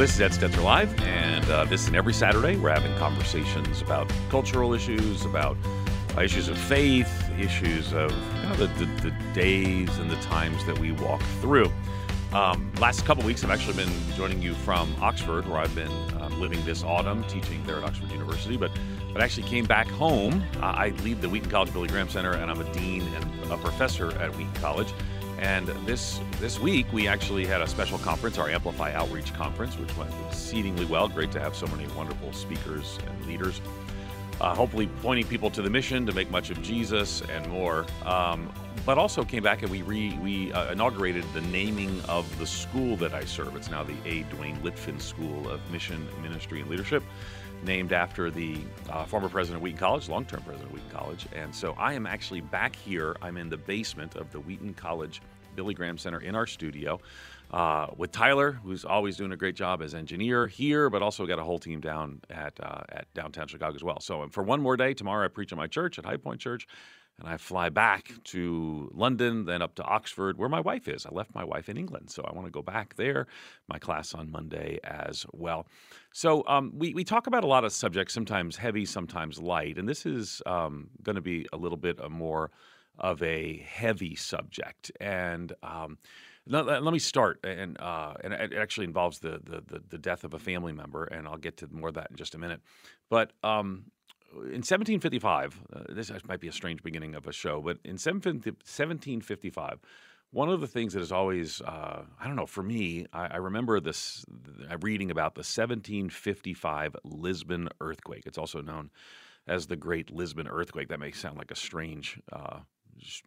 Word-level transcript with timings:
this 0.00 0.14
is 0.14 0.20
Ed 0.22 0.30
Stetzer 0.30 0.64
Live, 0.64 0.98
and 1.02 1.44
uh, 1.50 1.66
this 1.66 1.86
and 1.86 1.94
every 1.94 2.14
Saturday 2.14 2.56
we're 2.56 2.70
having 2.70 2.96
conversations 2.96 3.82
about 3.82 4.10
cultural 4.30 4.72
issues, 4.72 5.26
about 5.26 5.58
uh, 6.16 6.22
issues 6.22 6.48
of 6.48 6.56
faith, 6.56 7.30
issues 7.38 7.92
of 7.92 8.10
you 8.10 8.48
know, 8.48 8.54
the, 8.54 8.66
the, 8.78 8.86
the, 9.02 9.16
days 9.34 9.98
and 9.98 10.10
the 10.10 10.16
times 10.22 10.64
that 10.64 10.78
we 10.78 10.92
walk 10.92 11.20
through. 11.42 11.70
Um, 12.32 12.72
last 12.80 13.04
couple 13.04 13.24
weeks, 13.24 13.44
I've 13.44 13.50
actually 13.50 13.76
been 13.76 13.92
joining 14.16 14.40
you 14.40 14.54
from 14.54 14.90
Oxford, 15.02 15.46
where 15.46 15.60
I've 15.60 15.74
been 15.74 15.92
um, 16.18 16.40
living 16.40 16.64
this 16.64 16.82
autumn, 16.82 17.22
teaching 17.24 17.62
there 17.66 17.76
at 17.76 17.84
Oxford 17.84 18.10
University. 18.10 18.56
But 18.56 18.70
but 19.12 19.22
actually 19.22 19.48
came 19.48 19.66
back 19.66 19.86
home. 19.88 20.42
Uh, 20.62 20.66
I 20.66 20.90
lead 21.02 21.20
the 21.20 21.28
Wheaton 21.28 21.50
College 21.50 21.74
Billy 21.74 21.88
Graham 21.88 22.08
Center, 22.08 22.32
and 22.32 22.50
I'm 22.50 22.60
a 22.60 22.72
dean 22.72 23.02
and 23.02 23.52
a 23.52 23.58
professor 23.58 24.12
at 24.18 24.34
Wheaton 24.34 24.54
College. 24.54 24.94
And 25.40 25.68
this 25.86 26.20
this 26.38 26.60
week 26.60 26.92
we 26.92 27.08
actually 27.08 27.46
had 27.46 27.62
a 27.62 27.66
special 27.66 27.98
conference, 27.98 28.36
our 28.36 28.50
Amplify 28.50 28.92
Outreach 28.92 29.32
Conference, 29.32 29.76
which 29.78 29.96
went 29.96 30.12
exceedingly 30.28 30.84
well. 30.84 31.08
Great 31.08 31.32
to 31.32 31.40
have 31.40 31.56
so 31.56 31.66
many 31.68 31.86
wonderful 31.94 32.32
speakers 32.34 32.98
and 33.06 33.26
leaders. 33.26 33.62
Uh, 34.38 34.54
hopefully, 34.54 34.88
pointing 35.02 35.26
people 35.26 35.50
to 35.50 35.60
the 35.60 35.68
mission 35.68 36.06
to 36.06 36.12
make 36.12 36.30
much 36.30 36.50
of 36.50 36.62
Jesus 36.62 37.22
and 37.22 37.46
more. 37.48 37.86
Um, 38.04 38.50
but 38.86 38.96
also 38.96 39.24
came 39.24 39.42
back 39.42 39.62
and 39.62 39.70
we 39.70 39.82
re, 39.82 40.16
we 40.22 40.52
uh, 40.52 40.72
inaugurated 40.72 41.24
the 41.34 41.42
naming 41.42 42.00
of 42.02 42.38
the 42.38 42.46
school 42.46 42.96
that 42.96 43.12
I 43.12 43.24
serve. 43.24 43.54
It's 43.56 43.70
now 43.70 43.82
the 43.82 43.96
A. 44.06 44.22
Duane 44.24 44.56
Litfin 44.62 45.00
School 45.00 45.48
of 45.50 45.60
Mission, 45.70 46.06
Ministry, 46.22 46.60
and 46.60 46.70
Leadership 46.70 47.02
named 47.62 47.92
after 47.92 48.30
the 48.30 48.58
uh, 48.88 49.04
former 49.04 49.28
president 49.28 49.56
of 49.56 49.62
Wheaton 49.62 49.78
College, 49.78 50.08
long 50.08 50.24
term 50.24 50.42
president 50.42 50.70
of 50.70 50.74
Wheaton 50.74 50.90
College. 50.90 51.26
And 51.34 51.54
so 51.54 51.74
I 51.78 51.92
am 51.92 52.06
actually 52.06 52.40
back 52.40 52.74
here. 52.74 53.16
I'm 53.20 53.36
in 53.36 53.50
the 53.50 53.56
basement 53.56 54.16
of 54.16 54.32
the 54.32 54.40
Wheaton 54.40 54.74
College 54.74 55.20
Billy 55.54 55.74
Graham 55.74 55.98
Center 55.98 56.20
in 56.20 56.34
our 56.34 56.46
studio 56.46 57.00
uh, 57.50 57.88
with 57.96 58.12
Tyler, 58.12 58.52
who's 58.52 58.84
always 58.84 59.16
doing 59.16 59.32
a 59.32 59.36
great 59.36 59.56
job 59.56 59.82
as 59.82 59.94
engineer 59.94 60.46
here, 60.46 60.90
but 60.90 61.02
also 61.02 61.26
got 61.26 61.38
a 61.38 61.44
whole 61.44 61.58
team 61.58 61.80
down 61.80 62.20
at, 62.30 62.58
uh, 62.62 62.82
at 62.90 63.12
downtown 63.14 63.48
Chicago 63.48 63.74
as 63.74 63.82
well. 63.82 64.00
So 64.00 64.28
for 64.28 64.42
one 64.42 64.60
more 64.60 64.76
day, 64.76 64.94
tomorrow 64.94 65.24
I 65.24 65.28
preach 65.28 65.52
at 65.52 65.58
my 65.58 65.66
church 65.66 65.98
at 65.98 66.04
High 66.04 66.16
Point 66.16 66.40
Church 66.40 66.66
and 67.20 67.28
I 67.28 67.36
fly 67.36 67.68
back 67.68 68.10
to 68.24 68.90
London, 68.94 69.44
then 69.44 69.62
up 69.62 69.74
to 69.76 69.84
Oxford, 69.84 70.38
where 70.38 70.48
my 70.48 70.60
wife 70.60 70.88
is. 70.88 71.04
I 71.04 71.10
left 71.10 71.34
my 71.34 71.44
wife 71.44 71.68
in 71.68 71.76
England, 71.76 72.10
so 72.10 72.22
I 72.22 72.32
want 72.34 72.46
to 72.46 72.50
go 72.50 72.62
back 72.62 72.96
there. 72.96 73.26
My 73.68 73.78
class 73.78 74.14
on 74.14 74.30
Monday 74.30 74.78
as 74.84 75.26
well. 75.32 75.66
So 76.12 76.42
um, 76.48 76.72
we 76.74 76.94
we 76.94 77.04
talk 77.04 77.26
about 77.26 77.44
a 77.44 77.46
lot 77.46 77.64
of 77.64 77.72
subjects, 77.72 78.14
sometimes 78.14 78.56
heavy, 78.56 78.86
sometimes 78.86 79.38
light, 79.38 79.76
and 79.76 79.88
this 79.88 80.06
is 80.06 80.42
um, 80.46 80.88
going 81.02 81.16
to 81.16 81.22
be 81.22 81.46
a 81.52 81.56
little 81.56 81.76
bit 81.76 82.00
a 82.00 82.08
more 82.08 82.50
of 83.00 83.22
a 83.22 83.64
heavy 83.66 84.14
subject. 84.14 84.92
And 85.00 85.52
um, 85.62 85.98
let, 86.46 86.66
let, 86.66 86.92
me 86.92 86.98
start, 86.98 87.40
and 87.44 87.78
uh, 87.80 88.14
and 88.24 88.32
it 88.32 88.54
actually 88.54 88.86
involves 88.86 89.18
the, 89.18 89.40
the 89.44 89.82
the 89.88 89.98
death 89.98 90.24
of 90.24 90.34
a 90.34 90.38
family 90.38 90.72
member, 90.72 91.04
and 91.04 91.28
I'll 91.28 91.36
get 91.36 91.58
to 91.58 91.68
more 91.70 91.90
of 91.90 91.94
that 91.94 92.08
in 92.10 92.16
just 92.16 92.34
a 92.34 92.38
minute. 92.38 92.60
But 93.08 93.32
um, 93.44 93.84
in 94.32 94.62
1755, 94.62 95.60
uh, 95.72 95.80
this 95.90 96.10
might 96.26 96.40
be 96.40 96.48
a 96.48 96.52
strange 96.52 96.82
beginning 96.82 97.14
of 97.14 97.26
a 97.26 97.32
show, 97.32 97.60
but 97.60 97.78
in 97.84 97.98
1755, 97.98 99.78
one 100.32 100.48
of 100.48 100.60
the 100.60 100.66
things 100.66 100.94
that 100.94 101.00
is 101.00 101.10
always, 101.10 101.60
uh, 101.60 102.02
I 102.20 102.26
don't 102.26 102.36
know, 102.36 102.46
for 102.46 102.62
me, 102.62 103.06
I, 103.12 103.26
I 103.26 103.36
remember 103.36 103.80
this 103.80 104.24
uh, 104.70 104.76
reading 104.80 105.10
about 105.10 105.34
the 105.34 105.40
1755 105.40 106.96
Lisbon 107.04 107.68
earthquake. 107.80 108.22
It's 108.26 108.38
also 108.38 108.60
known 108.60 108.90
as 109.46 109.66
the 109.66 109.76
Great 109.76 110.10
Lisbon 110.10 110.46
Earthquake. 110.46 110.88
That 110.88 111.00
may 111.00 111.10
sound 111.10 111.36
like 111.36 111.50
a 111.50 111.56
strange 111.56 112.20
uh, 112.32 112.60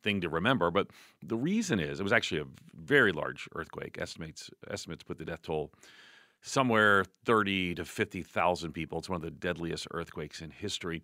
thing 0.02 0.22
to 0.22 0.30
remember, 0.30 0.72
but 0.72 0.88
the 1.22 1.38
reason 1.38 1.80
is 1.80 2.00
it 2.00 2.03
was 2.03 2.14
actually 2.14 2.42
a 2.42 2.45
very 2.75 3.11
large 3.11 3.47
earthquake. 3.56 3.97
Estimates 4.00 4.50
estimates 4.70 5.03
put 5.03 5.17
the 5.17 5.25
death 5.25 5.42
toll 5.44 5.72
somewhere 6.42 7.05
30 7.26 7.76
to 7.76 7.86
50,000 7.86 8.73
people. 8.73 8.99
It's 8.99 9.10
one 9.10 9.15
of 9.15 9.21
the 9.21 9.32
deadliest 9.32 9.88
earthquakes 9.92 10.42
in 10.42 10.52
history. 10.52 11.02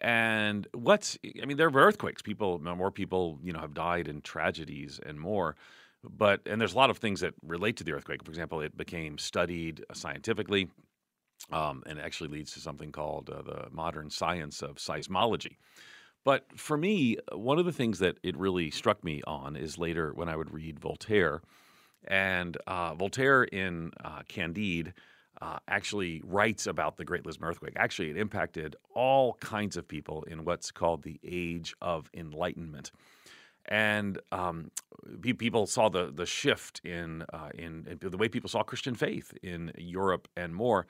And 0.00 0.68
what's, 0.72 1.18
I 1.42 1.44
mean, 1.44 1.56
there 1.56 1.66
are 1.66 1.74
earthquakes. 1.74 2.22
People, 2.22 2.60
more 2.60 2.92
people, 2.92 3.40
you 3.42 3.52
know, 3.52 3.58
have 3.58 3.74
died 3.74 4.06
in 4.06 4.20
tragedies 4.20 5.00
and 5.04 5.18
more. 5.18 5.56
But, 6.04 6.42
and 6.46 6.60
there's 6.60 6.74
a 6.74 6.76
lot 6.76 6.90
of 6.90 6.98
things 6.98 7.20
that 7.20 7.34
relate 7.42 7.76
to 7.78 7.84
the 7.84 7.92
earthquake. 7.92 8.24
For 8.24 8.30
example, 8.30 8.60
it 8.60 8.76
became 8.76 9.18
studied 9.18 9.84
scientifically, 9.92 10.68
um, 11.50 11.82
and 11.86 11.98
actually 11.98 12.30
leads 12.30 12.52
to 12.52 12.60
something 12.60 12.92
called 12.92 13.30
uh, 13.30 13.42
the 13.42 13.68
modern 13.72 14.10
science 14.10 14.62
of 14.62 14.76
seismology. 14.76 15.56
But 16.24 16.46
for 16.56 16.76
me, 16.76 17.16
one 17.32 17.58
of 17.58 17.64
the 17.64 17.72
things 17.72 18.00
that 18.00 18.18
it 18.22 18.36
really 18.36 18.70
struck 18.70 19.02
me 19.02 19.22
on 19.26 19.56
is 19.56 19.78
later 19.78 20.12
when 20.12 20.28
I 20.28 20.36
would 20.36 20.52
read 20.52 20.78
Voltaire 20.78 21.40
and 22.06 22.56
uh, 22.66 22.94
Voltaire 22.94 23.44
in 23.44 23.92
uh, 24.04 24.22
Candide 24.28 24.94
uh, 25.40 25.58
actually 25.68 26.20
writes 26.24 26.66
about 26.66 26.96
the 26.96 27.04
Great 27.04 27.24
Lisbon 27.24 27.48
earthquake. 27.48 27.74
Actually, 27.76 28.10
it 28.10 28.16
impacted 28.16 28.76
all 28.94 29.34
kinds 29.34 29.76
of 29.76 29.86
people 29.86 30.24
in 30.24 30.44
what's 30.44 30.70
called 30.70 31.02
the 31.02 31.20
Age 31.22 31.74
of 31.80 32.10
Enlightenment. 32.14 32.90
And 33.66 34.18
um, 34.32 34.70
people 35.20 35.66
saw 35.66 35.90
the 35.90 36.10
the 36.10 36.24
shift 36.24 36.80
in, 36.84 37.24
uh, 37.32 37.50
in, 37.54 37.98
in 38.02 38.10
the 38.10 38.16
way 38.16 38.28
people 38.28 38.48
saw 38.48 38.62
Christian 38.62 38.94
faith 38.94 39.36
in 39.42 39.72
Europe 39.76 40.26
and 40.36 40.54
more 40.54 40.86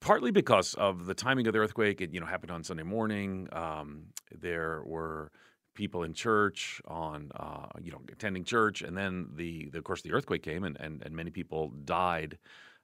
partly 0.00 0.30
because 0.30 0.74
of 0.74 1.06
the 1.06 1.14
timing 1.14 1.46
of 1.46 1.52
the 1.52 1.58
earthquake. 1.58 2.00
It 2.00 2.12
you 2.12 2.20
know 2.20 2.26
happened 2.26 2.50
on 2.50 2.64
Sunday 2.64 2.82
morning. 2.82 3.48
Um, 3.52 4.06
there 4.32 4.82
were 4.84 5.30
people 5.74 6.04
in 6.04 6.14
church, 6.14 6.80
on 6.86 7.30
uh, 7.36 7.66
you 7.82 7.90
know 7.90 8.00
attending 8.12 8.44
church, 8.44 8.82
and 8.82 8.96
then 8.96 9.28
the, 9.34 9.68
the, 9.72 9.78
of 9.78 9.84
course 9.84 10.02
the 10.02 10.12
earthquake 10.12 10.42
came, 10.42 10.64
and, 10.64 10.76
and 10.80 11.02
and 11.02 11.14
many 11.14 11.30
people 11.30 11.70
died 11.84 12.38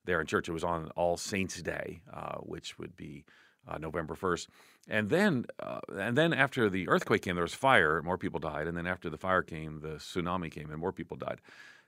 there 0.04 0.20
in 0.20 0.26
church. 0.26 0.48
It 0.48 0.52
was 0.52 0.64
on 0.64 0.90
All 0.96 1.16
Saints 1.16 1.60
Day, 1.62 2.00
uh, 2.12 2.36
which 2.38 2.78
would 2.78 2.96
be 2.96 3.24
uh, 3.68 3.78
November 3.78 4.14
first, 4.14 4.48
and 4.88 5.08
then 5.10 5.44
uh, 5.62 5.80
and 5.96 6.16
then 6.16 6.32
after 6.32 6.68
the 6.68 6.88
earthquake 6.88 7.22
came, 7.22 7.34
there 7.34 7.44
was 7.44 7.54
fire, 7.54 8.02
more 8.02 8.18
people 8.18 8.40
died, 8.40 8.66
and 8.66 8.76
then 8.76 8.86
after 8.86 9.10
the 9.10 9.18
fire 9.18 9.42
came, 9.42 9.80
the 9.80 9.96
tsunami 9.96 10.50
came, 10.50 10.70
and 10.70 10.80
more 10.80 10.92
people 10.92 11.16
died. 11.16 11.40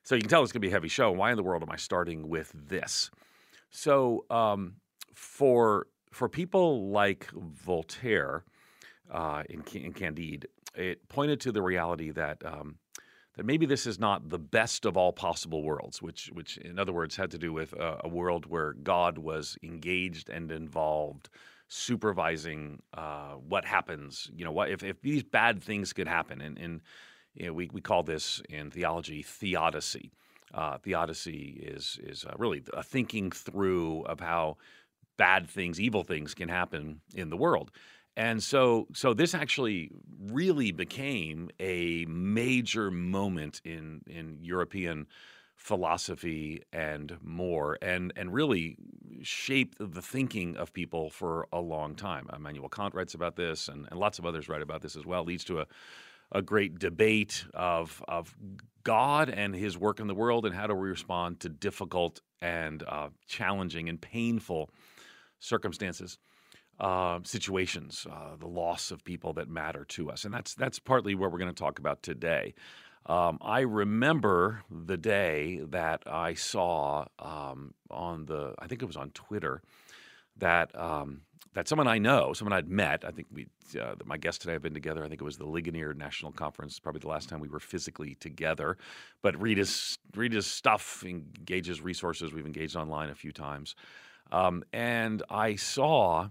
So 0.04 0.14
you 0.14 0.20
can 0.20 0.30
tell 0.30 0.42
it's 0.42 0.52
going 0.52 0.60
to 0.60 0.66
be 0.66 0.70
a 0.70 0.72
heavy 0.72 0.88
show. 0.88 1.12
Why 1.12 1.30
in 1.30 1.36
the 1.36 1.44
world 1.44 1.62
am 1.62 1.70
I 1.70 1.76
starting 1.76 2.28
with 2.28 2.52
this? 2.54 3.10
So 3.70 4.24
um, 4.30 4.74
for 5.14 5.86
for 6.10 6.28
people 6.28 6.90
like 6.90 7.30
Voltaire 7.32 8.44
uh, 9.10 9.42
in, 9.48 9.62
in 9.74 9.92
Candide, 9.92 10.46
it 10.74 11.08
pointed 11.08 11.40
to 11.40 11.52
the 11.52 11.62
reality 11.62 12.10
that 12.10 12.44
um, 12.44 12.76
that 13.36 13.46
maybe 13.46 13.66
this 13.66 13.86
is 13.86 13.98
not 13.98 14.28
the 14.28 14.38
best 14.38 14.84
of 14.84 14.96
all 14.96 15.12
possible 15.12 15.62
worlds, 15.62 16.02
which 16.02 16.30
which 16.32 16.58
in 16.58 16.78
other 16.78 16.92
words 16.92 17.16
had 17.16 17.30
to 17.30 17.38
do 17.38 17.52
with 17.52 17.72
a, 17.72 18.08
world 18.08 18.46
where 18.46 18.74
God 18.74 19.18
was 19.18 19.56
engaged 19.62 20.28
and 20.28 20.52
involved, 20.52 21.30
supervising 21.68 22.82
uh, 22.94 23.34
what 23.48 23.64
happens. 23.64 24.30
You 24.34 24.44
know, 24.44 24.52
what 24.52 24.70
if, 24.70 24.82
if 24.82 25.00
these 25.00 25.22
bad 25.22 25.62
things 25.62 25.92
could 25.92 26.08
happen, 26.08 26.40
and, 26.40 26.58
and 26.58 26.80
you 27.34 27.46
know, 27.46 27.52
we 27.54 27.70
we 27.72 27.80
call 27.80 28.02
this 28.02 28.42
in 28.48 28.70
theology 28.70 29.22
theodicy. 29.22 30.12
Uh, 30.52 30.76
theodicy 30.76 31.58
is 31.62 31.98
is 32.02 32.26
uh, 32.26 32.34
really 32.38 32.62
a 32.74 32.82
thinking 32.82 33.30
through 33.30 34.02
of 34.02 34.20
how 34.20 34.58
bad 35.22 35.48
things, 35.48 35.80
evil 35.80 36.02
things 36.02 36.34
can 36.34 36.48
happen 36.48 37.00
in 37.14 37.30
the 37.30 37.36
world. 37.36 37.70
And 38.16 38.42
so, 38.42 38.88
so 38.92 39.14
this 39.14 39.34
actually 39.34 39.92
really 40.18 40.72
became 40.72 41.48
a 41.60 42.04
major 42.06 42.90
moment 42.90 43.60
in 43.64 44.02
in 44.06 44.38
European 44.42 45.06
philosophy 45.54 46.64
and 46.72 47.16
more, 47.22 47.78
and 47.80 48.12
and 48.16 48.34
really 48.34 48.76
shaped 49.22 49.76
the 49.78 50.02
thinking 50.02 50.56
of 50.56 50.72
people 50.72 51.08
for 51.08 51.46
a 51.52 51.60
long 51.60 51.94
time. 51.94 52.26
Immanuel 52.34 52.68
Kant 52.68 52.92
writes 52.92 53.14
about 53.14 53.36
this, 53.36 53.68
and, 53.68 53.86
and 53.90 54.00
lots 54.00 54.18
of 54.18 54.26
others 54.26 54.48
write 54.48 54.62
about 54.62 54.82
this 54.82 54.96
as 54.96 55.06
well. 55.06 55.22
It 55.22 55.28
leads 55.28 55.44
to 55.44 55.60
a 55.60 55.66
a 56.32 56.42
great 56.42 56.78
debate 56.78 57.46
of 57.54 58.02
of 58.08 58.34
God 58.82 59.30
and 59.30 59.54
His 59.54 59.78
work 59.78 60.00
in 60.00 60.08
the 60.08 60.14
world, 60.14 60.44
and 60.46 60.54
how 60.54 60.66
do 60.66 60.74
we 60.74 60.88
respond 60.88 61.40
to 61.40 61.48
difficult 61.48 62.20
and 62.40 62.82
uh, 62.82 63.10
challenging 63.26 63.88
and 63.88 64.00
painful 64.00 64.68
circumstances 65.42 66.18
uh, 66.80 67.20
situations, 67.24 68.06
uh, 68.10 68.36
the 68.38 68.46
loss 68.46 68.90
of 68.90 69.04
people 69.04 69.34
that 69.34 69.48
matter 69.48 69.84
to 69.84 70.10
us, 70.10 70.24
and 70.24 70.32
that's 70.32 70.54
that's 70.54 70.78
partly 70.78 71.14
what 71.14 71.30
we're 71.30 71.38
going 71.38 71.52
to 71.52 71.62
talk 71.62 71.78
about 71.78 72.02
today. 72.02 72.54
Um, 73.06 73.38
I 73.42 73.60
remember 73.60 74.62
the 74.70 74.96
day 74.96 75.60
that 75.70 76.04
I 76.06 76.34
saw 76.34 77.06
um, 77.18 77.74
on 77.90 78.26
the, 78.26 78.54
I 78.60 78.68
think 78.68 78.80
it 78.80 78.86
was 78.86 78.96
on 78.96 79.10
Twitter, 79.10 79.60
that 80.38 80.78
um, 80.78 81.22
that 81.54 81.68
someone 81.68 81.88
I 81.88 81.98
know, 81.98 82.32
someone 82.32 82.52
I'd 82.52 82.68
met. 82.68 83.04
I 83.04 83.10
think 83.10 83.26
we, 83.32 83.48
uh, 83.80 83.94
my 84.04 84.16
guest 84.16 84.40
today 84.40 84.54
have 84.54 84.62
been 84.62 84.72
together. 84.72 85.04
I 85.04 85.08
think 85.08 85.20
it 85.20 85.24
was 85.24 85.36
the 85.36 85.46
Ligonier 85.46 85.94
National 85.94 86.32
Conference, 86.32 86.78
probably 86.78 87.00
the 87.00 87.08
last 87.08 87.28
time 87.28 87.40
we 87.40 87.48
were 87.48 87.60
physically 87.60 88.14
together. 88.20 88.78
But 89.20 89.40
read 89.40 89.58
his 89.58 89.98
read 90.16 90.32
his 90.32 90.46
stuff, 90.46 91.04
engage 91.04 91.66
his 91.66 91.80
resources. 91.80 92.32
We've 92.32 92.46
engaged 92.46 92.76
online 92.76 93.10
a 93.10 93.14
few 93.14 93.32
times, 93.32 93.74
um, 94.32 94.64
and 94.72 95.22
I 95.30 95.54
saw 95.56 96.28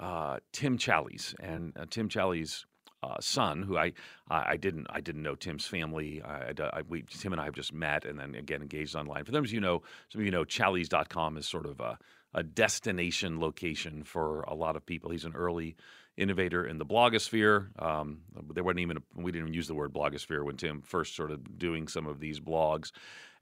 uh, 0.00 0.38
Tim 0.52 0.78
Challies, 0.78 1.34
and 1.38 1.72
uh, 1.78 1.84
Tim 1.88 2.08
Challies 2.08 2.64
uh, 3.02 3.20
son, 3.20 3.62
who 3.62 3.76
I, 3.76 3.92
I 4.30 4.56
didn't 4.56 4.86
I 4.90 5.00
didn't 5.00 5.22
know 5.22 5.34
Tim's 5.34 5.66
family. 5.66 6.22
I, 6.22 6.52
I, 6.58 6.82
we, 6.88 7.02
Tim 7.02 7.32
and 7.32 7.40
I 7.40 7.44
have 7.44 7.54
just 7.54 7.72
met 7.72 8.04
and 8.04 8.18
then 8.18 8.34
again 8.34 8.62
engaged 8.62 8.96
online. 8.96 9.24
For 9.24 9.32
those 9.32 9.52
you 9.52 9.60
know, 9.60 9.82
some 10.08 10.20
of 10.20 10.24
you 10.24 10.30
know, 10.30 10.44
Challies.com 10.44 11.36
is 11.36 11.46
sort 11.46 11.66
of 11.66 11.80
a, 11.80 11.98
a 12.32 12.42
destination 12.42 13.40
location 13.40 14.04
for 14.04 14.40
a 14.42 14.54
lot 14.54 14.76
of 14.76 14.86
people. 14.86 15.10
He's 15.10 15.24
an 15.24 15.34
early 15.34 15.76
innovator 16.16 16.64
in 16.64 16.78
the 16.78 16.86
blogosphere. 16.86 17.68
Um, 17.80 18.20
there 18.54 18.64
wasn't 18.64 18.80
even 18.80 18.98
a, 18.98 19.00
we 19.16 19.32
didn't 19.32 19.48
even 19.48 19.54
use 19.54 19.68
the 19.68 19.74
word 19.74 19.92
blogosphere 19.92 20.44
when 20.44 20.56
Tim 20.56 20.80
first 20.80 21.12
started 21.12 21.58
doing 21.58 21.88
some 21.88 22.06
of 22.06 22.20
these 22.20 22.40
blogs. 22.40 22.92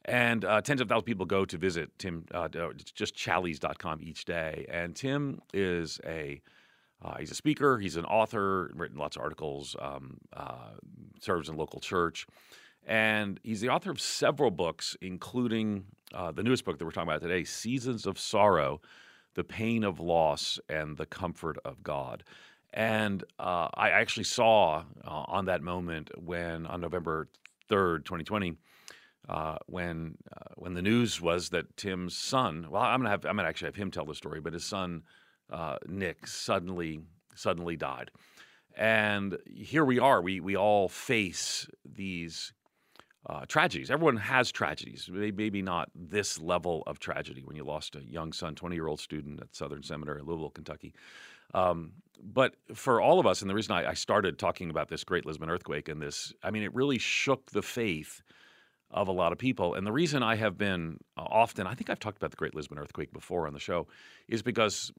And 0.05 0.45
uh, 0.45 0.61
tens 0.63 0.81
of 0.81 0.89
thousands 0.89 1.03
of 1.03 1.07
people 1.07 1.27
go 1.27 1.45
to 1.45 1.57
visit 1.57 1.91
Tim, 1.99 2.25
uh, 2.33 2.49
just 2.95 3.15
challies.com 3.17 4.01
each 4.03 4.25
day. 4.25 4.67
And 4.69 4.97
Tim 4.97 5.41
is 5.53 6.01
a 6.05 6.41
uh, 7.05 7.17
he's 7.19 7.33
a 7.33 7.35
speaker, 7.35 7.79
he's 7.79 7.97
an 7.97 8.05
author, 8.05 8.71
written 8.75 8.97
lots 8.97 9.17
of 9.17 9.23
articles, 9.23 9.75
um, 9.81 10.19
uh, 10.33 10.71
serves 11.21 11.49
in 11.49 11.57
local 11.57 11.81
church. 11.81 12.27
And 12.87 13.41
he's 13.43 13.61
the 13.61 13.71
author 13.71 13.91
of 13.91 14.01
several 14.01 14.51
books, 14.51 14.97
including 15.01 15.85
uh, 16.15 16.31
the 16.33 16.43
newest 16.43 16.65
book 16.65 16.79
that 16.79 16.85
we're 16.85 16.93
talking 16.93 17.11
about 17.11 17.23
today, 17.23 17.45
Seasons 17.45 18.07
of 18.07 18.19
Sorrow 18.19 18.81
The 19.35 19.45
Pain 19.45 19.83
of 19.83 19.99
Loss 19.99 20.61
and 20.69 20.97
the 20.97 21.07
Comfort 21.07 21.59
of 21.65 21.83
God. 21.83 22.23
And 22.73 23.25
uh, 23.39 23.69
I 23.75 23.91
actually 23.91 24.25
saw 24.25 24.85
uh, 25.05 25.25
on 25.27 25.47
that 25.47 25.63
moment 25.63 26.11
when, 26.17 26.67
on 26.67 26.81
November 26.81 27.29
3rd, 27.69 28.05
2020, 28.05 28.57
uh, 29.29 29.57
when 29.67 30.17
uh, 30.33 30.55
when 30.57 30.75
the 30.75 30.83
news 30.83 31.21
was 31.21 31.51
that 31.51 31.77
Tim's 31.77 32.17
son, 32.17 32.67
well, 32.71 32.83
I'm 32.83 33.01
gonna 33.01 33.11
have 33.11 33.25
I'm 33.25 33.37
gonna 33.37 33.49
actually 33.49 33.69
have 33.69 33.77
him 33.77 33.91
tell 33.91 34.05
the 34.05 34.15
story, 34.15 34.41
but 34.41 34.53
his 34.53 34.65
son 34.65 35.03
uh, 35.51 35.77
Nick 35.87 36.27
suddenly 36.27 37.01
suddenly 37.35 37.77
died, 37.77 38.11
and 38.77 39.39
here 39.47 39.85
we 39.85 39.99
are. 39.99 40.21
We 40.21 40.41
we 40.41 40.57
all 40.57 40.89
face 40.89 41.69
these 41.85 42.53
uh, 43.27 43.47
tragedies. 43.47 43.91
Everyone 43.91 44.17
has 44.17 44.51
tragedies, 44.51 45.09
maybe 45.11 45.63
not 45.63 45.91
this 45.95 46.41
level 46.41 46.83
of 46.87 46.99
tragedy 46.99 47.43
when 47.45 47.57
you 47.57 47.65
lost 47.65 47.95
a 47.95 48.03
young 48.05 48.33
son, 48.33 48.55
20 48.55 48.75
year 48.75 48.89
old 48.89 49.01
student 49.01 49.41
at 49.41 49.55
Southern 49.55 49.83
Seminary, 49.83 50.21
in 50.21 50.27
Louisville, 50.27 50.51
Kentucky. 50.51 50.93
Um, 51.55 51.93
but 52.23 52.55
for 52.75 53.01
all 53.01 53.21
of 53.21 53.27
us, 53.27 53.41
and 53.41 53.51
the 53.51 53.55
reason 53.55 53.75
I, 53.75 53.91
I, 53.91 53.95
started 53.95 54.39
talking 54.39 54.71
about 54.71 54.89
this 54.89 55.05
Great 55.05 55.27
Lisbon 55.27 55.51
earthquake 55.51 55.89
and 55.89 56.01
this, 56.01 56.33
I 56.43 56.51
mean, 56.51 56.63
it 56.63 56.75
really 56.75 56.99
shook 56.99 57.51
the 57.51 57.63
faith 57.63 58.23
of 58.93 59.09
a 59.09 59.13
lot 59.13 59.33
of 59.33 59.39
people. 59.39 59.75
And 59.75 59.87
the 59.87 59.93
reason 59.93 60.23
I 60.23 60.37
have 60.37 60.57
been 60.59 60.99
uh, 61.17 61.23
often, 61.23 61.67
I 61.67 61.75
think 61.75 61.91
I've 61.91 61.99
talked 61.99 62.19
about 62.19 62.31
the 62.31 62.37
Great 62.37 62.55
Lisbon 62.55 62.79
earthquake 62.79 63.13
before 63.13 63.47
on 63.47 63.53
the 63.53 63.61
show, 63.61 63.87
is 64.29 64.43
because 64.43 64.93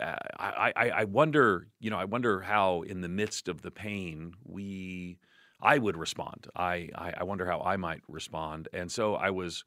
uh, 0.00 0.16
I, 0.38 0.72
I, 0.74 0.90
I 0.90 1.04
wonder, 1.04 1.68
you 1.80 1.90
know, 1.90 1.98
I 1.98 2.04
wonder 2.04 2.40
how 2.40 2.82
in 2.82 3.00
the 3.00 3.08
midst 3.08 3.48
of 3.48 3.62
the 3.62 3.70
pain 3.70 4.34
we, 4.44 5.18
I 5.60 5.78
would 5.78 5.96
respond. 5.96 6.46
I, 6.56 6.88
I, 6.94 7.14
I 7.18 7.24
wonder 7.24 7.46
how 7.46 7.60
I 7.60 7.76
might 7.76 8.02
respond. 8.08 8.68
And 8.72 8.90
so 8.90 9.14
I 9.14 9.30
was. 9.30 9.64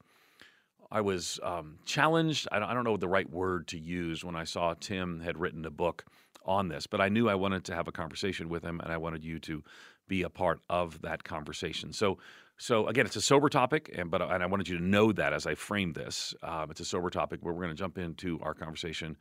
I 0.90 1.02
was 1.02 1.38
um, 1.42 1.80
challenged. 1.84 2.48
I 2.50 2.58
don't, 2.58 2.70
I 2.70 2.72
don't 2.72 2.84
know 2.84 2.96
the 2.96 3.08
right 3.08 3.28
word 3.28 3.68
to 3.68 3.78
use 3.78 4.24
when 4.24 4.34
I 4.34 4.44
saw 4.44 4.72
Tim 4.72 5.20
had 5.20 5.36
written 5.38 5.66
a 5.66 5.70
book 5.70 6.06
on 6.46 6.68
this, 6.68 6.86
but 6.86 6.98
I 6.98 7.10
knew 7.10 7.28
I 7.28 7.34
wanted 7.34 7.64
to 7.64 7.74
have 7.74 7.88
a 7.88 7.92
conversation 7.92 8.48
with 8.48 8.62
him, 8.62 8.80
and 8.80 8.90
I 8.90 8.96
wanted 8.96 9.22
you 9.22 9.38
to 9.40 9.62
be 10.06 10.22
a 10.22 10.30
part 10.30 10.60
of 10.70 11.02
that 11.02 11.24
conversation. 11.24 11.92
So, 11.92 12.16
so 12.58 12.86
again, 12.88 13.06
it's 13.06 13.16
a 13.16 13.20
sober 13.20 13.48
topic, 13.48 13.94
and 13.96 14.10
but 14.10 14.20
and 14.20 14.42
I 14.42 14.46
wanted 14.46 14.68
you 14.68 14.78
to 14.78 14.84
know 14.84 15.12
that 15.12 15.32
as 15.32 15.46
I 15.46 15.54
framed 15.54 15.94
this, 15.94 16.34
um, 16.42 16.70
it's 16.70 16.80
a 16.80 16.84
sober 16.84 17.10
topic 17.10 17.40
where 17.42 17.54
we're 17.54 17.62
going 17.62 17.74
to 17.74 17.80
jump 17.80 17.98
into 17.98 18.40
our 18.42 18.52
conversation 18.52 19.16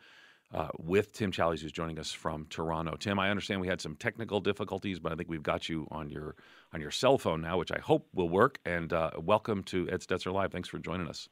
uh, 0.54 0.70
with 0.80 1.14
Tim 1.14 1.32
Challies, 1.32 1.62
who's 1.62 1.72
joining 1.72 2.00
us 2.00 2.12
from 2.12 2.48
Toronto. 2.50 2.96
Tim, 2.96 3.20
I 3.20 3.30
understand 3.30 3.62
we 3.62 3.68
had 3.68 3.82
some 3.82 3.96
technical 3.96 4.40
difficulties, 4.40 5.00
but 5.00 5.12
I 5.12 5.16
think 5.16 5.30
we've 5.30 5.44
got 5.44 5.70
you 5.70 5.88
on 5.92 6.10
your 6.10 6.36
on 6.74 6.82
your 6.82 6.92
cell 6.92 7.18
phone 7.18 7.42
now, 7.42 7.58
which 7.58 7.72
I 7.72 7.80
hope 7.80 8.08
will 8.14 8.30
work. 8.30 8.60
And 8.66 8.92
uh, 8.92 9.12
welcome 9.20 9.64
to 9.66 9.88
Ed 9.90 10.02
Stetzer 10.02 10.34
Live. 10.34 10.52
Thanks 10.52 10.70
for 10.70 10.80
joining 10.80 11.08
us. 11.08 11.30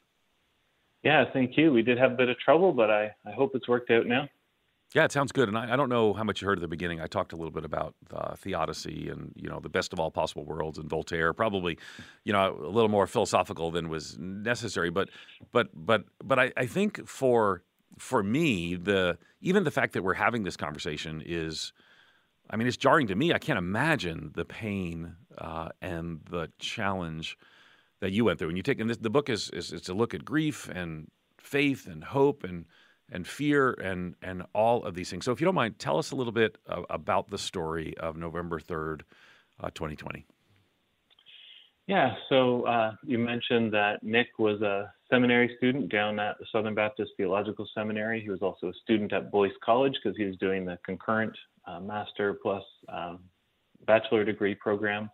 Yeah, 1.04 1.26
thank 1.34 1.58
you. 1.58 1.72
We 1.72 1.82
did 1.82 1.98
have 1.98 2.14
a 2.14 2.16
bit 2.16 2.30
of 2.30 2.38
trouble, 2.40 2.74
but 2.74 2.90
I, 2.90 3.16
I 3.26 3.32
hope 3.32 3.52
it's 3.54 3.68
worked 3.68 3.92
out 3.92 4.08
now. 4.08 4.28
Yeah, 4.94 5.04
it 5.04 5.12
sounds 5.12 5.32
good. 5.32 5.50
And 5.50 5.58
I, 5.58 5.74
I, 5.74 5.76
don't 5.76 5.90
know 5.90 6.14
how 6.14 6.24
much 6.24 6.42
you 6.42 6.48
heard 6.48 6.58
at 6.58 6.62
the 6.62 6.70
beginning. 6.70 7.02
I 7.02 7.08
talked 7.08 7.34
a 7.34 7.36
little 7.36 7.52
bit 7.52 7.66
about 7.66 7.96
uh, 8.14 8.36
theodicy 8.36 9.10
and 9.10 9.34
you 9.36 9.50
know 9.50 9.60
the 9.60 9.70
best 9.70 9.92
of 9.92 10.00
all 10.00 10.10
possible 10.10 10.46
worlds 10.46 10.78
and 10.78 10.90
Voltaire. 10.90 11.34
Probably, 11.34 11.78
you 12.24 12.32
know, 12.32 12.58
a 12.64 12.70
little 12.70 12.90
more 12.90 13.08
philosophical 13.08 13.72
than 13.72 13.90
was 13.90 14.18
necessary. 14.18 14.90
But 14.90 15.10
but 15.52 15.68
but 15.74 16.06
but 16.24 16.40
I, 16.40 16.54
I 16.56 16.66
think 16.66 17.08
for 17.08 17.64
for 17.98 18.24
me 18.24 18.76
the 18.76 19.18
even 19.42 19.64
the 19.64 19.72
fact 19.72 19.94
that 19.94 20.04
we're 20.04 20.14
having 20.14 20.44
this 20.44 20.58
conversation 20.58 21.22
is, 21.26 21.74
I 22.50 22.56
mean, 22.56 22.68
it's 22.68 22.78
jarring 22.78 23.08
to 23.08 23.16
me. 23.16 23.34
I 23.34 23.38
can't 23.38 23.60
imagine 23.60 24.32
the 24.34 24.46
pain 24.46 25.16
uh, 25.38 25.70
and 25.82 26.22
the 26.30 26.50
challenge 26.60 27.38
that 28.00 28.12
you 28.12 28.26
went 28.26 28.40
through. 28.40 28.50
And 28.50 28.58
you 28.58 28.64
take 28.64 28.80
and 28.80 28.90
this, 28.90 28.98
the 28.98 29.10
book 29.10 29.30
is, 29.30 29.50
is 29.52 29.72
it's 29.74 29.90
a 29.90 29.94
look 29.94 30.14
at 30.14 30.24
grief 30.24 30.70
and 30.70 31.10
faith 31.38 31.86
and 31.86 32.04
hope 32.04 32.44
and 32.44 32.66
and 33.12 33.28
fear 33.28 33.72
and 33.72 34.16
and 34.22 34.44
all 34.54 34.84
of 34.84 34.96
these 34.96 35.10
things. 35.10 35.26
So 35.26 35.32
if 35.32 35.40
you 35.40 35.46
don't 35.46 35.56
mind, 35.56 35.80
tell 35.80 35.98
us 35.98 36.12
a 36.12 36.16
little 36.16 36.34
bit 36.34 36.58
about 36.68 37.30
the 37.30 37.38
story 37.38 37.96
of 37.98 38.18
November 38.18 38.60
3rd, 38.60 39.02
uh, 39.60 39.70
2020. 39.74 40.26
Yeah, 41.88 42.16
so 42.30 42.64
uh, 42.64 42.94
you 43.06 43.20
mentioned 43.20 43.72
that 43.74 44.02
Nick 44.02 44.40
was 44.40 44.60
a 44.62 44.92
seminary 45.08 45.54
student 45.58 45.92
down 45.92 46.20
at 46.20 46.36
the 46.40 46.46
Southern 46.52 46.74
Baptist 46.74 47.12
Theological 47.16 47.68
Seminary. 47.76 48.22
He 48.22 48.32
was 48.32 48.42
also 48.42 48.70
a 48.70 48.74
student 48.84 49.14
at 49.14 49.32
Boyce 49.32 49.54
College 49.64 49.94
because 50.04 50.18
he 50.18 50.24
was 50.24 50.36
doing 50.38 50.66
the 50.66 50.80
concurrent 50.84 51.38
uh, 51.68 51.80
master 51.80 52.40
plus 52.42 52.64
um, 52.90 53.20
bachelor 53.86 54.26
degree 54.26 54.56
program 54.56 55.12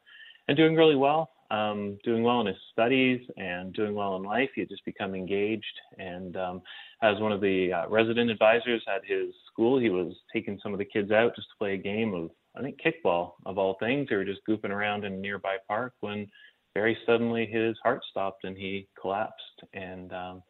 and 0.48 0.56
doing 0.56 0.76
really 0.76 0.96
well 0.96 1.30
um, 1.52 1.98
doing 2.04 2.24
well 2.24 2.42
in 2.42 2.48
his 2.48 2.56
studies 2.72 3.22
and 3.38 3.74
doing 3.74 3.94
well 3.94 4.16
in 4.16 4.24
life. 4.24 4.50
He 4.56 4.62
had 4.62 4.70
just 4.70 4.86
become 4.86 5.14
engaged, 5.14 5.66
and 5.98 6.36
um, 6.38 6.62
as 7.04 7.20
one 7.20 7.32
of 7.32 7.42
the 7.42 7.74
uh, 7.74 7.90
resident 7.90 8.32
advisors 8.32 8.84
at 8.88 9.02
his 9.06 9.34
school, 9.52 9.80
he 9.80 9.90
was 9.90 10.14
taking 10.34 10.60
some 10.64 10.72
of 10.74 10.80
the 10.80 10.86
kids 10.86 11.12
out 11.12 11.36
just 11.36 11.50
to 11.50 11.56
play 11.60 11.74
a 11.74 11.78
game 11.78 12.14
of, 12.14 12.30
I 12.56 12.62
think, 12.62 12.80
kickball 12.82 13.34
of 13.46 13.58
all 13.58 13.76
things. 13.80 14.08
They 14.10 14.16
were 14.16 14.26
just 14.26 14.42
goofing 14.48 14.70
around 14.70 15.04
in 15.04 15.14
a 15.14 15.18
nearby 15.18 15.58
park 15.68 15.94
when 16.00 16.28
very 16.74 16.98
suddenly 17.06 17.46
his 17.46 17.76
heart 17.84 18.02
stopped 18.10 18.46
and 18.46 18.58
he 18.58 18.88
collapsed. 19.00 19.64
And 19.74 20.14
um, 20.14 20.44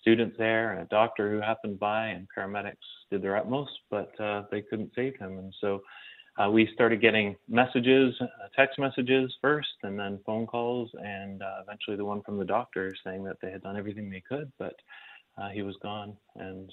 students 0.00 0.36
there 0.38 0.72
and 0.72 0.82
a 0.82 0.86
doctor 0.86 1.30
who 1.30 1.40
happened 1.40 1.78
by 1.78 2.08
and 2.08 2.26
paramedics 2.36 2.76
did 3.10 3.22
their 3.22 3.36
utmost, 3.36 3.72
but 3.90 4.18
uh, 4.20 4.44
they 4.50 4.62
couldn't 4.62 4.92
save 4.94 5.16
him. 5.16 5.38
And 5.38 5.52
so 5.60 5.80
uh, 6.38 6.50
we 6.50 6.68
started 6.74 7.00
getting 7.00 7.36
messages, 7.48 8.14
uh, 8.20 8.26
text 8.54 8.78
messages 8.78 9.32
first, 9.40 9.68
and 9.82 9.98
then 9.98 10.18
phone 10.26 10.46
calls, 10.46 10.90
and 11.02 11.42
uh, 11.42 11.62
eventually 11.62 11.96
the 11.96 12.04
one 12.04 12.22
from 12.22 12.38
the 12.38 12.44
doctor 12.44 12.94
saying 13.04 13.24
that 13.24 13.36
they 13.40 13.50
had 13.50 13.62
done 13.62 13.76
everything 13.76 14.10
they 14.10 14.22
could, 14.26 14.52
but 14.58 14.74
uh, 15.38 15.48
he 15.48 15.62
was 15.62 15.76
gone. 15.82 16.16
And 16.36 16.70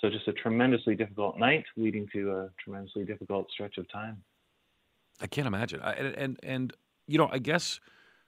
so 0.00 0.10
just 0.10 0.28
a 0.28 0.32
tremendously 0.32 0.94
difficult 0.94 1.38
night, 1.38 1.64
leading 1.76 2.08
to 2.12 2.30
a 2.32 2.50
tremendously 2.62 3.04
difficult 3.04 3.50
stretch 3.50 3.78
of 3.78 3.90
time. 3.90 4.22
I 5.20 5.26
can't 5.26 5.46
imagine. 5.46 5.80
I, 5.80 5.92
and, 5.92 6.16
and 6.16 6.40
and 6.42 6.72
you 7.06 7.18
know, 7.18 7.28
I 7.30 7.38
guess 7.38 7.80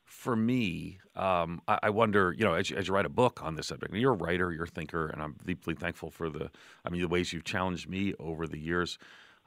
for 0.04 0.36
me, 0.36 0.98
um, 1.16 1.62
I, 1.68 1.78
I, 1.84 1.90
wonder, 1.90 2.34
you 2.36 2.44
know, 2.44 2.54
as 2.54 2.68
you, 2.68 2.76
as 2.76 2.88
you, 2.88 2.94
write 2.94 3.06
a 3.06 3.10
book 3.10 3.40
on 3.42 3.54
this 3.54 3.68
subject, 3.68 3.94
you're 3.94 4.12
a 4.12 4.16
writer, 4.16 4.52
you're 4.52 4.64
a 4.64 4.68
thinker, 4.68 5.06
and 5.06 5.22
I'm 5.22 5.36
deeply 5.46 5.74
thankful 5.74 6.10
for 6.10 6.28
the, 6.28 6.50
I 6.84 6.90
mean, 6.90 7.00
the 7.00 7.08
ways 7.08 7.32
you've 7.32 7.44
challenged 7.44 7.88
me 7.88 8.12
over 8.18 8.46
the 8.46 8.58
years. 8.58 8.98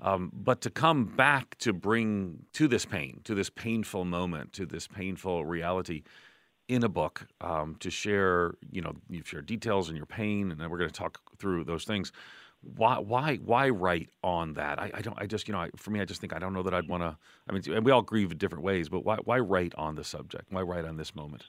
Um, 0.01 0.31
but 0.33 0.61
to 0.61 0.69
come 0.69 1.05
back 1.05 1.57
to 1.59 1.73
bring 1.73 2.45
to 2.53 2.67
this 2.67 2.85
pain, 2.85 3.21
to 3.23 3.33
this 3.33 3.49
painful 3.49 4.05
moment, 4.05 4.53
to 4.53 4.65
this 4.65 4.87
painful 4.87 5.45
reality 5.45 6.03
in 6.67 6.83
a 6.83 6.89
book, 6.89 7.27
um, 7.41 7.75
to 7.79 7.89
share, 7.89 8.55
you 8.71 8.81
know, 8.81 8.93
you 9.09 9.23
share 9.23 9.41
details 9.41 9.87
and 9.87 9.95
your 9.95 10.05
pain, 10.05 10.51
and 10.51 10.59
then 10.59 10.69
we're 10.69 10.77
going 10.77 10.89
to 10.89 10.95
talk 10.95 11.21
through 11.37 11.63
those 11.63 11.85
things. 11.85 12.11
Why, 12.61 12.97
why, 12.97 13.37
why 13.37 13.69
write 13.69 14.09
on 14.23 14.53
that? 14.53 14.79
I, 14.79 14.91
I 14.95 15.01
don't. 15.01 15.17
I 15.19 15.27
just, 15.27 15.47
you 15.47 15.53
know, 15.53 15.59
I, 15.59 15.69
for 15.75 15.91
me, 15.91 16.01
I 16.01 16.05
just 16.05 16.19
think 16.19 16.33
I 16.33 16.39
don't 16.39 16.53
know 16.53 16.63
that 16.63 16.73
I'd 16.73 16.87
want 16.89 17.03
to. 17.03 17.15
I 17.47 17.53
mean, 17.53 17.83
we 17.83 17.91
all 17.91 18.01
grieve 18.01 18.31
in 18.31 18.37
different 18.37 18.63
ways, 18.63 18.89
but 18.89 19.05
why, 19.05 19.17
why 19.23 19.39
write 19.39 19.75
on 19.75 19.95
the 19.95 20.03
subject? 20.03 20.45
Why 20.49 20.61
write 20.61 20.83
on 20.85 20.97
this 20.97 21.15
moment? 21.15 21.45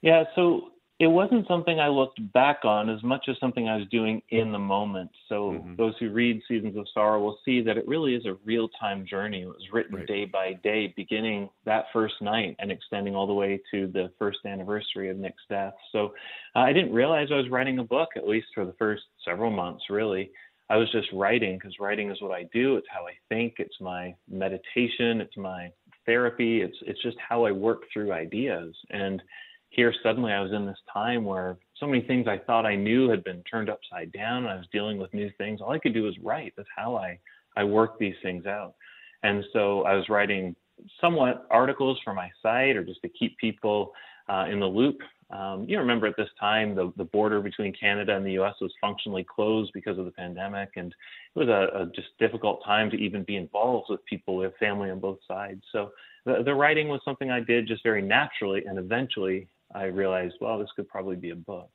Yeah. 0.00 0.24
So 0.36 0.70
it 1.00 1.06
wasn't 1.06 1.46
something 1.46 1.78
I 1.78 1.86
looked 1.86 2.20
back 2.32 2.64
on 2.64 2.90
as 2.90 3.00
much 3.04 3.26
as 3.28 3.36
something 3.38 3.68
I 3.68 3.76
was 3.76 3.86
doing 3.88 4.20
in 4.30 4.50
the 4.50 4.58
moment. 4.58 5.10
So 5.28 5.52
mm-hmm. 5.52 5.76
those 5.76 5.94
who 6.00 6.10
read 6.10 6.42
Seasons 6.48 6.76
of 6.76 6.88
Sorrow 6.92 7.20
will 7.20 7.38
see 7.44 7.60
that 7.62 7.76
it 7.76 7.86
really 7.86 8.14
is 8.14 8.26
a 8.26 8.36
real 8.44 8.68
time 8.80 9.06
journey. 9.08 9.42
It 9.42 9.46
was 9.46 9.62
written 9.72 9.94
right. 9.94 10.06
day 10.08 10.24
by 10.24 10.54
day, 10.64 10.92
beginning 10.96 11.50
that 11.64 11.84
first 11.92 12.14
night 12.20 12.56
and 12.58 12.72
extending 12.72 13.14
all 13.14 13.28
the 13.28 13.34
way 13.34 13.60
to 13.70 13.86
the 13.86 14.10
first 14.18 14.38
anniversary 14.44 15.08
of 15.08 15.18
Nick's 15.18 15.42
death. 15.48 15.74
So 15.92 16.14
uh, 16.56 16.60
I 16.60 16.72
didn't 16.72 16.92
realize 16.92 17.28
I 17.30 17.36
was 17.36 17.48
writing 17.48 17.78
a 17.78 17.84
book, 17.84 18.08
at 18.16 18.26
least 18.26 18.48
for 18.52 18.66
the 18.66 18.74
first 18.76 19.02
several 19.24 19.52
months, 19.52 19.84
really. 19.90 20.32
I 20.68 20.76
was 20.76 20.90
just 20.90 21.08
writing 21.12 21.58
because 21.58 21.76
writing 21.78 22.10
is 22.10 22.20
what 22.20 22.32
I 22.32 22.48
do. 22.52 22.76
It's 22.76 22.88
how 22.90 23.06
I 23.06 23.12
think. 23.28 23.54
It's 23.58 23.80
my 23.80 24.14
meditation. 24.28 25.20
It's 25.20 25.36
my 25.36 25.70
therapy. 26.06 26.60
It's 26.60 26.76
it's 26.82 27.00
just 27.02 27.16
how 27.26 27.44
I 27.44 27.52
work 27.52 27.82
through 27.92 28.12
ideas. 28.12 28.74
And 28.90 29.22
here 29.70 29.94
suddenly 30.02 30.32
I 30.32 30.40
was 30.40 30.52
in 30.52 30.66
this 30.66 30.78
time 30.92 31.24
where 31.24 31.58
so 31.78 31.86
many 31.86 32.02
things 32.02 32.26
I 32.26 32.38
thought 32.38 32.66
I 32.66 32.74
knew 32.74 33.08
had 33.08 33.22
been 33.24 33.42
turned 33.42 33.68
upside 33.68 34.12
down. 34.12 34.46
I 34.46 34.56
was 34.56 34.66
dealing 34.72 34.98
with 34.98 35.12
new 35.14 35.30
things. 35.38 35.60
All 35.60 35.72
I 35.72 35.78
could 35.78 35.94
do 35.94 36.04
was 36.04 36.18
write. 36.22 36.54
That's 36.56 36.68
how 36.74 36.96
I 36.96 37.18
I 37.56 37.64
work 37.64 37.98
these 37.98 38.14
things 38.22 38.46
out. 38.46 38.74
And 39.22 39.44
so 39.52 39.82
I 39.82 39.94
was 39.94 40.08
writing 40.08 40.54
somewhat 41.00 41.46
articles 41.50 41.98
for 42.04 42.14
my 42.14 42.30
site 42.40 42.76
or 42.76 42.84
just 42.84 43.02
to 43.02 43.08
keep 43.08 43.36
people 43.38 43.92
uh, 44.28 44.46
in 44.50 44.60
the 44.60 44.66
loop. 44.66 44.98
Um, 45.30 45.66
you 45.68 45.78
remember 45.78 46.06
at 46.06 46.16
this 46.16 46.28
time 46.40 46.74
the, 46.74 46.92
the 46.96 47.04
border 47.04 47.40
between 47.40 47.74
Canada 47.74 48.16
and 48.16 48.24
the 48.24 48.32
U.S. 48.32 48.54
was 48.60 48.72
functionally 48.80 49.24
closed 49.24 49.72
because 49.74 49.98
of 49.98 50.06
the 50.06 50.10
pandemic, 50.12 50.70
and 50.76 50.94
it 51.34 51.38
was 51.38 51.48
a, 51.48 51.82
a 51.82 51.86
just 51.94 52.08
difficult 52.18 52.64
time 52.64 52.90
to 52.90 52.96
even 52.96 53.24
be 53.24 53.36
involved 53.36 53.88
with 53.90 54.04
people 54.06 54.36
with 54.36 54.54
family 54.58 54.90
on 54.90 55.00
both 55.00 55.18
sides. 55.28 55.62
So 55.72 55.90
the, 56.24 56.42
the 56.44 56.54
writing 56.54 56.88
was 56.88 57.00
something 57.04 57.30
I 57.30 57.40
did 57.40 57.66
just 57.66 57.82
very 57.82 58.00
naturally, 58.00 58.64
and 58.64 58.78
eventually 58.78 59.48
I 59.74 59.84
realized, 59.84 60.34
well, 60.40 60.58
this 60.58 60.68
could 60.76 60.88
probably 60.88 61.16
be 61.16 61.30
a 61.30 61.36
book. 61.36 61.70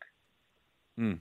Mm 0.99 1.19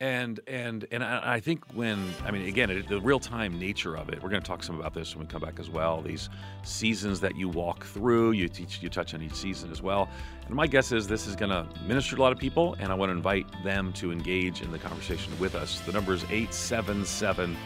and 0.00 0.40
and 0.46 0.86
and 0.90 1.04
I 1.04 1.40
think 1.40 1.62
when 1.74 2.12
I 2.24 2.30
mean 2.30 2.46
again 2.46 2.84
the 2.88 3.00
real 3.00 3.20
time 3.20 3.58
nature 3.58 3.96
of 3.96 4.08
it, 4.08 4.22
we're 4.22 4.30
going 4.30 4.42
to 4.42 4.46
talk 4.46 4.62
some 4.62 4.80
about 4.80 4.94
this 4.94 5.14
when 5.14 5.26
we 5.26 5.30
come 5.30 5.42
back 5.42 5.60
as 5.60 5.68
well. 5.68 6.00
These 6.00 6.30
seasons 6.62 7.20
that 7.20 7.36
you 7.36 7.50
walk 7.50 7.84
through, 7.84 8.32
you 8.32 8.48
teach, 8.48 8.82
you 8.82 8.88
touch 8.88 9.12
on 9.12 9.20
each 9.20 9.34
season 9.34 9.70
as 9.70 9.82
well. 9.82 10.08
And 10.46 10.54
my 10.54 10.66
guess 10.66 10.90
is 10.90 11.06
this 11.06 11.26
is 11.26 11.36
going 11.36 11.50
to 11.50 11.66
minister 11.82 12.16
to 12.16 12.22
a 12.22 12.24
lot 12.24 12.32
of 12.32 12.38
people, 12.38 12.76
and 12.80 12.90
I 12.90 12.94
want 12.94 13.10
to 13.10 13.14
invite 13.14 13.46
them 13.62 13.92
to 13.94 14.10
engage 14.10 14.62
in 14.62 14.72
the 14.72 14.78
conversation 14.78 15.38
with 15.38 15.54
us. 15.54 15.80
The 15.80 15.92
number 15.92 16.14
is 16.14 16.24
eight 16.30 16.54
seven 16.54 17.04
seven. 17.04 17.56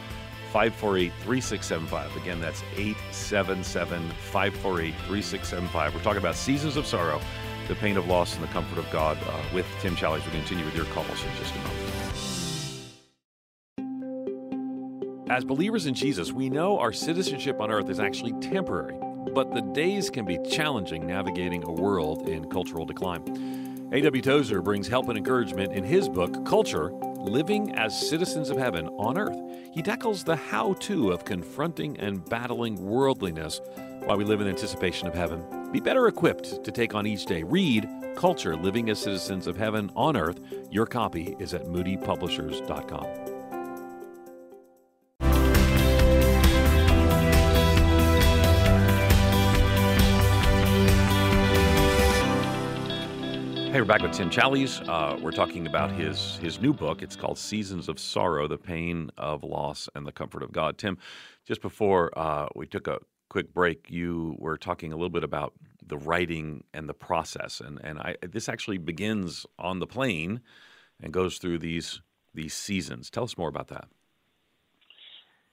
548 0.52 1.12
3675. 1.24 2.16
Again, 2.16 2.40
that's 2.40 2.62
877 2.76 4.08
548 4.08 4.94
3675. 5.08 5.92
We're 5.92 6.00
talking 6.00 6.18
about 6.18 6.36
seasons 6.36 6.76
of 6.76 6.86
sorrow, 6.86 7.20
the 7.68 7.74
pain 7.76 7.96
of 7.96 8.06
loss, 8.06 8.34
and 8.34 8.42
the 8.42 8.48
comfort 8.48 8.78
of 8.78 8.90
God 8.90 9.18
uh, 9.26 9.42
with 9.52 9.66
Tim 9.80 9.96
Challies. 9.96 10.22
We'll 10.24 10.32
continue 10.32 10.64
with 10.64 10.76
your 10.76 10.86
calls 10.86 11.08
in 11.08 11.30
just 11.38 11.54
a 11.54 11.58
moment. 11.58 12.04
As 15.30 15.44
believers 15.44 15.86
in 15.86 15.94
Jesus, 15.94 16.32
we 16.32 16.50
know 16.50 16.78
our 16.78 16.92
citizenship 16.92 17.60
on 17.60 17.70
earth 17.70 17.88
is 17.88 17.98
actually 17.98 18.34
temporary, 18.40 18.96
but 19.34 19.52
the 19.52 19.62
days 19.62 20.10
can 20.10 20.24
be 20.24 20.38
challenging 20.48 21.06
navigating 21.06 21.64
a 21.64 21.72
world 21.72 22.28
in 22.28 22.48
cultural 22.50 22.84
decline. 22.84 23.90
A.W. 23.92 24.22
Tozer 24.22 24.60
brings 24.60 24.86
help 24.86 25.08
and 25.08 25.16
encouragement 25.16 25.72
in 25.72 25.82
his 25.82 26.08
book, 26.08 26.44
Culture 26.44 26.92
Living 27.16 27.74
as 27.74 28.08
Citizens 28.08 28.50
of 28.50 28.58
Heaven 28.58 28.86
on 28.98 29.16
Earth. 29.16 29.40
He 29.72 29.82
tackles 29.82 30.24
the 30.24 30.36
how 30.36 30.74
to 30.74 31.10
of 31.12 31.24
confronting 31.24 31.98
and 31.98 32.24
battling 32.28 32.76
worldliness 32.76 33.60
while 34.04 34.18
we 34.18 34.24
live 34.24 34.40
in 34.40 34.48
anticipation 34.48 35.08
of 35.08 35.14
heaven. 35.14 35.63
Be 35.74 35.80
better 35.80 36.06
equipped 36.06 36.62
to 36.62 36.70
take 36.70 36.94
on 36.94 37.04
each 37.04 37.26
day. 37.26 37.42
Read 37.42 37.88
Culture 38.14 38.54
Living 38.54 38.90
as 38.90 39.00
Citizens 39.00 39.48
of 39.48 39.56
Heaven 39.56 39.90
on 39.96 40.16
Earth. 40.16 40.38
Your 40.70 40.86
copy 40.86 41.34
is 41.40 41.52
at 41.52 41.64
moodypublishers.com. 41.64 43.04
Hey, 53.72 53.80
we're 53.80 53.84
back 53.84 54.02
with 54.02 54.12
Tim 54.12 54.30
Challies. 54.30 54.88
Uh, 54.88 55.18
we're 55.20 55.32
talking 55.32 55.66
about 55.66 55.90
his 55.90 56.36
his 56.36 56.60
new 56.60 56.72
book. 56.72 57.02
It's 57.02 57.16
called 57.16 57.36
Seasons 57.36 57.88
of 57.88 57.98
Sorrow: 57.98 58.46
The 58.46 58.58
Pain 58.58 59.10
of 59.18 59.42
Loss 59.42 59.88
and 59.96 60.06
the 60.06 60.12
Comfort 60.12 60.44
of 60.44 60.52
God. 60.52 60.78
Tim, 60.78 60.98
just 61.44 61.60
before 61.60 62.16
uh, 62.16 62.46
we 62.54 62.68
took 62.68 62.86
a 62.86 63.00
quick 63.34 63.52
break, 63.52 63.90
you 63.90 64.36
were 64.38 64.56
talking 64.56 64.92
a 64.92 64.94
little 64.94 65.10
bit 65.10 65.24
about 65.24 65.54
the 65.84 65.98
writing 65.98 66.62
and 66.72 66.88
the 66.88 66.94
process, 66.94 67.60
and 67.60 67.80
and 67.82 67.98
I, 67.98 68.14
this 68.22 68.48
actually 68.48 68.78
begins 68.78 69.44
on 69.58 69.80
the 69.80 69.88
plane 69.88 70.40
and 71.02 71.12
goes 71.12 71.38
through 71.38 71.58
these 71.58 72.00
these 72.32 72.54
seasons. 72.54 73.10
Tell 73.10 73.24
us 73.24 73.36
more 73.36 73.48
about 73.48 73.66
that. 73.68 73.88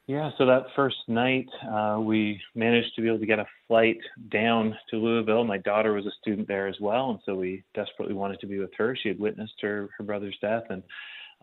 Yeah, 0.05 0.29
so 0.37 0.45
that 0.45 0.65
first 0.75 0.97
night, 1.07 1.47
uh, 1.67 1.97
we 1.99 2.39
managed 2.53 2.93
to 2.97 3.01
be 3.01 3.07
able 3.07 3.17
to 3.17 3.25
get 3.25 3.39
a 3.39 3.47
flight 3.67 3.97
down 4.29 4.77
to 4.91 4.97
Louisville. 4.97 5.43
My 5.43 5.57
daughter 5.57 5.93
was 5.93 6.05
a 6.05 6.11
student 6.21 6.47
there 6.47 6.67
as 6.67 6.79
well, 6.79 7.09
and 7.09 7.19
so 7.25 7.33
we 7.33 7.63
desperately 7.73 8.13
wanted 8.13 8.39
to 8.41 8.47
be 8.47 8.59
with 8.59 8.75
her. 8.77 8.95
She 8.95 9.09
had 9.09 9.19
witnessed 9.19 9.59
her, 9.61 9.89
her 9.97 10.03
brother's 10.03 10.37
death. 10.39 10.65
And 10.69 10.83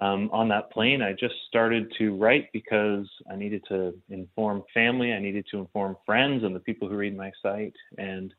um, 0.00 0.30
on 0.32 0.48
that 0.48 0.70
plane, 0.70 1.02
I 1.02 1.12
just 1.12 1.34
started 1.48 1.92
to 1.98 2.16
write 2.16 2.50
because 2.52 3.06
I 3.30 3.36
needed 3.36 3.64
to 3.68 3.94
inform 4.10 4.62
family, 4.72 5.12
I 5.12 5.18
needed 5.18 5.46
to 5.50 5.58
inform 5.58 5.96
friends 6.06 6.44
and 6.44 6.54
the 6.54 6.60
people 6.60 6.88
who 6.88 6.96
read 6.96 7.16
my 7.16 7.32
site. 7.42 7.74
And 7.96 8.32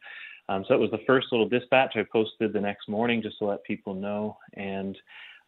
um, 0.48 0.66
so 0.68 0.74
it 0.74 0.80
was 0.80 0.92
the 0.92 1.04
first 1.06 1.28
little 1.32 1.48
dispatch 1.48 1.94
I 1.96 2.04
posted 2.12 2.54
the 2.54 2.62
next 2.62 2.88
morning 2.88 3.22
just 3.22 3.38
to 3.40 3.46
let 3.46 3.64
people 3.64 3.94
know. 3.94 4.38
And 4.54 4.98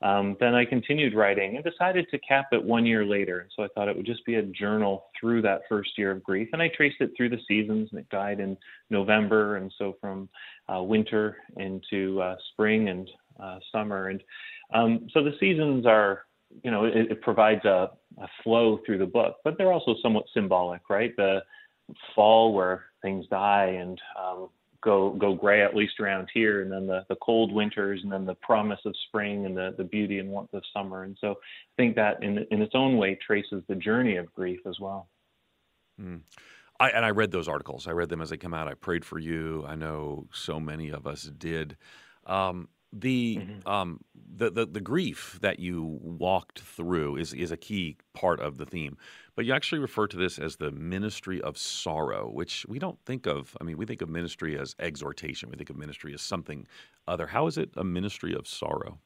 um, 0.01 0.35
then 0.39 0.55
I 0.55 0.65
continued 0.65 1.13
writing 1.13 1.55
and 1.55 1.63
decided 1.63 2.07
to 2.09 2.19
cap 2.19 2.47
it 2.51 2.63
one 2.63 2.85
year 2.85 3.05
later. 3.05 3.47
So 3.55 3.63
I 3.63 3.67
thought 3.69 3.87
it 3.87 3.95
would 3.95 4.05
just 4.05 4.25
be 4.25 4.35
a 4.35 4.43
journal 4.43 5.05
through 5.19 5.43
that 5.43 5.61
first 5.69 5.91
year 5.97 6.11
of 6.11 6.23
grief. 6.23 6.49
And 6.53 6.61
I 6.61 6.69
traced 6.75 7.01
it 7.01 7.11
through 7.15 7.29
the 7.29 7.39
seasons. 7.47 7.89
and 7.91 7.99
it 7.99 8.09
died 8.09 8.39
in 8.39 8.57
November. 8.89 9.57
And 9.57 9.71
so 9.77 9.95
from 10.01 10.27
uh, 10.73 10.81
winter 10.81 11.37
into 11.57 12.19
uh, 12.21 12.35
spring 12.51 12.89
and 12.89 13.09
uh, 13.39 13.59
summer. 13.71 14.09
And 14.09 14.21
um, 14.73 15.07
so 15.13 15.23
the 15.23 15.33
seasons 15.39 15.85
are, 15.85 16.23
you 16.63 16.71
know, 16.71 16.85
it, 16.85 17.11
it 17.11 17.21
provides 17.21 17.63
a, 17.65 17.91
a, 18.17 18.27
flow 18.43 18.79
through 18.85 18.97
the 18.97 19.05
book, 19.05 19.37
but 19.43 19.57
they're 19.57 19.71
also 19.71 19.95
somewhat 20.01 20.25
symbolic, 20.33 20.89
right? 20.89 21.15
The 21.15 21.41
fall 22.15 22.53
where 22.53 22.85
things 23.01 23.25
die 23.29 23.77
and 23.79 23.99
um, 24.19 24.49
go 24.81 25.11
go 25.11 25.33
gray 25.33 25.61
at 25.61 25.75
least 25.75 25.99
around 25.99 26.27
here, 26.33 26.61
and 26.61 26.71
then 26.71 26.87
the 26.87 27.05
the 27.09 27.15
cold 27.15 27.53
winters, 27.53 28.01
and 28.03 28.11
then 28.11 28.25
the 28.25 28.35
promise 28.35 28.79
of 28.85 28.95
spring 29.07 29.45
and 29.45 29.55
the 29.55 29.75
the 29.77 29.83
beauty 29.83 30.19
and 30.19 30.29
warmth 30.29 30.53
of 30.53 30.63
summer. 30.73 31.03
And 31.03 31.17
so 31.21 31.31
I 31.31 31.75
think 31.77 31.95
that 31.95 32.21
in 32.23 32.45
in 32.51 32.61
its 32.61 32.75
own 32.75 32.97
way 32.97 33.17
traces 33.25 33.63
the 33.67 33.75
journey 33.75 34.17
of 34.17 34.33
grief 34.33 34.59
as 34.67 34.79
well. 34.79 35.07
Mm. 36.01 36.21
I, 36.79 36.89
and 36.89 37.05
I 37.05 37.11
read 37.11 37.31
those 37.31 37.47
articles. 37.47 37.87
I 37.87 37.91
read 37.91 38.09
them 38.09 38.21
as 38.23 38.31
they 38.31 38.37
come 38.37 38.55
out. 38.55 38.67
I 38.67 38.73
prayed 38.73 39.05
for 39.05 39.19
you. 39.19 39.63
I 39.67 39.75
know 39.75 40.25
so 40.33 40.59
many 40.59 40.89
of 40.89 41.05
us 41.05 41.23
did. 41.23 41.77
Um, 42.25 42.69
the, 42.93 43.37
mm-hmm. 43.37 43.67
um, 43.67 44.01
the 44.33 44.49
the 44.49 44.65
the 44.65 44.81
grief 44.81 45.39
that 45.41 45.59
you 45.59 45.99
walked 46.01 46.59
through 46.59 47.17
is 47.17 47.33
is 47.33 47.51
a 47.51 47.57
key 47.57 47.97
part 48.13 48.39
of 48.39 48.57
the 48.57 48.65
theme. 48.65 48.97
But 49.35 49.45
you 49.45 49.53
actually 49.53 49.79
refer 49.79 50.07
to 50.07 50.17
this 50.17 50.39
as 50.39 50.57
the 50.57 50.71
ministry 50.71 51.41
of 51.41 51.57
sorrow, 51.57 52.29
which 52.29 52.65
we 52.67 52.79
don't 52.79 52.99
think 53.05 53.25
of. 53.27 53.55
I 53.61 53.63
mean, 53.63 53.77
we 53.77 53.85
think 53.85 54.01
of 54.01 54.09
ministry 54.09 54.57
as 54.59 54.75
exhortation. 54.79 55.49
We 55.49 55.57
think 55.57 55.69
of 55.69 55.77
ministry 55.77 56.13
as 56.13 56.21
something 56.21 56.67
other. 57.07 57.27
How 57.27 57.47
is 57.47 57.57
it 57.57 57.71
a 57.75 57.83
ministry 57.83 58.33
of 58.33 58.47
sorrow? 58.47 58.99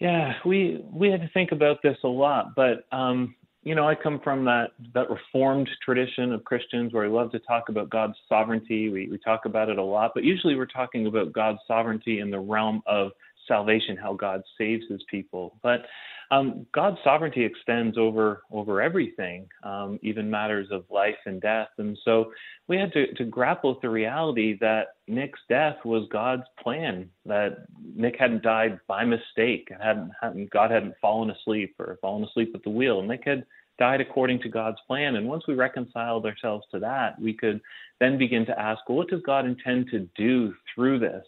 Yeah, 0.00 0.34
we 0.44 0.84
we 0.92 1.10
had 1.10 1.20
to 1.22 1.28
think 1.28 1.52
about 1.52 1.82
this 1.82 1.96
a 2.04 2.08
lot, 2.08 2.54
but 2.54 2.84
um, 2.92 3.34
you 3.62 3.74
know, 3.74 3.88
I 3.88 3.94
come 3.94 4.20
from 4.22 4.44
that 4.44 4.70
that 4.94 5.10
reformed 5.10 5.68
tradition 5.84 6.32
of 6.32 6.44
Christians 6.44 6.92
where 6.92 7.08
we 7.08 7.14
love 7.14 7.32
to 7.32 7.38
talk 7.40 7.68
about 7.68 7.90
God's 7.90 8.16
sovereignty. 8.28 8.88
We 8.88 9.08
we 9.08 9.18
talk 9.18 9.44
about 9.44 9.68
it 9.68 9.78
a 9.78 9.82
lot, 9.82 10.12
but 10.14 10.24
usually 10.24 10.56
we're 10.56 10.66
talking 10.66 11.06
about 11.06 11.32
God's 11.32 11.58
sovereignty 11.66 12.20
in 12.20 12.30
the 12.30 12.38
realm 12.38 12.82
of 12.86 13.10
salvation, 13.46 13.96
how 13.96 14.14
God 14.14 14.42
saves 14.56 14.84
His 14.88 15.02
people. 15.10 15.58
But 15.62 15.86
um, 16.30 16.66
God's 16.74 16.98
sovereignty 17.02 17.44
extends 17.44 17.96
over 17.96 18.42
over 18.50 18.82
everything, 18.82 19.48
um, 19.62 19.98
even 20.02 20.30
matters 20.30 20.68
of 20.70 20.84
life 20.90 21.16
and 21.24 21.40
death. 21.40 21.68
And 21.78 21.98
so 22.04 22.32
we 22.66 22.76
had 22.76 22.92
to, 22.92 23.14
to 23.14 23.24
grapple 23.24 23.72
with 23.72 23.80
the 23.80 23.88
reality 23.88 24.58
that 24.60 24.96
Nick's 25.06 25.40
death 25.48 25.76
was 25.84 26.06
God's 26.12 26.42
plan. 26.62 27.08
That 27.24 27.64
Nick 27.94 28.16
hadn't 28.18 28.42
died 28.42 28.78
by 28.86 29.04
mistake. 29.04 29.68
Hadn't, 29.80 30.10
hadn't 30.20 30.50
God 30.50 30.70
hadn't 30.70 30.94
fallen 31.00 31.30
asleep 31.30 31.74
or 31.78 31.96
fallen 32.02 32.24
asleep 32.24 32.52
at 32.54 32.62
the 32.62 32.70
wheel. 32.70 33.02
Nick 33.02 33.22
had 33.24 33.46
died 33.78 34.00
according 34.00 34.40
to 34.40 34.48
God's 34.48 34.78
plan. 34.86 35.16
And 35.16 35.26
once 35.26 35.44
we 35.46 35.54
reconciled 35.54 36.26
ourselves 36.26 36.66
to 36.72 36.78
that, 36.80 37.18
we 37.18 37.32
could 37.32 37.60
then 38.00 38.18
begin 38.18 38.44
to 38.46 38.60
ask, 38.60 38.80
well, 38.88 38.98
what 38.98 39.08
does 39.08 39.22
God 39.22 39.46
intend 39.46 39.88
to 39.92 40.08
do 40.16 40.52
through 40.74 40.98
this? 40.98 41.24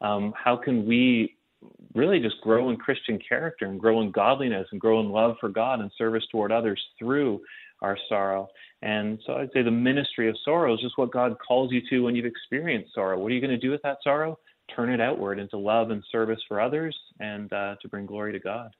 Um, 0.00 0.32
how 0.34 0.56
can 0.56 0.86
we 0.86 1.36
really 1.94 2.20
just 2.20 2.40
grow 2.40 2.70
in 2.70 2.76
Christian 2.76 3.18
character 3.26 3.66
and 3.66 3.80
grow 3.80 4.00
in 4.00 4.10
godliness 4.10 4.66
and 4.70 4.80
grow 4.80 5.00
in 5.00 5.10
love 5.10 5.36
for 5.40 5.48
God 5.48 5.80
and 5.80 5.90
service 5.98 6.24
toward 6.30 6.52
others 6.52 6.80
through 6.98 7.40
our 7.82 7.96
sorrow. 8.08 8.48
And 8.82 9.18
so 9.26 9.34
I'd 9.34 9.50
say 9.52 9.62
the 9.62 9.70
ministry 9.70 10.28
of 10.28 10.36
sorrow 10.44 10.74
is 10.74 10.80
just 10.80 10.98
what 10.98 11.12
God 11.12 11.36
calls 11.46 11.72
you 11.72 11.80
to 11.90 12.00
when 12.00 12.14
you've 12.14 12.26
experienced 12.26 12.94
sorrow. 12.94 13.18
What 13.18 13.32
are 13.32 13.34
you 13.34 13.40
going 13.40 13.50
to 13.50 13.58
do 13.58 13.70
with 13.70 13.82
that 13.82 13.98
sorrow? 14.04 14.38
Turn 14.74 14.90
it 14.90 15.00
outward 15.00 15.38
into 15.38 15.56
love 15.56 15.90
and 15.90 16.02
service 16.12 16.40
for 16.46 16.60
others 16.60 16.96
and 17.18 17.52
uh, 17.52 17.76
to 17.82 17.88
bring 17.88 18.06
glory 18.06 18.32
to 18.32 18.38
God. 18.38 18.70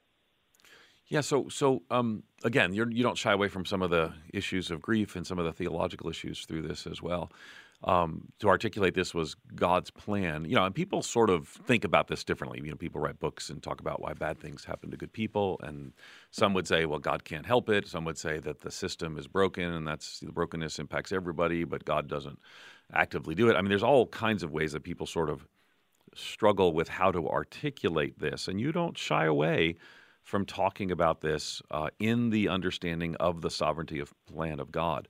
Yeah, 1.08 1.22
so 1.22 1.48
so 1.48 1.82
um, 1.90 2.22
again, 2.44 2.72
you're, 2.72 2.88
you 2.88 3.02
don't 3.02 3.18
shy 3.18 3.32
away 3.32 3.48
from 3.48 3.64
some 3.64 3.82
of 3.82 3.90
the 3.90 4.12
issues 4.32 4.70
of 4.70 4.80
grief 4.80 5.16
and 5.16 5.26
some 5.26 5.40
of 5.40 5.44
the 5.44 5.52
theological 5.52 6.08
issues 6.08 6.44
through 6.44 6.62
this 6.62 6.86
as 6.86 7.02
well 7.02 7.32
um, 7.84 8.28
to 8.40 8.48
articulate 8.48 8.94
this 8.94 9.14
was 9.14 9.36
God's 9.54 9.90
plan. 9.90 10.44
You 10.44 10.56
know, 10.56 10.64
and 10.64 10.74
people 10.74 11.02
sort 11.02 11.30
of 11.30 11.48
think 11.48 11.84
about 11.84 12.08
this 12.08 12.24
differently. 12.24 12.60
You 12.62 12.70
know, 12.70 12.76
people 12.76 13.00
write 13.00 13.18
books 13.18 13.48
and 13.48 13.62
talk 13.62 13.80
about 13.80 14.02
why 14.02 14.12
bad 14.12 14.38
things 14.38 14.64
happen 14.64 14.90
to 14.90 14.96
good 14.96 15.12
people, 15.12 15.58
and 15.62 15.92
some 16.30 16.52
would 16.54 16.68
say, 16.68 16.84
well, 16.84 16.98
God 16.98 17.24
can't 17.24 17.46
help 17.46 17.70
it. 17.70 17.86
Some 17.88 18.04
would 18.04 18.18
say 18.18 18.38
that 18.40 18.60
the 18.60 18.70
system 18.70 19.18
is 19.18 19.26
broken, 19.26 19.72
and 19.72 19.86
that's 19.86 20.20
the 20.20 20.32
brokenness 20.32 20.78
impacts 20.78 21.12
everybody, 21.12 21.64
but 21.64 21.84
God 21.84 22.08
doesn't 22.08 22.38
actively 22.92 23.34
do 23.34 23.48
it. 23.48 23.56
I 23.56 23.62
mean, 23.62 23.70
there's 23.70 23.82
all 23.82 24.06
kinds 24.06 24.42
of 24.42 24.52
ways 24.52 24.72
that 24.72 24.82
people 24.82 25.06
sort 25.06 25.30
of 25.30 25.46
struggle 26.14 26.72
with 26.72 26.88
how 26.88 27.10
to 27.12 27.28
articulate 27.28 28.18
this, 28.18 28.48
and 28.48 28.60
you 28.60 28.72
don't 28.72 28.98
shy 28.98 29.24
away 29.24 29.76
from 30.22 30.44
talking 30.44 30.90
about 30.90 31.22
this 31.22 31.62
uh, 31.70 31.88
in 31.98 32.30
the 32.30 32.48
understanding 32.48 33.16
of 33.16 33.40
the 33.40 33.50
sovereignty 33.50 33.98
of 33.98 34.12
plan 34.26 34.60
of 34.60 34.70
God. 34.70 35.08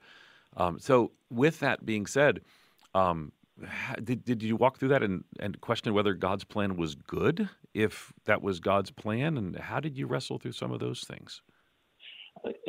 Um, 0.56 0.78
so, 0.78 1.12
with 1.30 1.60
that 1.60 1.84
being 1.84 2.06
said, 2.06 2.40
um, 2.94 3.32
did, 4.02 4.24
did 4.24 4.42
you 4.42 4.56
walk 4.56 4.78
through 4.78 4.88
that 4.88 5.02
and, 5.02 5.24
and 5.38 5.60
question 5.60 5.92
whether 5.92 6.14
God's 6.14 6.44
plan 6.44 6.76
was 6.76 6.94
good, 6.94 7.48
if 7.74 8.12
that 8.24 8.42
was 8.42 8.60
God's 8.60 8.90
plan? 8.90 9.36
And 9.36 9.56
how 9.56 9.80
did 9.80 9.96
you 9.96 10.06
wrestle 10.06 10.38
through 10.38 10.52
some 10.52 10.72
of 10.72 10.80
those 10.80 11.02
things? 11.02 11.42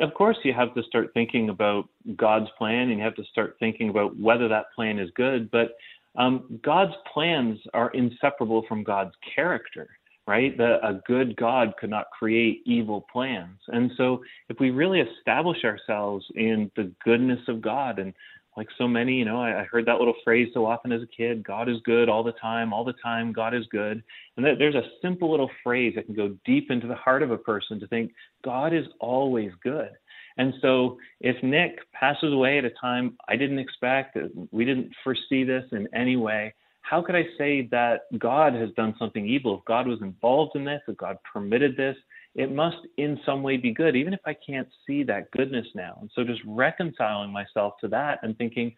Of 0.00 0.12
course, 0.14 0.36
you 0.44 0.52
have 0.52 0.74
to 0.74 0.82
start 0.82 1.12
thinking 1.14 1.48
about 1.48 1.88
God's 2.16 2.50
plan 2.58 2.90
and 2.90 2.98
you 2.98 3.04
have 3.04 3.14
to 3.14 3.24
start 3.24 3.56
thinking 3.58 3.88
about 3.88 4.18
whether 4.18 4.48
that 4.48 4.66
plan 4.74 4.98
is 4.98 5.10
good. 5.14 5.50
But 5.50 5.76
um, 6.16 6.60
God's 6.62 6.92
plans 7.12 7.58
are 7.72 7.90
inseparable 7.90 8.64
from 8.68 8.82
God's 8.82 9.14
character 9.34 9.88
right? 10.26 10.56
The, 10.56 10.78
a 10.86 10.94
good 11.06 11.36
God 11.36 11.74
could 11.78 11.90
not 11.90 12.06
create 12.16 12.62
evil 12.64 13.04
plans. 13.12 13.58
And 13.68 13.90
so, 13.96 14.22
if 14.48 14.58
we 14.60 14.70
really 14.70 15.00
establish 15.00 15.64
ourselves 15.64 16.24
in 16.34 16.70
the 16.76 16.92
goodness 17.04 17.40
of 17.48 17.60
God, 17.60 17.98
and 17.98 18.14
like 18.56 18.68
so 18.76 18.86
many, 18.86 19.14
you 19.14 19.24
know, 19.24 19.40
I, 19.40 19.60
I 19.60 19.64
heard 19.64 19.86
that 19.86 19.98
little 19.98 20.14
phrase 20.24 20.48
so 20.52 20.66
often 20.66 20.92
as 20.92 21.02
a 21.02 21.06
kid 21.06 21.42
God 21.42 21.68
is 21.68 21.78
good 21.84 22.08
all 22.08 22.22
the 22.22 22.32
time, 22.32 22.72
all 22.72 22.84
the 22.84 22.94
time, 23.02 23.32
God 23.32 23.54
is 23.54 23.64
good. 23.70 24.02
And 24.36 24.44
that, 24.44 24.58
there's 24.58 24.74
a 24.74 24.88
simple 25.00 25.30
little 25.30 25.50
phrase 25.62 25.94
that 25.96 26.06
can 26.06 26.14
go 26.14 26.36
deep 26.44 26.70
into 26.70 26.86
the 26.86 26.94
heart 26.94 27.22
of 27.22 27.30
a 27.30 27.38
person 27.38 27.80
to 27.80 27.86
think 27.86 28.12
God 28.44 28.74
is 28.74 28.84
always 29.00 29.52
good. 29.62 29.90
And 30.38 30.54
so, 30.62 30.98
if 31.20 31.42
Nick 31.42 31.78
passes 31.92 32.32
away 32.32 32.58
at 32.58 32.64
a 32.64 32.70
time 32.70 33.16
I 33.28 33.36
didn't 33.36 33.58
expect, 33.58 34.16
uh, 34.16 34.28
we 34.50 34.64
didn't 34.64 34.92
foresee 35.04 35.44
this 35.44 35.64
in 35.72 35.88
any 35.94 36.16
way, 36.16 36.54
how 36.82 37.00
could 37.02 37.14
I 37.14 37.24
say 37.38 37.68
that 37.70 38.02
God 38.18 38.54
has 38.54 38.70
done 38.76 38.94
something 38.98 39.26
evil? 39.26 39.58
If 39.58 39.64
God 39.64 39.86
was 39.86 40.00
involved 40.02 40.56
in 40.56 40.64
this, 40.64 40.80
if 40.88 40.96
God 40.96 41.16
permitted 41.30 41.76
this, 41.76 41.96
it 42.34 42.52
must 42.52 42.78
in 42.96 43.20
some 43.26 43.42
way 43.42 43.56
be 43.56 43.72
good, 43.72 43.94
even 43.94 44.14
if 44.14 44.20
I 44.24 44.34
can't 44.34 44.68
see 44.86 45.02
that 45.04 45.30
goodness 45.32 45.66
now. 45.74 45.98
And 46.00 46.10
so 46.14 46.24
just 46.24 46.40
reconciling 46.46 47.30
myself 47.30 47.74
to 47.82 47.88
that 47.88 48.20
and 48.22 48.36
thinking, 48.38 48.74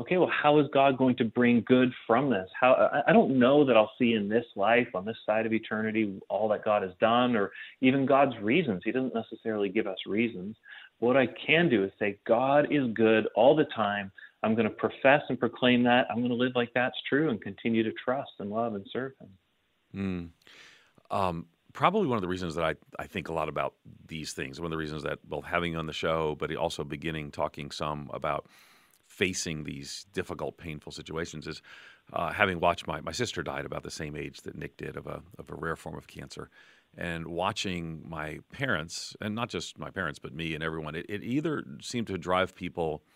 okay, 0.00 0.16
well, 0.16 0.30
how 0.30 0.58
is 0.58 0.66
God 0.72 0.98
going 0.98 1.16
to 1.16 1.24
bring 1.24 1.62
good 1.66 1.92
from 2.06 2.30
this? 2.30 2.48
How 2.58 3.02
I 3.06 3.12
don't 3.12 3.38
know 3.38 3.64
that 3.64 3.76
I'll 3.76 3.92
see 3.98 4.14
in 4.14 4.28
this 4.28 4.44
life, 4.56 4.88
on 4.94 5.04
this 5.04 5.16
side 5.24 5.46
of 5.46 5.52
eternity, 5.52 6.20
all 6.28 6.48
that 6.48 6.64
God 6.64 6.82
has 6.82 6.92
done, 7.00 7.36
or 7.36 7.52
even 7.80 8.06
God's 8.06 8.36
reasons. 8.38 8.82
He 8.84 8.92
doesn't 8.92 9.14
necessarily 9.14 9.68
give 9.68 9.86
us 9.86 9.98
reasons. 10.06 10.56
What 10.98 11.16
I 11.16 11.26
can 11.26 11.68
do 11.68 11.84
is 11.84 11.92
say, 11.98 12.18
God 12.26 12.68
is 12.70 12.92
good 12.94 13.28
all 13.34 13.54
the 13.54 13.66
time. 13.66 14.10
I'm 14.42 14.54
going 14.54 14.68
to 14.68 14.74
profess 14.74 15.22
and 15.28 15.38
proclaim 15.38 15.82
that. 15.84 16.06
I'm 16.10 16.18
going 16.18 16.30
to 16.30 16.36
live 16.36 16.52
like 16.54 16.70
that's 16.74 16.96
true 17.08 17.30
and 17.30 17.40
continue 17.40 17.82
to 17.82 17.92
trust 17.92 18.32
and 18.38 18.50
love 18.50 18.74
and 18.74 18.86
serve 18.92 19.12
Him. 19.20 20.32
Mm. 21.10 21.16
Um, 21.16 21.46
probably 21.76 22.06
one 22.08 22.16
of 22.16 22.22
the 22.22 22.28
reasons 22.28 22.54
that 22.56 22.64
I, 22.64 22.74
I 22.98 23.06
think 23.06 23.28
a 23.28 23.32
lot 23.32 23.48
about 23.48 23.74
these 24.06 24.32
things, 24.32 24.60
one 24.60 24.66
of 24.66 24.70
the 24.70 24.76
reasons 24.76 25.02
that 25.04 25.18
both 25.28 25.44
having 25.44 25.76
on 25.76 25.86
the 25.86 25.92
show, 25.92 26.36
but 26.38 26.54
also 26.56 26.82
beginning 26.84 27.30
talking 27.30 27.70
some 27.70 28.10
about 28.12 28.46
facing 29.06 29.64
these 29.64 30.06
difficult, 30.12 30.58
painful 30.58 30.90
situations 30.90 31.46
is 31.46 31.62
uh, 32.12 32.32
having 32.32 32.58
watched 32.58 32.86
my, 32.86 33.00
my 33.00 33.12
sister 33.12 33.42
died 33.42 33.64
about 33.64 33.82
the 33.82 33.90
same 33.90 34.16
age 34.16 34.42
that 34.42 34.56
Nick 34.56 34.76
did 34.76 34.96
of 34.96 35.06
a, 35.06 35.22
of 35.38 35.50
a 35.50 35.54
rare 35.54 35.76
form 35.76 35.96
of 35.96 36.06
cancer. 36.06 36.50
And 36.98 37.26
watching 37.28 38.02
my 38.08 38.38
parents, 38.52 39.16
and 39.20 39.34
not 39.34 39.48
just 39.48 39.78
my 39.78 39.90
parents, 39.90 40.18
but 40.18 40.34
me 40.34 40.54
and 40.54 40.64
everyone, 40.64 40.94
it, 40.94 41.06
it 41.08 41.22
either 41.22 41.64
seemed 41.80 42.08
to 42.08 42.18
drive 42.18 42.54
people– 42.54 43.02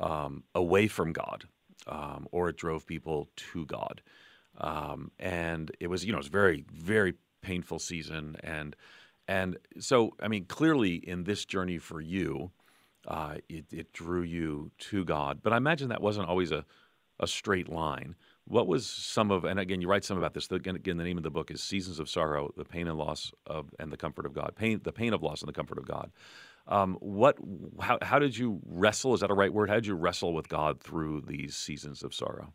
um, 0.00 0.44
away 0.54 0.88
from 0.88 1.12
God, 1.12 1.44
um, 1.86 2.26
or 2.32 2.48
it 2.48 2.56
drove 2.56 2.86
people 2.86 3.28
to 3.36 3.66
God. 3.66 4.02
Um, 4.58 5.10
and 5.18 5.70
it 5.80 5.88
was, 5.88 6.04
you 6.04 6.12
know, 6.12 6.18
it 6.18 6.20
was 6.20 6.28
very, 6.28 6.64
very 6.72 7.14
painful 7.42 7.78
season. 7.78 8.36
And 8.42 8.74
and 9.28 9.56
so, 9.78 10.14
I 10.20 10.28
mean, 10.28 10.46
clearly 10.46 10.94
in 10.94 11.24
this 11.24 11.44
journey 11.44 11.78
for 11.78 12.00
you, 12.00 12.50
uh, 13.06 13.36
it, 13.48 13.66
it 13.70 13.92
drew 13.92 14.22
you 14.22 14.70
to 14.78 15.04
God. 15.04 15.40
But 15.42 15.52
I 15.52 15.56
imagine 15.56 15.88
that 15.88 16.02
wasn't 16.02 16.28
always 16.28 16.50
a, 16.50 16.64
a 17.20 17.26
straight 17.26 17.68
line. 17.68 18.16
What 18.44 18.66
was 18.66 18.86
some 18.86 19.30
of, 19.30 19.44
and 19.44 19.60
again, 19.60 19.80
you 19.80 19.88
write 19.88 20.04
some 20.04 20.18
about 20.18 20.34
this. 20.34 20.50
Again, 20.50 20.80
the 20.82 21.04
name 21.04 21.16
of 21.16 21.22
the 21.22 21.30
book 21.30 21.50
is 21.50 21.62
"Seasons 21.62 22.00
of 22.00 22.08
Sorrow: 22.08 22.52
The 22.56 22.64
Pain 22.64 22.88
and 22.88 22.98
Loss 22.98 23.32
of 23.46 23.70
and 23.78 23.92
the 23.92 23.96
Comfort 23.96 24.26
of 24.26 24.32
God." 24.32 24.54
Pain, 24.56 24.80
the 24.82 24.92
pain 24.92 25.12
of 25.12 25.22
loss 25.22 25.40
and 25.40 25.48
the 25.48 25.52
comfort 25.52 25.78
of 25.78 25.86
God. 25.86 26.10
Um, 26.66 26.96
what? 27.00 27.38
How, 27.80 27.98
how 28.02 28.18
did 28.18 28.36
you 28.36 28.60
wrestle? 28.66 29.14
Is 29.14 29.20
that 29.20 29.30
a 29.30 29.34
right 29.34 29.52
word? 29.52 29.68
How 29.68 29.76
did 29.76 29.86
you 29.86 29.94
wrestle 29.94 30.34
with 30.34 30.48
God 30.48 30.80
through 30.80 31.22
these 31.22 31.54
seasons 31.54 32.02
of 32.02 32.12
sorrow? 32.12 32.52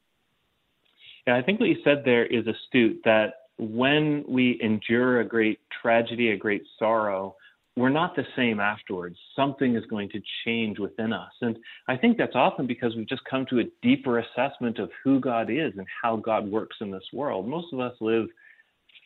Yeah, 1.25 1.37
I 1.37 1.41
think 1.41 1.59
what 1.59 1.69
you 1.69 1.77
said 1.83 2.03
there 2.03 2.25
is 2.25 2.45
astute. 2.47 3.01
That 3.05 3.33
when 3.57 4.23
we 4.27 4.59
endure 4.61 5.19
a 5.19 5.25
great 5.25 5.59
tragedy, 5.81 6.31
a 6.31 6.37
great 6.37 6.63
sorrow, 6.77 7.35
we're 7.75 7.89
not 7.89 8.15
the 8.15 8.25
same 8.35 8.59
afterwards. 8.59 9.17
Something 9.35 9.75
is 9.75 9.85
going 9.85 10.09
to 10.09 10.21
change 10.43 10.79
within 10.79 11.13
us. 11.13 11.31
And 11.41 11.57
I 11.87 11.95
think 11.95 12.17
that's 12.17 12.35
often 12.35 12.65
because 12.65 12.95
we've 12.95 13.07
just 13.07 13.23
come 13.29 13.45
to 13.51 13.59
a 13.59 13.65
deeper 13.83 14.19
assessment 14.19 14.79
of 14.79 14.89
who 15.03 15.19
God 15.19 15.51
is 15.51 15.73
and 15.77 15.85
how 16.01 16.15
God 16.15 16.49
works 16.49 16.77
in 16.81 16.89
this 16.89 17.03
world. 17.13 17.47
Most 17.47 17.71
of 17.73 17.79
us 17.79 17.93
live 18.01 18.27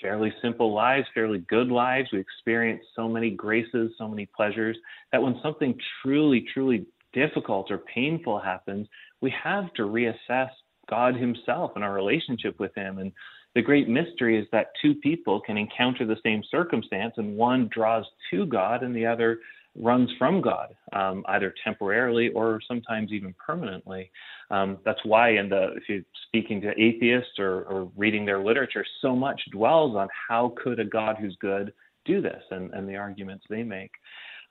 fairly 0.02 0.34
simple 0.42 0.74
lives, 0.74 1.06
fairly 1.14 1.40
good 1.50 1.68
lives. 1.68 2.10
We 2.14 2.20
experience 2.20 2.82
so 2.96 3.10
many 3.10 3.30
graces, 3.30 3.92
so 3.98 4.08
many 4.08 4.26
pleasures 4.26 4.78
that 5.12 5.22
when 5.22 5.40
something 5.44 5.78
truly, 6.02 6.46
truly 6.54 6.86
difficult 7.14 7.72
or 7.72 7.78
painful 7.78 8.40
happens, 8.40 8.88
we 9.20 9.34
have 9.44 9.72
to 9.74 9.84
reassess 9.84 10.50
God 10.90 11.16
Himself 11.16 11.72
and 11.76 11.84
our 11.84 11.94
relationship 11.94 12.58
with 12.58 12.74
Him. 12.74 13.00
And 13.00 13.12
the 13.56 13.62
great 13.62 13.90
mystery 13.90 14.40
is 14.40 14.48
that 14.52 14.68
two 14.82 14.96
people 14.96 15.42
can 15.42 15.58
encounter 15.58 16.06
the 16.06 16.18
same 16.24 16.42
circumstance, 16.50 17.14
and 17.18 17.36
one 17.36 17.70
draws 17.74 18.06
to 18.32 18.46
God 18.46 18.84
and 18.84 18.96
the 18.96 19.06
other 19.06 19.40
runs 19.76 20.10
from 20.18 20.42
God, 20.42 20.76
um, 20.94 21.24
either 21.30 21.54
temporarily 21.64 22.30
or 22.30 22.60
sometimes 22.68 23.12
even 23.12 23.34
permanently. 23.46 24.12
Um, 24.50 24.78
that's 24.84 25.00
why, 25.06 25.32
in 25.32 25.50
the 25.50 25.74
if 25.76 25.84
you're 25.88 26.02
speaking 26.28 26.62
to 26.62 26.72
atheists 26.82 27.40
or, 27.40 27.64
or, 27.64 27.92
reading 27.96 28.26
their 28.26 28.44
literature, 28.44 28.86
so 29.02 29.16
much 29.16 29.42
dwells 29.52 29.96
on 29.96 30.10
how 30.28 30.54
could 30.62 30.80
a 30.80 30.86
God 30.86 31.16
who's 31.20 31.38
good 31.40 31.74
do 32.06 32.22
this 32.22 32.42
and, 32.52 32.74
and 32.74 32.88
the 32.88 32.96
arguments 32.96 33.46
they 33.50 33.64
make. 33.64 33.92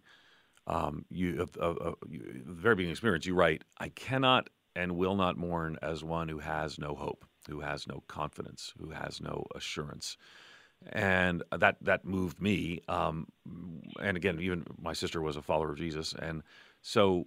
um, 0.67 1.05
you, 1.11 1.43
of, 1.43 1.57
of, 1.57 1.79
of 1.79 1.95
you, 2.09 2.43
the 2.45 2.53
very 2.53 2.75
beginning 2.75 2.93
experience, 2.93 3.27
you 3.27 3.35
write, 3.35 3.63
I 3.79 3.91
cannot 3.91 4.49
and 4.75 4.97
will 4.97 5.15
not 5.15 5.37
mourn 5.37 5.79
as 5.83 6.03
one 6.03 6.29
who 6.29 6.39
has 6.39 6.79
no 6.79 6.95
hope, 6.95 7.25
who 7.49 7.61
has 7.61 7.87
no 7.87 8.03
confidence, 8.09 8.73
who 8.79 8.91
has 8.91 9.21
no 9.21 9.47
assurance. 9.55 10.17
And 10.93 11.43
that, 11.57 11.77
that 11.83 12.05
moved 12.05 12.41
me. 12.41 12.83
Um, 12.89 13.29
and 14.01 14.17
again, 14.17 14.41
even 14.41 14.65
my 14.81 14.93
sister 14.93 15.21
was 15.21 15.37
a 15.37 15.43
follower 15.43 15.71
of 15.71 15.79
Jesus. 15.79 16.15
And 16.19 16.43
so 16.83 17.27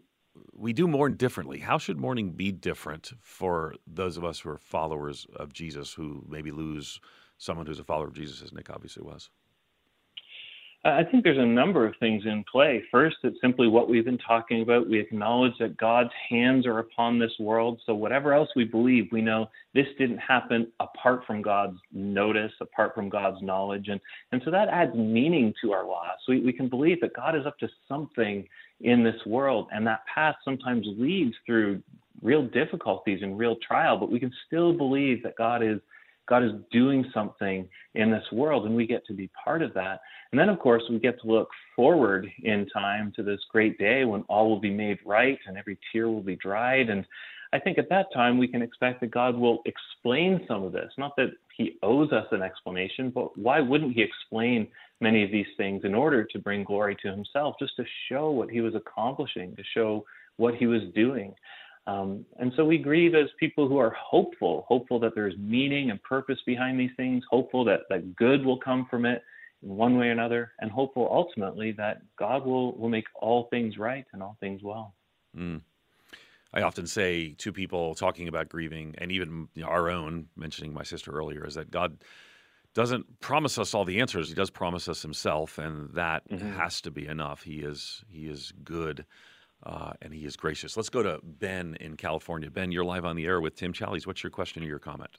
we 0.53 0.73
do 0.73 0.87
mourn 0.87 1.15
differently. 1.15 1.59
How 1.59 1.77
should 1.77 1.99
mourning 1.99 2.31
be 2.31 2.51
different 2.51 3.11
for 3.21 3.75
those 3.85 4.17
of 4.17 4.23
us 4.23 4.39
who 4.39 4.49
are 4.49 4.57
followers 4.57 5.25
of 5.35 5.53
Jesus 5.53 5.93
who 5.93 6.23
maybe 6.27 6.51
lose 6.51 6.99
someone 7.37 7.65
who's 7.65 7.79
a 7.79 7.83
follower 7.83 8.07
of 8.07 8.13
Jesus, 8.13 8.41
as 8.41 8.53
Nick 8.53 8.69
obviously 8.69 9.03
was? 9.03 9.29
I 10.87 11.03
think 11.03 11.25
there's 11.25 11.37
a 11.37 11.45
number 11.45 11.85
of 11.85 11.95
things 11.99 12.23
in 12.25 12.45
play. 12.49 12.81
First, 12.89 13.17
it's 13.23 13.35
simply 13.41 13.67
what 13.67 13.89
we've 13.89 14.05
been 14.05 14.17
talking 14.17 14.61
about. 14.61 14.89
We 14.89 14.99
acknowledge 14.99 15.51
that 15.59 15.75
God's 15.75 16.11
hands 16.29 16.65
are 16.65 16.79
upon 16.79 17.19
this 17.19 17.33
world. 17.39 17.81
So, 17.85 17.93
whatever 17.93 18.33
else 18.33 18.47
we 18.55 18.63
believe, 18.63 19.09
we 19.11 19.21
know 19.21 19.49
this 19.73 19.87
didn't 19.99 20.19
happen 20.19 20.71
apart 20.79 21.23
from 21.27 21.41
God's 21.41 21.77
notice, 21.91 22.53
apart 22.61 22.95
from 22.95 23.09
God's 23.09 23.41
knowledge. 23.41 23.89
And, 23.89 23.99
and 24.31 24.41
so 24.45 24.51
that 24.51 24.69
adds 24.69 24.95
meaning 24.95 25.53
to 25.61 25.73
our 25.73 25.85
lives. 25.85 26.21
We, 26.27 26.39
we 26.39 26.53
can 26.53 26.69
believe 26.69 27.01
that 27.01 27.13
God 27.13 27.35
is 27.35 27.45
up 27.45 27.59
to 27.59 27.67
something 27.89 28.47
in 28.79 29.03
this 29.03 29.19
world. 29.25 29.67
And 29.73 29.85
that 29.87 30.01
path 30.13 30.35
sometimes 30.45 30.87
leads 30.97 31.33
through 31.45 31.83
real 32.21 32.43
difficulties 32.43 33.19
and 33.21 33.37
real 33.37 33.57
trial, 33.67 33.97
but 33.97 34.11
we 34.11 34.19
can 34.21 34.31
still 34.47 34.71
believe 34.71 35.21
that 35.23 35.35
God 35.37 35.61
is 35.61 35.79
God 36.27 36.43
is 36.43 36.51
doing 36.71 37.05
something 37.13 37.67
in 37.95 38.11
this 38.11 38.25
world, 38.31 38.65
and 38.65 38.75
we 38.75 38.85
get 38.85 39.05
to 39.07 39.13
be 39.13 39.29
part 39.43 39.61
of 39.61 39.73
that. 39.73 40.01
And 40.31 40.39
then, 40.39 40.49
of 40.49 40.59
course, 40.59 40.83
we 40.89 40.99
get 40.99 41.19
to 41.21 41.27
look 41.27 41.49
forward 41.75 42.27
in 42.43 42.67
time 42.73 43.13
to 43.15 43.23
this 43.23 43.39
great 43.51 43.77
day 43.77 44.05
when 44.05 44.21
all 44.23 44.49
will 44.49 44.59
be 44.59 44.73
made 44.73 44.99
right 45.05 45.39
and 45.47 45.57
every 45.57 45.77
tear 45.91 46.09
will 46.09 46.21
be 46.21 46.35
dried. 46.35 46.89
And 46.89 47.05
I 47.53 47.59
think 47.59 47.77
at 47.77 47.89
that 47.89 48.07
time 48.13 48.37
we 48.37 48.47
can 48.47 48.61
expect 48.61 48.99
that 49.01 49.11
God 49.11 49.35
will 49.35 49.61
explain 49.65 50.43
some 50.47 50.63
of 50.63 50.73
this. 50.73 50.91
Not 50.97 51.15
that 51.15 51.31
He 51.55 51.77
owes 51.81 52.11
us 52.11 52.27
an 52.31 52.41
explanation, 52.41 53.09
but 53.09 53.37
why 53.37 53.61
wouldn't 53.61 53.93
He 53.95 54.01
explain 54.01 54.67
many 54.99 55.23
of 55.23 55.31
these 55.31 55.47
things 55.55 55.83
in 55.85 55.95
order 55.95 56.25
to 56.25 56.39
bring 56.39 56.65
glory 56.65 56.97
to 57.03 57.11
Himself, 57.11 57.55
just 57.59 57.75
to 57.77 57.85
show 58.09 58.31
what 58.31 58.49
He 58.49 58.59
was 58.59 58.75
accomplishing, 58.75 59.55
to 59.55 59.63
show 59.73 60.05
what 60.35 60.55
He 60.55 60.67
was 60.67 60.81
doing? 60.93 61.33
Um, 61.87 62.25
and 62.37 62.51
so 62.57 62.65
we 62.65 62.77
grieve 62.77 63.15
as 63.15 63.29
people 63.39 63.67
who 63.67 63.77
are 63.77 63.95
hopeful, 63.97 64.65
hopeful 64.67 64.99
that 64.99 65.15
there's 65.15 65.35
meaning 65.37 65.89
and 65.89 66.03
purpose 66.03 66.37
behind 66.45 66.77
these 66.77 66.91
things, 66.97 67.23
hopeful 67.31 67.63
that, 67.63 67.81
that 67.89 68.13
good 68.17 68.45
will 68.45 68.59
come 68.59 68.85
from 68.89 69.05
it 69.05 69.23
in 69.63 69.69
one 69.69 69.97
way 69.97 70.07
or 70.07 70.11
another, 70.11 70.51
and 70.59 70.69
hopeful 70.69 71.07
ultimately 71.09 71.71
that 71.71 72.01
God 72.19 72.45
will, 72.45 72.77
will 72.77 72.89
make 72.89 73.05
all 73.15 73.47
things 73.49 73.77
right 73.77 74.05
and 74.11 74.21
all 74.21 74.35
things 74.41 74.61
well. 74.61 74.93
Mm. 75.35 75.61
I 76.53 76.61
often 76.61 76.87
say 76.87 77.33
to 77.37 77.53
people 77.53 77.95
talking 77.95 78.27
about 78.27 78.49
grieving, 78.49 78.95
and 78.97 79.09
even 79.09 79.47
our 79.63 79.89
own, 79.89 80.27
mentioning 80.35 80.73
my 80.73 80.83
sister 80.83 81.11
earlier, 81.11 81.45
is 81.45 81.55
that 81.55 81.71
God 81.71 82.03
doesn't 82.73 83.21
promise 83.21 83.57
us 83.57 83.73
all 83.73 83.85
the 83.85 84.01
answers. 84.01 84.27
He 84.27 84.35
does 84.35 84.49
promise 84.49 84.89
us 84.89 85.01
Himself, 85.01 85.57
and 85.57 85.89
that 85.93 86.29
mm-hmm. 86.29 86.51
has 86.51 86.81
to 86.81 86.91
be 86.91 87.07
enough. 87.07 87.43
He 87.43 87.59
is 87.59 88.03
He 88.09 88.27
is 88.27 88.51
good 88.63 89.05
uh, 89.63 89.93
and 90.01 90.13
he 90.13 90.25
is 90.25 90.35
gracious. 90.35 90.77
Let's 90.77 90.89
go 90.89 91.03
to 91.03 91.19
Ben 91.23 91.75
in 91.79 91.97
California. 91.97 92.49
Ben, 92.49 92.71
you're 92.71 92.85
live 92.85 93.05
on 93.05 93.15
the 93.15 93.25
air 93.25 93.41
with 93.41 93.55
Tim 93.55 93.73
Challies. 93.73 94.05
What's 94.05 94.23
your 94.23 94.31
question 94.31 94.63
or 94.63 94.67
your 94.67 94.79
comment? 94.79 95.09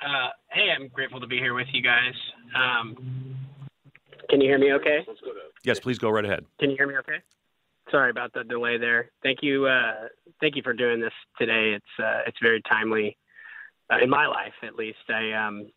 Uh, 0.00 0.28
hey, 0.50 0.68
I'm 0.76 0.88
grateful 0.88 1.20
to 1.20 1.26
be 1.26 1.38
here 1.38 1.54
with 1.54 1.68
you 1.72 1.82
guys. 1.82 2.14
Um, 2.54 2.96
can 4.28 4.40
you 4.40 4.48
hear 4.48 4.58
me 4.58 4.72
okay? 4.74 5.06
Yes, 5.64 5.80
please 5.80 5.98
go 5.98 6.10
right 6.10 6.24
ahead. 6.24 6.44
Can 6.60 6.70
you 6.70 6.76
hear 6.76 6.86
me 6.86 6.96
okay? 6.98 7.18
Sorry 7.90 8.10
about 8.10 8.32
the 8.32 8.44
delay 8.44 8.78
there. 8.78 9.10
Thank 9.22 9.38
you. 9.42 9.66
Uh, 9.66 10.08
thank 10.40 10.56
you 10.56 10.62
for 10.62 10.72
doing 10.72 11.00
this 11.00 11.12
today. 11.38 11.72
It's 11.76 12.04
uh, 12.04 12.22
it's 12.26 12.38
very 12.42 12.60
timely 12.68 13.16
uh, 13.92 13.98
in 14.02 14.10
my 14.10 14.26
life, 14.26 14.54
at 14.62 14.74
least. 14.74 14.98
I 15.08 15.32
um, 15.32 15.70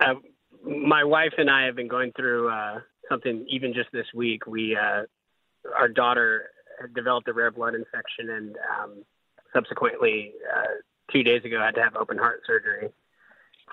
uh, 0.00 0.14
my 0.66 1.04
wife 1.04 1.34
and 1.36 1.50
I 1.50 1.66
have 1.66 1.76
been 1.76 1.88
going 1.88 2.12
through 2.16 2.48
uh, 2.48 2.80
something 3.08 3.46
even 3.48 3.74
just 3.74 3.90
this 3.92 4.06
week. 4.14 4.46
We 4.46 4.76
our 5.76 5.88
daughter 5.88 6.50
had 6.80 6.94
developed 6.94 7.28
a 7.28 7.32
rare 7.32 7.50
blood 7.50 7.74
infection 7.74 8.30
and 8.30 8.56
um, 8.56 9.04
subsequently 9.54 10.32
uh, 10.54 10.74
two 11.12 11.22
days 11.22 11.44
ago 11.44 11.60
had 11.60 11.74
to 11.76 11.82
have 11.82 11.96
open 11.96 12.18
heart 12.18 12.42
surgery. 12.46 12.90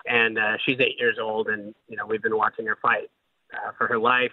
And 0.05 0.39
uh, 0.39 0.57
she's 0.65 0.79
eight 0.79 0.97
years 0.97 1.17
old, 1.21 1.47
and 1.47 1.75
you 1.87 1.95
know 1.95 2.07
we've 2.07 2.23
been 2.23 2.35
watching 2.35 2.65
her 2.65 2.77
fight 2.81 3.11
uh, 3.53 3.71
for 3.77 3.87
her 3.87 3.99
life. 3.99 4.31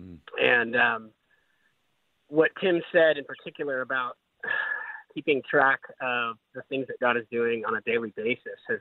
Mm. 0.00 0.18
And 0.40 0.76
um, 0.76 1.10
what 2.28 2.50
Tim 2.60 2.82
said 2.90 3.16
in 3.16 3.24
particular 3.24 3.80
about 3.80 4.16
keeping 5.14 5.42
track 5.48 5.80
of 6.00 6.36
the 6.54 6.62
things 6.68 6.86
that 6.88 7.00
God 7.00 7.16
is 7.16 7.24
doing 7.30 7.64
on 7.64 7.76
a 7.76 7.80
daily 7.82 8.12
basis 8.16 8.58
has 8.68 8.78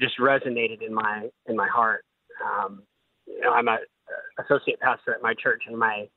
just 0.00 0.18
resonated 0.18 0.82
in 0.82 0.94
my 0.94 1.28
in 1.46 1.56
my 1.56 1.68
heart. 1.68 2.04
Um, 2.44 2.82
you 3.26 3.40
know, 3.40 3.52
I'm 3.52 3.68
a 3.68 3.78
associate 4.42 4.80
pastor 4.80 5.14
at 5.14 5.22
my 5.22 5.34
church, 5.34 5.64
and 5.66 5.78
my 5.78 6.08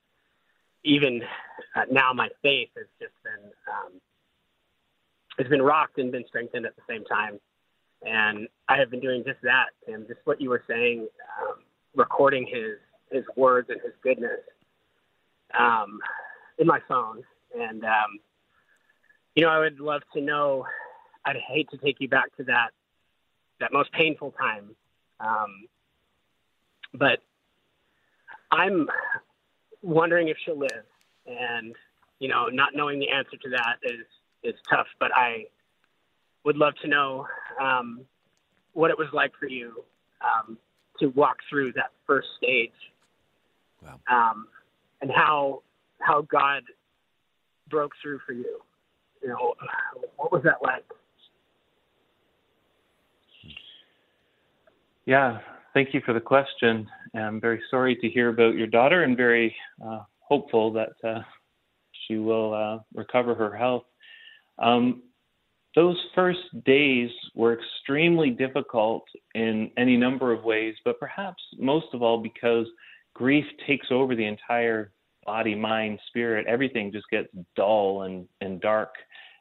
even 0.84 1.22
now 1.90 2.14
my 2.14 2.30
faith 2.42 2.70
has 2.76 2.88
just 3.00 3.14
been 3.24 3.52
um, 3.68 3.94
has 5.38 5.48
been 5.48 5.62
rocked 5.62 5.98
and 5.98 6.12
been 6.12 6.26
strengthened 6.28 6.66
at 6.66 6.76
the 6.76 6.82
same 6.88 7.04
time. 7.06 7.40
And 8.04 8.48
I 8.68 8.78
have 8.78 8.90
been 8.90 9.00
doing 9.00 9.24
just 9.26 9.42
that, 9.44 9.68
Tim. 9.86 10.06
Just 10.08 10.20
what 10.24 10.42
you 10.42 10.50
were 10.50 10.64
saying, 10.68 11.08
um, 11.42 11.60
recording 11.96 12.48
his 12.48 12.78
his 13.12 13.24
words 13.36 13.70
and 13.70 13.80
his 13.82 13.94
goodness 14.02 14.40
um, 15.58 16.00
in 16.58 16.66
my 16.66 16.80
phone. 16.88 17.24
And 17.58 17.84
um, 17.84 18.20
you 19.36 19.44
know, 19.44 19.50
I 19.50 19.60
would 19.60 19.80
love 19.80 20.02
to 20.14 20.22
know. 20.22 20.66
I'd 21.24 21.38
hate 21.38 21.70
to 21.70 21.78
take 21.78 21.98
you 22.00 22.10
back 22.10 22.36
to 22.38 22.44
that 22.46 22.70
that 23.60 23.72
most 23.72 23.92
painful 23.92 24.32
time, 24.32 24.76
um, 25.20 25.68
but 26.96 27.20
I'm 28.52 28.90
wondering 29.82 30.30
if 30.30 30.38
she'll 30.46 30.58
live, 30.58 30.86
and 31.26 31.76
you 32.20 32.28
know, 32.28 32.48
not 32.48 32.70
knowing 32.76 33.00
the 33.00 33.10
answer 33.10 33.38
to 33.42 33.50
that 33.50 33.78
is 33.84 34.06
is 34.44 34.56
tough. 34.70 34.88
But 35.00 35.12
I 35.16 35.46
would 36.44 36.58
love 36.58 36.74
to 36.82 36.88
know 36.88 37.28
um, 37.60 38.02
what 38.74 38.92
it 38.92 38.98
was 38.98 39.08
like 39.14 39.32
for 39.40 39.48
you 39.48 39.84
um, 40.22 40.58
to 41.00 41.08
walk 41.08 41.38
through 41.50 41.74
that 41.74 41.92
first 42.06 42.28
stage, 42.38 42.72
wow. 43.84 44.00
um, 44.10 44.48
and 45.02 45.12
how 45.12 45.62
how 46.00 46.22
God 46.22 46.64
broke 47.70 47.92
through 48.02 48.20
for 48.26 48.34
you. 48.34 48.60
You 49.22 49.30
know, 49.30 49.54
what 50.18 50.32
was 50.32 50.44
that 50.44 50.64
like? 50.64 50.84
Yeah, 55.06 55.40
thank 55.74 55.94
you 55.94 56.02
for 56.06 56.14
the 56.14 56.20
question. 56.20 56.88
I'm 57.16 57.42
very 57.42 57.62
sorry 57.70 57.96
to 57.98 58.10
hear 58.10 58.30
about 58.30 58.56
your 58.56 58.68
daughter 58.68 59.04
and 59.04 59.16
very 59.18 59.56
uh, 59.86 60.00
hopeful 60.20 60.72
that 60.74 60.94
uh, 61.08 61.22
she 62.08 62.18
will 62.18 62.54
uh, 62.54 62.80
recover 62.94 63.36
her 63.36 63.56
health. 63.56 63.84
Um, 64.60 65.04
those 65.76 65.98
first 66.14 66.40
days 66.66 67.10
were 67.34 67.58
extremely 67.58 68.30
difficult 68.30 69.06
in 69.36 69.72
any 69.78 69.96
number 69.96 70.34
of 70.34 70.44
ways, 70.44 70.76
but 70.84 71.00
perhaps 71.00 71.42
most 71.58 71.88
of 71.94 72.02
all 72.02 72.22
because 72.22 72.68
grief 73.14 73.46
takes 73.66 73.88
over 73.90 74.16
the 74.16 74.26
entire 74.26 74.92
body, 75.26 75.56
mind, 75.56 76.00
spirit. 76.08 76.46
Everything 76.48 76.92
just 76.92 77.10
gets 77.10 77.30
dull 77.56 78.04
and, 78.04 78.28
and 78.42 78.60
dark, 78.60 78.94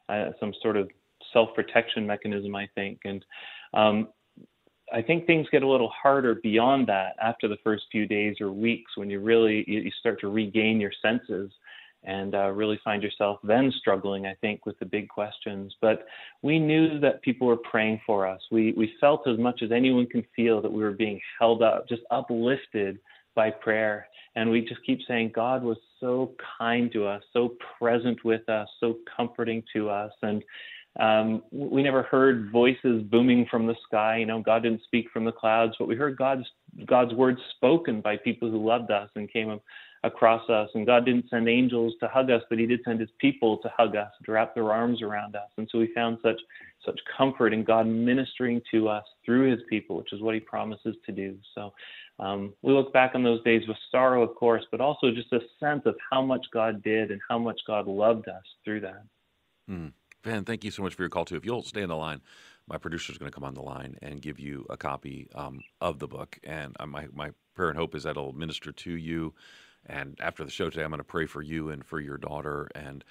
uh, 0.07 0.29
some 0.39 0.53
sort 0.61 0.77
of 0.77 0.89
self 1.33 1.49
protection 1.53 2.07
mechanism, 2.07 2.55
I 2.55 2.67
think. 2.75 2.99
And 3.03 3.25
um, 3.73 4.07
I 4.93 5.01
think 5.01 5.25
things 5.25 5.47
get 5.51 5.63
a 5.63 5.67
little 5.67 5.89
harder 5.89 6.35
beyond 6.35 6.87
that 6.87 7.15
after 7.21 7.47
the 7.47 7.57
first 7.63 7.83
few 7.91 8.05
days 8.05 8.37
or 8.41 8.51
weeks 8.51 8.91
when 8.95 9.09
you 9.09 9.19
really 9.19 9.63
you, 9.67 9.89
start 9.99 10.19
to 10.21 10.29
regain 10.29 10.79
your 10.79 10.91
senses 11.01 11.51
and 12.03 12.33
uh, 12.33 12.49
really 12.49 12.79
find 12.83 13.03
yourself 13.03 13.39
then 13.43 13.71
struggling, 13.79 14.25
I 14.25 14.33
think, 14.41 14.65
with 14.65 14.77
the 14.79 14.85
big 14.85 15.07
questions. 15.07 15.75
But 15.81 16.05
we 16.41 16.57
knew 16.57 16.99
that 16.99 17.21
people 17.21 17.47
were 17.47 17.57
praying 17.57 18.01
for 18.05 18.25
us. 18.27 18.41
We 18.51 18.73
we 18.73 18.93
felt 18.99 19.27
as 19.27 19.37
much 19.37 19.61
as 19.63 19.71
anyone 19.71 20.07
can 20.07 20.25
feel 20.35 20.61
that 20.61 20.71
we 20.71 20.83
were 20.83 20.91
being 20.91 21.19
held 21.39 21.61
up, 21.61 21.87
just 21.87 22.01
uplifted 22.11 22.99
by 23.35 23.49
prayer. 23.49 24.07
And 24.35 24.49
we 24.49 24.61
just 24.61 24.83
keep 24.85 24.99
saying 25.07 25.31
God 25.35 25.61
was 25.61 25.77
so 25.99 26.31
kind 26.57 26.91
to 26.93 27.05
us, 27.05 27.21
so 27.33 27.55
present 27.77 28.23
with 28.23 28.47
us, 28.47 28.67
so 28.79 28.97
comforting 29.15 29.61
to 29.73 29.89
us, 29.89 30.11
and 30.21 30.41
um, 30.99 31.43
we 31.51 31.81
never 31.81 32.03
heard 32.03 32.51
voices 32.51 33.03
booming 33.03 33.47
from 33.49 33.65
the 33.65 33.75
sky. 33.87 34.17
You 34.17 34.25
know, 34.25 34.41
God 34.41 34.63
didn't 34.63 34.83
speak 34.83 35.07
from 35.11 35.23
the 35.23 35.31
clouds, 35.31 35.73
but 35.79 35.87
we 35.87 35.95
heard 35.95 36.17
God's 36.17 36.45
God's 36.85 37.13
words 37.13 37.39
spoken 37.55 38.01
by 38.01 38.17
people 38.17 38.49
who 38.49 38.65
loved 38.65 38.91
us 38.91 39.09
and 39.15 39.31
came 39.31 39.59
across 40.03 40.49
us. 40.49 40.69
And 40.73 40.85
God 40.85 41.05
didn't 41.05 41.29
send 41.29 41.47
angels 41.47 41.93
to 41.99 42.07
hug 42.07 42.29
us, 42.29 42.41
but 42.49 42.59
He 42.59 42.65
did 42.65 42.81
send 42.83 42.99
His 42.99 43.09
people 43.19 43.57
to 43.59 43.71
hug 43.75 43.95
us, 43.95 44.11
to 44.25 44.31
wrap 44.31 44.53
their 44.53 44.71
arms 44.71 45.01
around 45.01 45.35
us. 45.35 45.49
And 45.57 45.67
so 45.71 45.79
we 45.79 45.93
found 45.93 46.17
such 46.21 46.39
such 46.85 46.99
comfort 47.17 47.53
in 47.53 47.63
God 47.63 47.87
ministering 47.87 48.61
to 48.71 48.89
us 48.89 49.05
through 49.25 49.49
His 49.49 49.61
people, 49.69 49.95
which 49.95 50.11
is 50.11 50.21
what 50.21 50.33
He 50.33 50.41
promises 50.41 50.95
to 51.05 51.11
do. 51.13 51.37
So 51.55 51.73
um, 52.19 52.53
we 52.63 52.73
look 52.73 52.91
back 52.91 53.11
on 53.15 53.23
those 53.23 53.43
days 53.43 53.65
with 53.65 53.77
sorrow, 53.91 54.23
of 54.23 54.35
course, 54.35 54.63
but 54.71 54.81
also 54.81 55.11
just 55.11 55.31
a 55.31 55.39
sense 55.59 55.83
of 55.85 55.95
how 56.09 56.21
much 56.21 56.45
God 56.53 56.83
did 56.83 57.11
and 57.11 57.21
how 57.29 57.39
much 57.39 57.61
God 57.65 57.87
loved 57.87 58.27
us 58.27 58.43
through 58.65 58.81
that. 58.81 59.03
Mm. 59.69 59.93
Ben, 60.23 60.45
thank 60.45 60.63
you 60.63 60.71
so 60.71 60.83
much 60.83 60.95
for 60.95 61.03
your 61.03 61.09
call 61.09 61.25
too. 61.25 61.35
If 61.35 61.45
you'll 61.45 61.63
stay 61.63 61.83
on 61.83 61.89
the 61.89 61.95
line, 61.95 62.21
my 62.67 62.77
producer 62.77 63.11
is 63.11 63.17
going 63.17 63.31
to 63.31 63.35
come 63.35 63.43
on 63.43 63.53
the 63.53 63.61
line 63.61 63.97
and 64.01 64.21
give 64.21 64.39
you 64.39 64.65
a 64.69 64.77
copy 64.77 65.27
um, 65.35 65.61
of 65.79 65.99
the 65.99 66.07
book. 66.07 66.39
And 66.43 66.75
uh, 66.79 66.85
my 66.85 67.07
my 67.13 67.31
prayer 67.55 67.69
and 67.69 67.77
hope 67.77 67.95
is 67.95 68.03
that 68.03 68.11
it'll 68.11 68.33
minister 68.33 68.71
to 68.71 68.91
you. 68.91 69.33
And 69.87 70.17
after 70.21 70.43
the 70.43 70.51
show 70.51 70.69
today, 70.69 70.83
I'm 70.83 70.91
going 70.91 70.99
to 70.99 71.03
pray 71.03 71.25
for 71.25 71.41
you 71.41 71.69
and 71.69 71.83
for 71.85 71.99
your 71.99 72.17
daughter. 72.17 72.69
And 72.75 73.03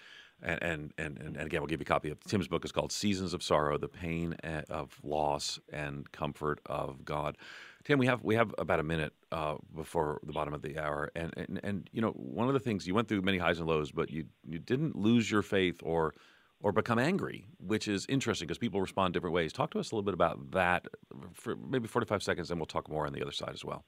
And, 0.42 0.62
and, 0.62 0.92
and, 0.96 1.18
and 1.18 1.36
again, 1.36 1.60
we'll 1.60 1.68
give 1.68 1.80
you 1.80 1.84
a 1.90 1.94
copy 1.94 2.10
of 2.10 2.18
Tim's 2.24 2.48
book. 2.48 2.64
is 2.64 2.72
called 2.72 2.92
Seasons 2.92 3.34
of 3.34 3.42
Sorrow 3.42 3.76
The 3.76 3.88
Pain 3.88 4.34
of 4.70 4.98
Loss 5.02 5.60
and 5.70 6.10
Comfort 6.12 6.60
of 6.64 7.04
God. 7.04 7.36
Tim, 7.84 7.98
we 7.98 8.06
have 8.06 8.22
we 8.22 8.36
have 8.36 8.54
about 8.56 8.80
a 8.80 8.82
minute 8.82 9.12
uh, 9.32 9.56
before 9.74 10.20
the 10.22 10.32
bottom 10.32 10.54
of 10.54 10.62
the 10.62 10.78
hour, 10.78 11.10
and, 11.14 11.34
and 11.36 11.60
and 11.62 11.90
you 11.92 12.00
know 12.00 12.12
one 12.12 12.48
of 12.48 12.54
the 12.54 12.60
things 12.60 12.86
you 12.86 12.94
went 12.94 13.08
through 13.08 13.22
many 13.22 13.38
highs 13.38 13.58
and 13.58 13.68
lows, 13.68 13.90
but 13.90 14.10
you 14.10 14.26
you 14.46 14.58
didn't 14.58 14.96
lose 14.96 15.30
your 15.30 15.42
faith 15.42 15.80
or 15.82 16.14
or 16.62 16.72
become 16.72 16.98
angry, 16.98 17.46
which 17.58 17.88
is 17.88 18.06
interesting 18.08 18.46
because 18.46 18.58
people 18.58 18.80
respond 18.80 19.14
different 19.14 19.34
ways. 19.34 19.52
Talk 19.52 19.70
to 19.72 19.80
us 19.80 19.92
a 19.92 19.94
little 19.94 20.04
bit 20.04 20.14
about 20.14 20.50
that 20.52 20.86
for 21.32 21.56
maybe 21.56 21.88
forty 21.88 22.06
five 22.06 22.22
seconds, 22.22 22.50
and 22.50 22.60
we'll 22.60 22.66
talk 22.66 22.88
more 22.88 23.06
on 23.06 23.12
the 23.12 23.22
other 23.22 23.32
side 23.32 23.52
as 23.52 23.64
well. 23.64 23.84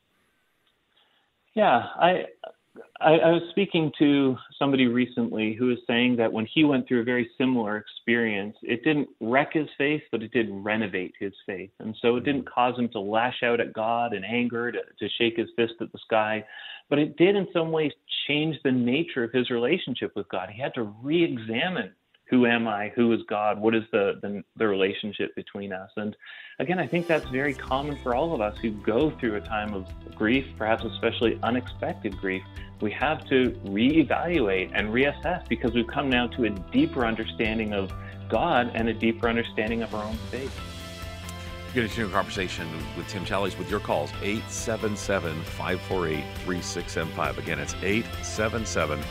Yeah, 1.55 1.87
I 1.97 2.27
I, 3.01 3.11
I, 3.17 3.31
was 3.33 3.43
speaking 3.51 3.93
to 3.99 4.37
somebody 4.59 4.87
recently 4.87 5.55
who 5.55 5.67
was 5.67 5.79
saying 5.87 6.17
that 6.17 6.33
when 6.33 6.47
he 6.47 6.65
went 6.65 6.89
through 6.89 7.03
a 7.03 7.05
very 7.05 7.29
similar 7.37 7.77
experience, 7.77 8.57
it 8.63 8.83
didn't 8.83 9.09
wreck 9.21 9.53
his 9.53 9.69
faith, 9.77 10.03
but 10.11 10.23
it 10.23 10.33
did 10.33 10.49
renovate 10.51 11.13
his 11.19 11.35
faith. 11.45 11.71
And 11.81 11.95
so 12.01 12.17
it 12.17 12.25
didn't 12.25 12.47
mm. 12.47 12.53
cause 12.55 12.79
him 12.79 12.89
to 12.91 13.01
lash 13.01 13.43
out 13.43 13.61
at 13.61 13.75
God 13.75 14.15
in 14.15 14.25
anger, 14.25 14.73
to, 14.73 14.79
to 14.79 15.09
shake 15.19 15.37
his 15.37 15.49
fist 15.55 15.75
at 15.81 15.93
the 15.93 15.99
sky, 16.07 16.45
but 16.89 16.99
it 16.99 17.17
did 17.17 17.37
in 17.37 17.47
some 17.53 17.73
ways 17.73 17.93
change 18.27 18.57
the 18.65 18.73
nature 18.73 19.25
of 19.25 19.33
his 19.33 19.51
relationship 19.51 20.13
with 20.17 20.29
God. 20.31 20.49
He 20.51 20.61
had 20.61 20.75
to 20.75 20.83
re 20.83 21.23
examine 21.23 21.93
who 22.33 22.47
am 22.47 22.67
I? 22.67 22.91
Who 22.97 23.13
is 23.13 23.21
God? 23.29 23.61
What 23.61 23.75
is 23.75 23.83
the, 23.93 24.15
the, 24.23 24.43
the 24.57 24.67
relationship 24.67 25.37
between 25.37 25.71
us? 25.71 25.91
And 25.99 26.17
again, 26.61 26.79
I 26.79 26.87
think 26.87 27.07
that's 27.07 27.29
very 27.29 27.53
common 27.53 27.99
for 28.03 28.15
all 28.15 28.35
of 28.35 28.41
us 28.41 28.57
who 28.63 28.71
go 28.71 29.11
through 29.21 29.35
a 29.37 29.41
time 29.43 29.75
of 29.75 29.87
grief, 30.15 30.47
perhaps 30.57 30.83
especially 30.83 31.39
unexpected 31.43 32.17
grief. 32.17 32.43
We 32.81 32.91
have 32.93 33.23
to 33.27 33.51
reevaluate 33.67 34.73
and 34.75 34.89
reassess 34.89 35.47
because 35.47 35.75
we've 35.75 35.87
come 35.87 36.09
now 36.09 36.27
to 36.29 36.47
a 36.47 36.51
deeper 36.73 37.05
understanding 37.05 37.75
of 37.75 37.93
God 38.31 38.73
and 38.75 38.89
a 38.89 38.95
deeper 38.95 39.29
understanding 39.29 39.83
of 39.83 39.95
our 39.95 40.03
own 40.03 40.17
faith. 40.31 40.59
You're 41.75 41.85
going 41.85 41.89
to 41.89 41.95
continue 41.95 42.09
a 42.09 42.13
conversation 42.15 42.67
with 42.97 43.09
Tim 43.09 43.27
Challies 43.27 43.59
with 43.59 43.71
your 43.71 43.81
calls 43.81 44.11
877 44.23 45.43
548 45.43 46.25
3675. 46.45 47.39
Again, 47.39 47.59
it's 47.59 47.75
877 47.83 49.03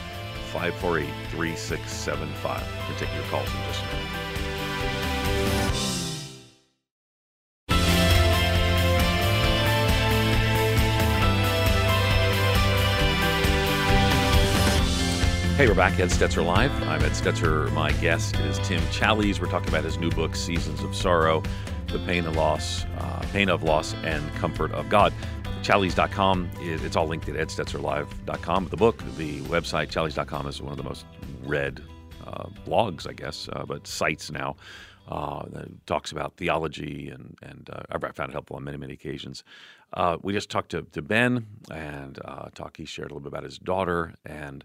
548 0.51 1.07
3675. 1.29 2.67
We'll 2.87 2.97
take 2.97 3.13
your 3.15 3.23
calls 3.23 3.47
in 3.47 3.63
just 3.67 3.81
a 3.81 3.85
minute. 3.85 4.21
Hey, 15.55 15.67
we're 15.67 15.75
back. 15.75 15.99
Ed 15.99 16.09
Stetzer 16.09 16.43
Live. 16.43 16.71
I'm 16.83 17.01
Ed 17.01 17.11
Stetzer. 17.11 17.71
My 17.71 17.91
guest 17.93 18.35
is 18.39 18.57
Tim 18.59 18.81
Challies. 18.85 19.39
We're 19.39 19.47
talking 19.47 19.69
about 19.69 19.83
his 19.83 19.99
new 19.99 20.09
book, 20.09 20.35
Seasons 20.35 20.81
of 20.83 20.93
Sorrow, 20.95 21.43
The 21.87 21.99
Pain 21.99 22.25
and 22.25 22.35
Loss, 22.35 22.85
uh, 22.97 23.23
Pain 23.31 23.47
of 23.47 23.63
Loss 23.63 23.93
and 24.03 24.33
Comfort 24.35 24.71
of 24.71 24.89
God. 24.89 25.13
Challies.com, 25.61 26.49
it's 26.59 26.95
all 26.95 27.05
linked 27.05 27.29
at 27.29 27.35
edstetzerlive.com. 27.35 28.69
The 28.69 28.77
book, 28.77 29.03
the 29.15 29.41
website, 29.41 29.89
Challies.com 29.89 30.47
is 30.47 30.59
one 30.59 30.71
of 30.71 30.77
the 30.77 30.83
most 30.83 31.05
read 31.43 31.83
uh, 32.25 32.45
blogs, 32.65 33.07
I 33.07 33.13
guess, 33.13 33.47
uh, 33.53 33.63
but 33.67 33.85
sites 33.85 34.31
now. 34.31 34.55
Uh, 35.07 35.43
that 35.49 35.85
talks 35.85 36.11
about 36.11 36.35
theology, 36.37 37.09
and, 37.09 37.37
and 37.43 37.69
uh, 37.71 37.83
I've 37.91 38.01
found 38.15 38.31
it 38.31 38.33
helpful 38.33 38.55
on 38.55 38.63
many, 38.63 38.77
many 38.77 38.93
occasions. 38.93 39.43
Uh, 39.93 40.17
we 40.23 40.33
just 40.33 40.49
talked 40.49 40.71
to, 40.71 40.81
to 40.93 41.01
Ben, 41.03 41.45
and 41.69 42.17
uh, 42.25 42.49
talk, 42.55 42.77
he 42.77 42.85
shared 42.85 43.11
a 43.11 43.13
little 43.13 43.19
bit 43.19 43.27
about 43.27 43.43
his 43.43 43.59
daughter, 43.59 44.15
and 44.25 44.63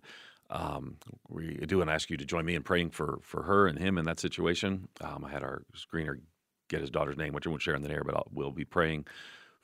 um, 0.49 0.97
we 1.29 1.57
do 1.57 1.79
want 1.79 1.91
to 1.91 1.95
ask 1.95 2.09
you 2.09 2.17
to 2.17 2.25
join 2.25 2.47
me 2.47 2.55
in 2.55 2.63
praying 2.63 2.91
for, 2.91 3.19
for 3.23 3.43
her 3.43 3.67
and 3.67 3.79
him 3.79 3.99
in 3.99 4.07
that 4.07 4.19
situation. 4.19 4.89
Um, 5.03 5.27
I 5.27 5.31
had 5.31 5.43
our 5.43 5.63
screener 5.77 6.21
get 6.69 6.81
his 6.81 6.91
daughter's 6.91 7.19
name, 7.19 7.35
which 7.35 7.47
I 7.47 7.51
won't 7.51 7.61
share 7.61 7.75
in 7.75 7.83
the 7.83 7.91
air, 7.91 8.03
but 8.05 8.15
I'll, 8.15 8.29
we'll 8.33 8.51
be 8.51 8.65
praying 8.65 9.07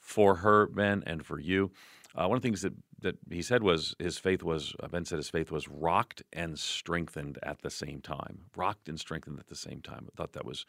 for 0.03 0.37
her, 0.37 0.67
Ben, 0.67 1.03
and 1.07 1.25
for 1.25 1.41
you. 1.41 1.71
Uh, 2.15 2.29
one 2.29 2.37
of 2.37 2.43
the 2.43 2.47
things 2.47 2.61
that, 2.61 2.75
that 3.01 3.17
he 3.31 3.41
said 3.41 3.62
was 3.62 3.97
his 3.99 4.19
faith 4.19 4.43
was, 4.43 4.75
uh, 4.83 4.88
Ben 4.88 5.07
said 5.07 5.17
his 5.17 5.31
faith 5.31 5.51
was 5.51 5.69
rocked 5.69 6.23
and 6.33 6.59
strengthened 6.59 7.38
at 7.43 7.62
the 7.62 7.71
same 7.71 8.03
time. 8.03 8.41
Rocked 8.55 8.88
and 8.88 9.01
strengthened 9.01 9.38
at 9.38 9.47
the 9.47 9.57
same 9.57 9.81
time. 9.81 10.09
I 10.12 10.17
thought 10.17 10.33
that 10.35 10.45
was 10.45 10.67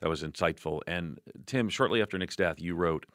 that 0.00 0.10
was 0.10 0.22
insightful. 0.22 0.82
And 0.86 1.18
Tim, 1.46 1.70
shortly 1.70 2.02
after 2.02 2.18
Nick's 2.18 2.36
death, 2.36 2.60
you 2.60 2.74
wrote, 2.74 3.06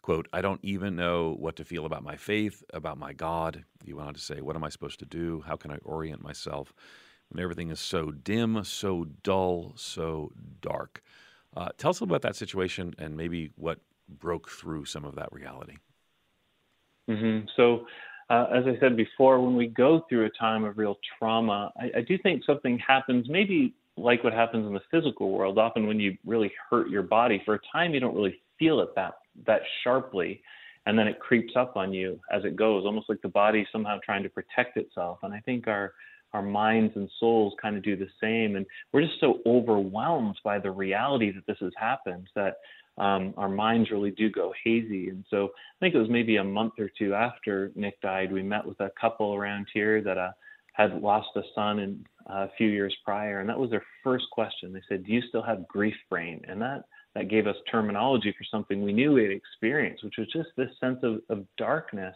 quote, 0.00 0.28
I 0.32 0.40
don't 0.40 0.60
even 0.62 0.96
know 0.96 1.34
what 1.38 1.56
to 1.56 1.64
feel 1.64 1.84
about 1.84 2.02
my 2.02 2.16
faith, 2.16 2.62
about 2.72 2.96
my 2.96 3.12
God. 3.12 3.64
You 3.84 3.96
went 3.96 4.08
on 4.08 4.14
to 4.14 4.20
say, 4.20 4.40
what 4.40 4.56
am 4.56 4.64
I 4.64 4.70
supposed 4.70 5.00
to 5.00 5.04
do? 5.04 5.42
How 5.46 5.56
can 5.56 5.70
I 5.70 5.78
orient 5.84 6.22
myself 6.22 6.72
when 7.28 7.42
everything 7.42 7.70
is 7.70 7.80
so 7.80 8.12
dim, 8.12 8.62
so 8.64 9.04
dull, 9.22 9.74
so 9.76 10.30
dark? 10.62 11.02
Uh, 11.56 11.68
tell 11.76 11.90
us 11.90 12.00
about 12.00 12.22
that 12.22 12.36
situation 12.36 12.94
and 12.98 13.16
maybe 13.16 13.50
what 13.56 13.80
broke 14.08 14.48
through 14.48 14.84
some 14.84 15.04
of 15.04 15.14
that 15.16 15.32
reality? 15.32 15.76
Mm-hmm. 17.08 17.46
So, 17.56 17.86
uh, 18.30 18.46
as 18.52 18.64
I 18.66 18.78
said 18.80 18.96
before, 18.96 19.40
when 19.40 19.56
we 19.56 19.66
go 19.66 20.04
through 20.08 20.26
a 20.26 20.30
time 20.38 20.64
of 20.64 20.76
real 20.76 20.98
trauma, 21.18 21.72
I, 21.78 21.98
I 21.98 22.00
do 22.02 22.18
think 22.18 22.44
something 22.44 22.78
happens, 22.78 23.26
maybe 23.28 23.74
like 23.96 24.22
what 24.22 24.34
happens 24.34 24.66
in 24.66 24.74
the 24.74 24.82
physical 24.90 25.30
world. 25.30 25.58
Often, 25.58 25.86
when 25.86 25.98
you 25.98 26.16
really 26.26 26.52
hurt 26.70 26.90
your 26.90 27.02
body, 27.02 27.40
for 27.44 27.54
a 27.54 27.60
time 27.72 27.94
you 27.94 28.00
don't 28.00 28.14
really 28.14 28.40
feel 28.58 28.80
it 28.80 28.90
that 28.96 29.14
that 29.46 29.62
sharply, 29.82 30.42
and 30.86 30.98
then 30.98 31.06
it 31.06 31.18
creeps 31.20 31.54
up 31.56 31.76
on 31.76 31.92
you 31.92 32.20
as 32.32 32.44
it 32.44 32.56
goes, 32.56 32.84
almost 32.84 33.08
like 33.08 33.22
the 33.22 33.28
body 33.28 33.66
somehow 33.72 33.98
trying 34.04 34.22
to 34.22 34.28
protect 34.28 34.76
itself. 34.76 35.18
And 35.22 35.32
I 35.32 35.40
think 35.40 35.66
our 35.66 35.92
our 36.34 36.42
minds 36.42 36.92
and 36.96 37.08
souls 37.18 37.54
kind 37.60 37.76
of 37.76 37.82
do 37.82 37.96
the 37.96 38.08
same. 38.20 38.56
And 38.56 38.66
we're 38.92 39.02
just 39.02 39.20
so 39.20 39.38
overwhelmed 39.46 40.38
by 40.44 40.58
the 40.58 40.70
reality 40.70 41.30
that 41.32 41.46
this 41.46 41.56
has 41.60 41.72
happened 41.76 42.28
that 42.34 42.56
um, 42.98 43.34
our 43.36 43.48
minds 43.48 43.90
really 43.90 44.10
do 44.10 44.30
go 44.30 44.52
hazy. 44.64 45.08
And 45.08 45.24
so 45.30 45.46
I 45.46 45.78
think 45.80 45.94
it 45.94 45.98
was 45.98 46.10
maybe 46.10 46.36
a 46.36 46.44
month 46.44 46.74
or 46.78 46.90
two 46.98 47.14
after 47.14 47.70
Nick 47.74 48.00
died, 48.00 48.32
we 48.32 48.42
met 48.42 48.66
with 48.66 48.80
a 48.80 48.90
couple 49.00 49.34
around 49.34 49.66
here 49.72 50.02
that 50.02 50.18
uh, 50.18 50.32
had 50.72 51.00
lost 51.00 51.28
a 51.36 51.42
son 51.54 51.80
in, 51.80 52.04
uh, 52.30 52.44
a 52.44 52.50
few 52.56 52.68
years 52.68 52.96
prior, 53.04 53.40
and 53.40 53.48
that 53.48 53.58
was 53.58 53.70
their 53.70 53.84
first 54.04 54.26
question. 54.30 54.72
They 54.72 54.82
said, 54.88 55.04
"Do 55.04 55.12
you 55.12 55.22
still 55.28 55.42
have 55.42 55.66
grief 55.66 55.96
brain?" 56.08 56.40
And 56.46 56.60
that 56.60 56.84
that 57.14 57.28
gave 57.28 57.46
us 57.46 57.56
terminology 57.70 58.34
for 58.36 58.44
something 58.44 58.82
we 58.82 58.92
knew 58.92 59.12
we 59.12 59.22
had 59.22 59.32
experienced, 59.32 60.04
which 60.04 60.18
was 60.18 60.28
just 60.32 60.50
this 60.56 60.70
sense 60.78 60.98
of, 61.02 61.20
of 61.30 61.44
darkness 61.56 62.14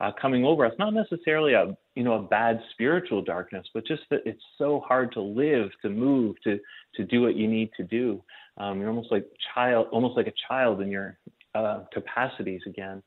uh, 0.00 0.12
coming 0.20 0.44
over 0.44 0.64
us. 0.64 0.72
Not 0.78 0.94
necessarily 0.94 1.54
a 1.54 1.76
you 1.94 2.04
know 2.04 2.14
a 2.14 2.22
bad 2.22 2.60
spiritual 2.72 3.22
darkness, 3.22 3.66
but 3.74 3.86
just 3.86 4.02
that 4.10 4.20
it's 4.24 4.42
so 4.56 4.80
hard 4.86 5.12
to 5.12 5.20
live, 5.20 5.70
to 5.82 5.88
move, 5.88 6.36
to 6.44 6.58
to 6.94 7.04
do 7.04 7.22
what 7.22 7.36
you 7.36 7.48
need 7.48 7.70
to 7.76 7.84
do. 7.84 8.22
Um, 8.58 8.80
you're 8.80 8.88
almost 8.88 9.12
like 9.12 9.26
child, 9.54 9.86
almost 9.92 10.16
like 10.16 10.26
a 10.26 10.34
child 10.48 10.80
in 10.80 10.90
your 10.90 11.18
uh, 11.54 11.80
capacities 11.92 12.60
again. 12.66 13.02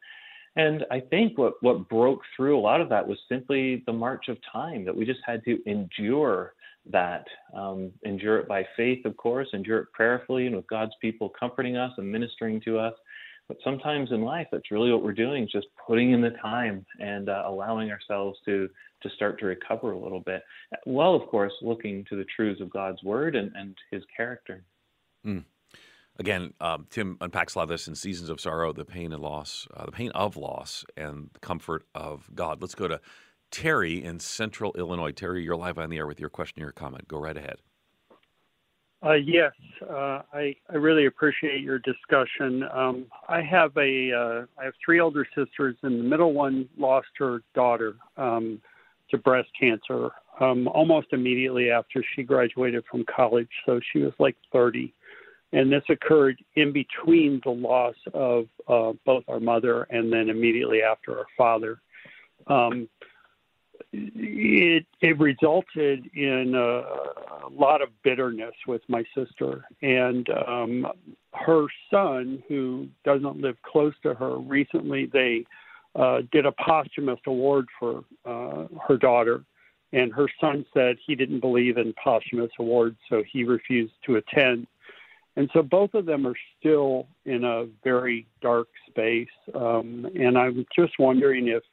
And 0.56 0.86
I 0.92 1.00
think 1.00 1.38
what 1.38 1.54
what 1.62 1.88
broke 1.88 2.22
through 2.36 2.58
a 2.58 2.60
lot 2.60 2.82
of 2.82 2.90
that 2.90 3.08
was 3.08 3.18
simply 3.30 3.84
the 3.86 3.94
march 3.94 4.28
of 4.28 4.38
time 4.52 4.84
that 4.86 4.96
we 4.96 5.06
just 5.06 5.22
had 5.26 5.44
to 5.46 5.60
endure 5.66 6.54
that, 6.90 7.26
um, 7.54 7.92
endure 8.04 8.40
it 8.40 8.48
by 8.48 8.66
faith, 8.76 9.06
of 9.06 9.16
course, 9.16 9.48
endure 9.54 9.80
it 9.80 9.88
prayerfully 9.94 10.48
and 10.48 10.56
with 10.56 10.68
God's 10.68 10.94
people 11.00 11.32
comforting 11.40 11.78
us 11.78 11.92
and 11.98 12.12
ministering 12.12 12.60
to 12.62 12.80
us. 12.80 12.94
But 13.48 13.58
sometimes 13.64 14.12
in 14.12 14.22
life, 14.22 14.48
that's 14.52 14.72
really 14.72 14.92
what 14.92 15.04
we're 15.04 15.14
doing, 15.14 15.48
just 15.52 15.68
putting 15.86 16.12
in 16.12 16.22
the 16.22 16.32
time 16.42 16.86
and 17.00 17.30
uh, 17.30 17.44
allowing 17.46 17.92
ourselves 17.92 18.40
to 18.46 18.70
to 19.04 19.10
start 19.16 19.40
to 19.40 19.48
recover 19.48 19.94
a 19.94 20.00
little 20.00 20.20
bit, 20.20 20.44
while 20.84 21.16
of 21.16 21.28
course 21.28 21.54
looking 21.62 22.06
to 22.10 22.16
the 22.16 22.26
truths 22.36 22.62
of 22.62 22.70
God's 22.70 23.02
word 23.04 23.36
and, 23.36 23.52
and 23.56 23.76
His 23.90 24.04
character. 24.16 24.64
Mm. 25.26 25.46
Again, 26.20 26.54
um, 26.60 26.88
Tim 26.90 27.18
unpacks 27.22 27.56
a 27.56 27.60
lot 27.60 27.64
of 27.64 27.70
this 27.70 27.88
in 27.88 27.96
Seasons 27.96 28.30
of 28.30 28.40
Sorrow, 28.40 28.74
the 28.74 28.86
pain 28.86 29.14
and 29.14 29.22
loss, 29.22 29.68
uh, 29.76 29.86
the 29.86 29.92
pain 29.92 30.12
of 30.12 30.38
loss, 30.38 30.86
and 30.96 31.30
the 31.34 31.40
comfort 31.40 31.84
of 31.96 32.30
God. 32.36 32.62
Let's 32.62 32.76
go 32.76 32.88
to 32.88 33.00
Terry 33.50 34.04
in 34.04 34.20
Central 34.20 34.74
Illinois. 34.78 35.12
Terry, 35.12 35.44
you're 35.44 35.56
live 35.56 35.78
on 35.78 35.90
the 35.90 35.98
air 35.98 36.08
with 36.08 36.20
your 36.20 36.30
question 36.30 36.62
or 36.62 36.66
your 36.66 36.74
comment. 36.74 37.08
Go 37.08 37.18
right 37.18 37.36
ahead. 37.36 37.58
Uh, 39.04 39.14
yes, 39.14 39.54
uh, 39.90 40.22
I, 40.32 40.56
I 40.70 40.76
really 40.76 41.08
appreciate 41.08 41.62
your 41.62 41.80
discussion. 41.80 42.64
Um, 42.72 43.08
I 43.28 43.42
have 43.42 43.76
a 43.76 44.12
uh, 44.12 44.46
I 44.62 44.66
have 44.66 44.74
three 44.84 45.00
older 45.00 45.26
sisters, 45.36 45.76
and 45.82 46.00
the 46.00 46.04
middle 46.04 46.34
one 46.34 46.70
lost 46.78 47.08
her 47.18 47.42
daughter 47.56 47.96
um, 48.18 48.62
to 49.10 49.18
breast 49.18 49.50
cancer 49.60 50.12
um, 50.40 50.68
almost 50.68 51.08
immediately 51.14 51.72
after 51.72 52.04
she 52.16 52.22
graduated 52.24 52.84
from 52.90 53.04
college. 53.06 53.50
So 53.66 53.80
she 53.92 54.00
was 54.00 54.14
like 54.20 54.36
30, 54.54 54.94
and 55.54 55.72
this 55.72 55.84
occurred 55.90 56.42
in 56.56 56.72
between 56.72 57.42
the 57.44 57.52
loss 57.52 57.96
of 58.14 58.48
uh, 58.68 58.94
both 59.06 59.24
our 59.28 59.40
mother 59.40 59.84
and 59.84 60.12
then 60.12 60.30
immediately 60.30 60.82
after 60.82 61.18
our 61.20 61.26
father. 61.38 61.82
Um, 62.48 62.88
it 63.94 64.86
it 65.02 65.20
resulted 65.20 66.10
in 66.14 66.54
a, 66.56 67.46
a, 67.46 67.50
lot 67.52 67.82
of 67.82 67.90
bitterness 68.04 68.54
with 68.68 68.82
my 68.88 69.04
sister 69.16 69.66
and 69.82 70.30
um, 70.48 70.88
her 71.34 71.66
son, 71.90 72.44
who 72.48 72.88
doesn't 73.04 73.42
live 73.42 73.56
close 73.64 73.94
to 74.04 74.14
her. 74.14 74.38
Recently, 74.38 75.08
they 75.12 75.46
uh, 75.96 76.22
did 76.32 76.46
a 76.46 76.52
posthumous 76.52 77.20
award 77.26 77.68
for 77.80 78.04
uh, 78.26 78.68
her 78.88 78.98
daughter, 78.98 79.44
and 79.94 80.14
her 80.14 80.28
son 80.40 80.66
said 80.74 80.98
he 81.06 81.16
didn't 81.16 81.40
believe 81.40 81.78
in 81.78 81.94
posthumous 82.02 82.52
awards, 82.60 82.98
so 83.10 83.24
he 83.32 83.44
refused 83.44 83.94
to 84.06 84.16
attend. 84.16 84.68
And 85.38 85.50
so 85.54 85.62
both 85.62 85.94
of 85.94 86.06
them 86.06 86.28
are 86.28 86.36
still 86.60 87.08
in 87.26 87.44
a 87.44 87.68
very 87.84 88.28
dark 88.42 88.68
space. 88.90 89.30
Um, 89.56 90.08
and 90.16 90.38
I'm 90.38 90.66
just 90.76 90.94
wondering 91.00 91.48
if 91.48 91.64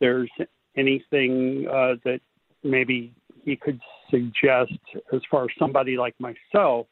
there's 0.00 0.30
anything 0.76 1.66
uh, 1.68 1.94
that 2.04 2.20
maybe 2.64 3.12
he 3.44 3.56
could 3.56 3.80
suggest 4.10 4.72
as 5.12 5.20
far 5.30 5.44
as 5.44 5.50
somebody 5.58 5.96
like 5.96 6.14
myself 6.18 6.86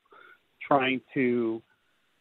trying 0.67 1.01
to 1.14 1.62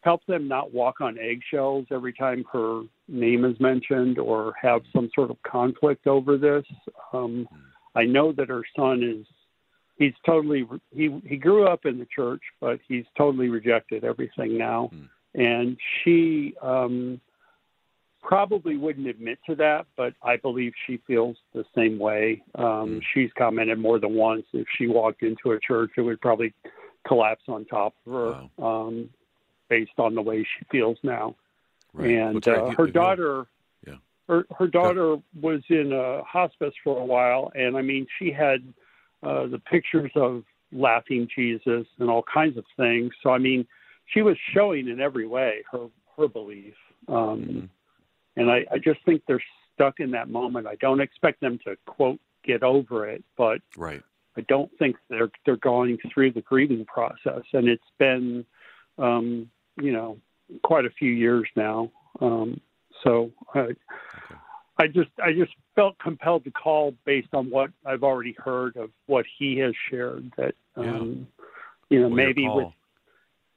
help 0.00 0.24
them 0.26 0.46
not 0.46 0.72
walk 0.72 1.00
on 1.00 1.18
eggshells 1.18 1.86
every 1.90 2.12
time 2.12 2.44
her 2.52 2.82
name 3.08 3.44
is 3.44 3.58
mentioned 3.58 4.18
or 4.18 4.52
have 4.60 4.82
some 4.94 5.08
sort 5.14 5.30
of 5.30 5.36
conflict 5.42 6.06
over 6.06 6.36
this. 6.36 6.64
Um, 7.12 7.48
I 7.94 8.04
know 8.04 8.32
that 8.32 8.48
her 8.48 8.62
son 8.76 9.02
is 9.02 9.26
he's 9.96 10.14
totally 10.24 10.66
he 10.90 11.20
he 11.24 11.36
grew 11.36 11.66
up 11.66 11.86
in 11.86 11.98
the 11.98 12.06
church, 12.06 12.42
but 12.60 12.80
he's 12.86 13.04
totally 13.16 13.48
rejected 13.48 14.04
everything 14.04 14.58
now, 14.58 14.90
mm. 14.94 15.08
and 15.34 15.76
she 16.02 16.54
um, 16.62 17.20
probably 18.22 18.76
wouldn't 18.76 19.06
admit 19.06 19.38
to 19.48 19.54
that, 19.56 19.86
but 19.96 20.14
I 20.22 20.36
believe 20.36 20.72
she 20.86 21.00
feels 21.06 21.36
the 21.52 21.64
same 21.74 21.98
way. 21.98 22.42
Um, 22.54 22.64
mm. 22.64 23.02
She's 23.12 23.30
commented 23.36 23.78
more 23.78 23.98
than 23.98 24.14
once 24.14 24.44
if 24.52 24.66
she 24.76 24.86
walked 24.86 25.22
into 25.22 25.52
a 25.52 25.60
church, 25.60 25.92
it 25.96 26.02
would 26.02 26.20
probably 26.20 26.54
collapse 27.06 27.44
on 27.48 27.64
top 27.66 27.94
of 28.06 28.12
her, 28.12 28.48
wow. 28.56 28.86
um, 28.86 29.10
based 29.68 29.98
on 29.98 30.14
the 30.14 30.22
way 30.22 30.42
she 30.42 30.64
feels 30.70 30.98
now. 31.02 31.36
Right. 31.92 32.10
And 32.10 32.48
uh, 32.48 32.70
her 32.70 32.88
daughter 32.88 33.46
her 34.28 34.46
her 34.56 34.66
daughter 34.66 35.16
was 35.40 35.62
in 35.68 35.92
a 35.92 36.22
hospice 36.22 36.74
for 36.82 36.98
a 36.98 37.04
while, 37.04 37.52
and 37.54 37.76
I 37.76 37.82
mean, 37.82 38.06
she 38.18 38.30
had 38.30 38.62
uh, 39.24 39.46
the 39.46 39.58
pictures 39.58 40.12
of 40.16 40.44
laughing 40.72 41.28
Jesus 41.34 41.86
and 41.98 42.10
all 42.10 42.24
kinds 42.32 42.56
of 42.56 42.64
things. 42.76 43.12
So 43.22 43.30
I 43.30 43.38
mean, 43.38 43.66
she 44.12 44.22
was 44.22 44.36
showing 44.52 44.88
in 44.88 45.00
every 45.00 45.26
way 45.26 45.64
her 45.72 45.86
her 46.16 46.28
belief, 46.28 46.74
um, 47.08 47.14
mm-hmm. 47.16 47.64
and 48.36 48.50
I, 48.50 48.64
I 48.72 48.78
just 48.78 49.04
think 49.04 49.22
they're 49.26 49.42
stuck 49.74 50.00
in 50.00 50.12
that 50.12 50.28
moment. 50.28 50.66
I 50.66 50.76
don't 50.76 51.00
expect 51.00 51.40
them 51.40 51.58
to 51.64 51.76
quote 51.86 52.20
get 52.44 52.62
over 52.62 53.08
it, 53.08 53.24
but 53.36 53.58
right. 53.76 54.02
I 54.36 54.42
don't 54.42 54.70
think 54.78 54.96
they're 55.08 55.30
they're 55.44 55.56
going 55.56 55.98
through 56.12 56.32
the 56.32 56.42
grieving 56.42 56.84
process, 56.84 57.42
and 57.52 57.68
it's 57.68 57.82
been, 57.98 58.44
um, 58.98 59.50
you 59.80 59.92
know, 59.92 60.18
quite 60.62 60.84
a 60.84 60.90
few 60.90 61.10
years 61.10 61.48
now. 61.56 61.90
Um, 62.20 62.60
so 63.02 63.30
I, 63.54 63.58
okay. 63.58 63.76
I 64.78 64.86
just 64.88 65.10
I 65.22 65.32
just 65.32 65.52
felt 65.74 65.98
compelled 65.98 66.44
to 66.44 66.50
call 66.50 66.94
based 67.04 67.28
on 67.32 67.50
what 67.50 67.70
I've 67.86 68.02
already 68.02 68.34
heard 68.38 68.76
of 68.76 68.90
what 69.06 69.24
he 69.38 69.58
has 69.58 69.72
shared. 69.90 70.32
That 70.36 70.54
um, 70.76 70.86
yeah. 70.86 71.96
you 71.96 72.00
know 72.00 72.08
well, 72.08 72.16
maybe 72.16 72.42
your 72.42 72.56
with 72.56 72.72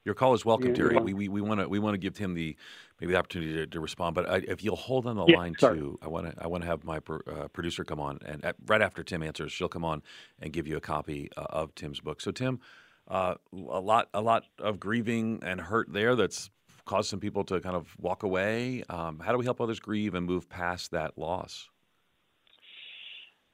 your 0.04 0.14
call 0.14 0.32
is 0.32 0.44
welcome, 0.44 0.72
Terry. 0.74 0.96
We 0.96 1.28
we 1.28 1.40
want 1.40 1.60
to 1.60 1.68
we 1.68 1.78
want 1.78 1.94
to 1.94 1.98
give 1.98 2.16
him 2.16 2.34
the 2.34 2.56
maybe 3.00 3.12
the 3.12 3.18
opportunity 3.18 3.52
to, 3.52 3.66
to 3.66 3.80
respond. 3.80 4.14
But 4.14 4.28
I, 4.28 4.36
if 4.48 4.62
you'll 4.64 4.76
hold 4.76 5.06
on 5.06 5.16
the 5.16 5.26
yeah, 5.26 5.36
line 5.36 5.54
sorry. 5.58 5.78
too, 5.78 5.98
I 6.00 6.08
want 6.08 6.34
to 6.34 6.42
I 6.42 6.46
want 6.46 6.62
to 6.62 6.68
have 6.68 6.84
my 6.84 6.98
uh, 7.08 7.48
producer 7.48 7.84
come 7.84 8.00
on 8.00 8.18
and 8.24 8.44
at, 8.44 8.56
right 8.66 8.80
after 8.80 9.02
Tim 9.02 9.22
answers, 9.22 9.52
she'll 9.52 9.68
come 9.68 9.84
on 9.84 10.02
and 10.40 10.52
give 10.52 10.66
you 10.66 10.76
a 10.76 10.80
copy 10.80 11.30
uh, 11.36 11.46
of 11.50 11.74
Tim's 11.74 12.00
book. 12.00 12.20
So 12.20 12.30
Tim, 12.30 12.60
uh, 13.08 13.34
a 13.52 13.80
lot 13.80 14.08
a 14.14 14.22
lot 14.22 14.44
of 14.58 14.80
grieving 14.80 15.40
and 15.42 15.60
hurt 15.60 15.92
there. 15.92 16.16
That's 16.16 16.48
caused 16.88 17.10
some 17.10 17.20
people 17.20 17.44
to 17.44 17.60
kind 17.60 17.76
of 17.76 17.94
walk 18.00 18.22
away. 18.24 18.82
Um, 18.88 19.20
how 19.20 19.32
do 19.32 19.38
we 19.38 19.44
help 19.44 19.60
others 19.60 19.78
grieve 19.78 20.14
and 20.14 20.26
move 20.26 20.48
past 20.48 20.90
that 20.90 21.16
loss? 21.16 21.68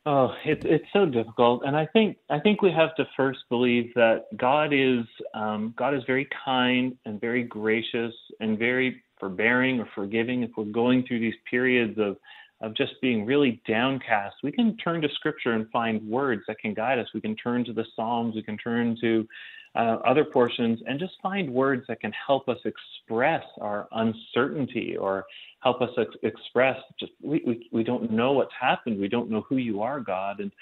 Oh, 0.07 0.35
it's 0.45 0.65
it's 0.67 0.85
so 0.93 1.07
difficult, 1.07 1.63
and 1.65 1.75
I 1.75 1.87
think 1.87 2.19
I 2.29 2.39
think 2.39 2.61
we 2.61 2.71
have 2.73 2.95
to 2.97 3.07
first 3.17 3.41
believe 3.49 3.93
that 3.95 4.27
God 4.37 4.75
is 4.75 5.05
um, 5.33 5.73
God 5.79 5.95
is 5.95 6.03
very 6.07 6.29
kind 6.45 6.95
and 7.07 7.19
very 7.19 7.43
gracious 7.43 8.15
and 8.39 8.59
very 8.59 9.03
forbearing 9.19 9.81
or 9.81 9.89
forgiving. 9.95 10.43
If 10.43 10.51
we're 10.59 10.65
going 10.65 11.07
through 11.07 11.21
these 11.21 11.35
periods 11.51 11.99
of 11.99 12.19
of 12.61 12.75
just 12.75 12.93
being 13.01 13.25
really 13.25 13.63
downcast, 13.67 14.37
we 14.43 14.53
can 14.53 14.77
turn 14.77 15.01
to 15.01 15.09
Scripture 15.15 15.53
and 15.53 15.71
find 15.71 16.07
words 16.07 16.43
that 16.49 16.59
can 16.59 16.75
guide 16.75 16.99
us. 16.99 17.09
We 17.15 17.23
can 17.23 17.35
turn 17.37 17.65
to 17.65 17.73
the 17.73 17.87
Psalms. 17.97 18.35
We 18.35 18.43
can 18.43 18.59
turn 18.59 18.99
to 19.01 19.27
uh, 19.75 19.99
other 20.07 20.25
portions 20.25 20.81
and 20.87 20.99
just 21.01 21.15
find 21.23 21.53
words 21.53 21.85
that 21.89 22.01
can 22.01 22.13
help 22.27 22.49
us 22.49 22.59
express 22.65 23.43
our 23.61 23.89
uncertainty 23.93 24.97
or 24.97 25.25
help 25.61 25.81
us 25.81 25.91
ex- 25.99 26.17
express 26.23 26.77
just 26.99 27.13
we, 27.23 27.43
we, 27.47 27.69
we 27.73 27.83
don't 27.83 28.11
know 28.11 28.33
what's 28.33 28.53
happened 28.59 29.01
we 29.01 29.09
don't 29.09 29.31
know 29.31 29.45
who 29.49 29.57
you 29.57 29.83
are 29.83 30.01
god 30.01 30.41
and 30.41 30.53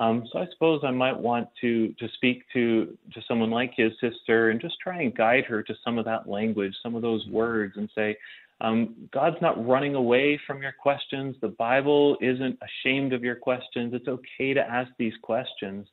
um, 0.00 0.28
so 0.32 0.38
I 0.38 0.46
suppose 0.52 0.82
I 0.84 0.92
might 0.92 1.18
want 1.18 1.48
to 1.60 1.92
to 1.94 2.08
speak 2.14 2.44
to 2.52 2.96
to 3.14 3.22
someone 3.26 3.50
like 3.50 3.72
his 3.76 3.92
sister 4.00 4.50
and 4.50 4.60
just 4.60 4.78
try 4.80 5.02
and 5.02 5.14
guide 5.14 5.44
her 5.46 5.62
to 5.62 5.74
some 5.84 5.98
of 5.98 6.04
that 6.04 6.28
language, 6.28 6.72
some 6.82 6.94
of 6.94 7.02
those 7.02 7.26
words, 7.26 7.74
and 7.76 7.90
say, 7.94 8.16
um, 8.60 8.94
God's 9.12 9.40
not 9.40 9.64
running 9.66 9.94
away 9.94 10.40
from 10.46 10.62
your 10.62 10.72
questions. 10.72 11.36
The 11.40 11.48
Bible 11.48 12.16
isn't 12.20 12.58
ashamed 12.62 13.12
of 13.12 13.24
your 13.24 13.36
questions. 13.36 13.92
It's 13.94 14.08
okay 14.08 14.54
to 14.54 14.60
ask 14.60 14.90
these 14.98 15.14
questions 15.22 15.86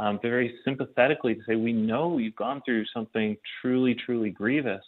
um, 0.00 0.18
very 0.22 0.54
sympathetically 0.64 1.34
to 1.34 1.40
say, 1.46 1.56
we 1.56 1.74
know 1.74 2.16
you've 2.16 2.34
gone 2.34 2.62
through 2.64 2.86
something 2.86 3.36
truly, 3.60 3.94
truly 3.94 4.30
grievous. 4.30 4.82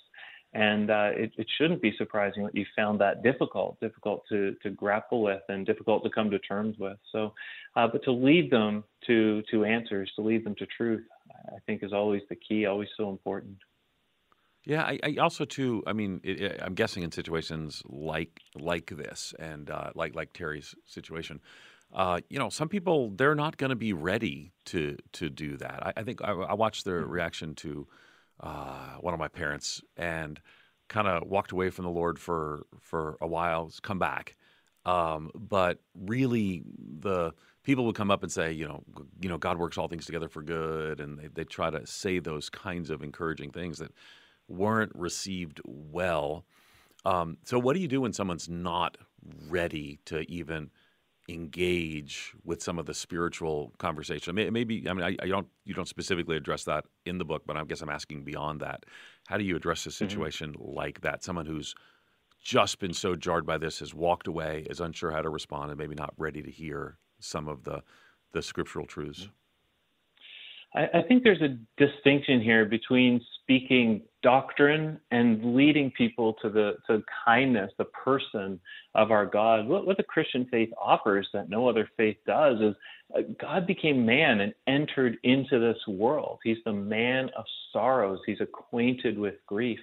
And 0.55 0.90
uh, 0.90 1.11
it, 1.14 1.33
it, 1.37 1.46
shouldn't 1.59 1.81
be 1.81 1.94
surprising 1.96 2.44
that 2.44 2.55
you 2.55 2.64
found 2.77 3.01
that 3.01 3.22
difficult, 3.22 3.79
difficult 3.81 4.22
to, 4.31 4.55
to 4.62 4.70
grapple 4.70 5.22
with 5.22 5.42
and 5.48 5.66
difficult 5.66 6.03
to 6.05 6.11
come 6.11 6.31
to 6.31 6.38
terms 6.38 6.77
with. 6.79 6.96
So, 7.11 7.33
uh, 7.77 7.88
but 7.88 8.03
to 8.05 8.12
lead 8.12 8.51
them 8.51 8.85
to, 9.07 9.42
to 9.51 9.64
answers, 9.64 10.11
to 10.16 10.22
lead 10.22 10.44
them 10.44 10.55
to 10.57 10.66
truth, 10.66 11.05
I 11.48 11.59
think 11.66 11.83
is 11.83 11.92
always 11.92 12.22
the 12.29 12.37
key, 12.37 12.66
always 12.66 12.88
so 12.96 13.11
important. 13.11 13.57
Yeah, 14.64 14.83
I, 14.83 14.98
I 15.03 15.16
also 15.20 15.44
too. 15.44 15.83
I 15.87 15.92
mean, 15.92 16.20
it, 16.22 16.40
it, 16.40 16.61
I'm 16.62 16.75
guessing 16.75 17.03
in 17.03 17.11
situations 17.11 17.83
like 17.85 18.38
like 18.55 18.92
this, 18.96 19.35
and 19.40 19.68
uh, 19.68 19.90
like 19.96 20.14
like 20.14 20.33
Terry's 20.33 20.77
situation, 20.87 21.40
uh, 21.92 22.20
you 22.28 22.38
know, 22.38 22.48
some 22.48 22.68
people 22.68 23.11
they're 23.11 23.35
not 23.35 23.57
going 23.57 23.70
to 23.70 23.76
be 23.76 23.92
ready 23.92 24.52
to 24.66 24.96
to 25.12 25.28
do 25.28 25.57
that. 25.59 25.87
I, 25.87 25.92
I 25.98 26.02
think 26.02 26.22
I, 26.22 26.33
I, 26.33 26.55
watched 26.55 26.85
their 26.85 27.02
mm-hmm. 27.02 27.11
reaction 27.11 27.55
to 27.57 27.87
uh, 28.40 28.94
one 29.00 29.12
of 29.12 29.20
my 29.20 29.28
parents 29.28 29.83
and 29.96 30.40
kind 30.88 31.07
of 31.07 31.28
walked 31.28 31.52
away 31.52 31.70
from 31.70 31.85
the 31.85 31.90
Lord 31.90 32.18
for 32.18 32.66
for 32.81 33.18
a 33.20 33.26
while, 33.26 33.70
come 33.83 33.98
back. 33.98 34.37
Um, 34.85 35.31
but 35.35 35.78
really, 35.94 36.62
the 37.00 37.33
people 37.62 37.85
would 37.87 37.94
come 37.94 38.11
up 38.11 38.22
and 38.22 38.33
say, 38.33 38.52
you 38.52 38.66
know, 38.66 38.83
you 39.20 39.28
know, 39.28 39.38
God 39.38 39.59
works 39.59 39.78
all 39.78 39.88
things 39.88 40.07
together 40.07 40.28
for 40.28 40.42
good, 40.42 40.98
and 40.98 41.18
they, 41.18 41.28
they 41.28 41.44
try 41.44 41.70
to 41.70 41.87
say 41.87 42.18
those 42.18 42.50
kinds 42.50 42.90
of 42.90 43.02
encouraging 43.02 43.50
things 43.50 43.78
that 43.78 43.92
weren't 44.48 44.92
received 44.94 45.61
well. 45.64 46.44
Um, 47.05 47.38
so, 47.44 47.59
what 47.59 47.74
do 47.74 47.81
you 47.81 47.88
do 47.88 48.00
when 48.00 48.12
someone's 48.12 48.48
not 48.48 48.96
ready 49.48 50.00
to 50.07 50.20
even 50.31 50.70
engage 51.28 52.35
with 52.44 52.62
some 52.62 52.78
of 52.78 52.87
the 52.87 52.94
spiritual 52.94 53.72
conversation? 53.78 54.35
Maybe 54.35 54.88
I 54.88 54.92
mean 54.92 55.04
I, 55.04 55.16
I, 55.22 55.28
don't 55.28 55.48
you 55.64 55.74
don't 55.74 55.88
specifically 55.88 56.37
address 56.37 56.64
that 56.64 56.85
in 57.06 57.18
the 57.18 57.24
book, 57.24 57.42
but 57.46 57.56
I 57.56 57.64
guess 57.64 57.80
I'm 57.80 57.88
asking 57.88 58.24
beyond 58.24 58.61
that. 58.61 58.85
How 59.26 59.37
do 59.37 59.44
you 59.44 59.56
address 59.56 59.87
a 59.87 59.88
mm-hmm. 59.88 60.04
situation 60.04 60.52
mm-hmm. 60.52 60.76
like 60.76 61.00
that? 61.02 61.22
Someone 61.22 61.46
who's 61.46 61.74
just 62.42 62.78
been 62.78 62.92
so 62.92 63.14
jarred 63.14 63.46
by 63.46 63.56
this 63.56 63.78
has 63.78 63.94
walked 63.94 64.26
away, 64.26 64.66
is 64.68 64.80
unsure 64.80 65.12
how 65.12 65.22
to 65.22 65.28
respond, 65.28 65.70
and 65.70 65.78
maybe 65.78 65.94
not 65.94 66.12
ready 66.16 66.42
to 66.42 66.50
hear 66.50 66.98
some 67.20 67.48
of 67.48 67.64
the 67.64 67.82
the 68.32 68.42
scriptural 68.42 68.87
truths. 68.87 69.28
I, 70.74 70.88
I 70.94 71.02
think 71.06 71.22
there's 71.22 71.42
a 71.42 71.58
distinction 71.76 72.40
here 72.40 72.64
between 72.64 73.20
speaking 73.52 74.00
doctrine 74.22 74.98
and 75.10 75.54
leading 75.54 75.90
people 75.90 76.34
to 76.40 76.48
the 76.48 76.72
to 76.86 77.02
kindness, 77.24 77.70
the 77.76 77.84
person 77.84 78.58
of 78.94 79.10
our 79.10 79.26
God. 79.26 79.66
What, 79.66 79.86
what 79.86 79.96
the 79.96 80.02
Christian 80.04 80.46
faith 80.50 80.70
offers 80.80 81.28
that 81.32 81.50
no 81.50 81.68
other 81.68 81.88
faith 81.96 82.16
does 82.26 82.60
is 82.60 82.74
uh, 83.14 83.22
God 83.40 83.66
became 83.66 84.06
man 84.06 84.40
and 84.40 84.54
entered 84.66 85.18
into 85.24 85.58
this 85.58 85.76
world. 85.86 86.38
He's 86.44 86.58
the 86.64 86.72
man 86.72 87.30
of 87.36 87.44
sorrows. 87.72 88.20
He's 88.24 88.40
acquainted 88.40 89.18
with 89.18 89.34
grief. 89.46 89.80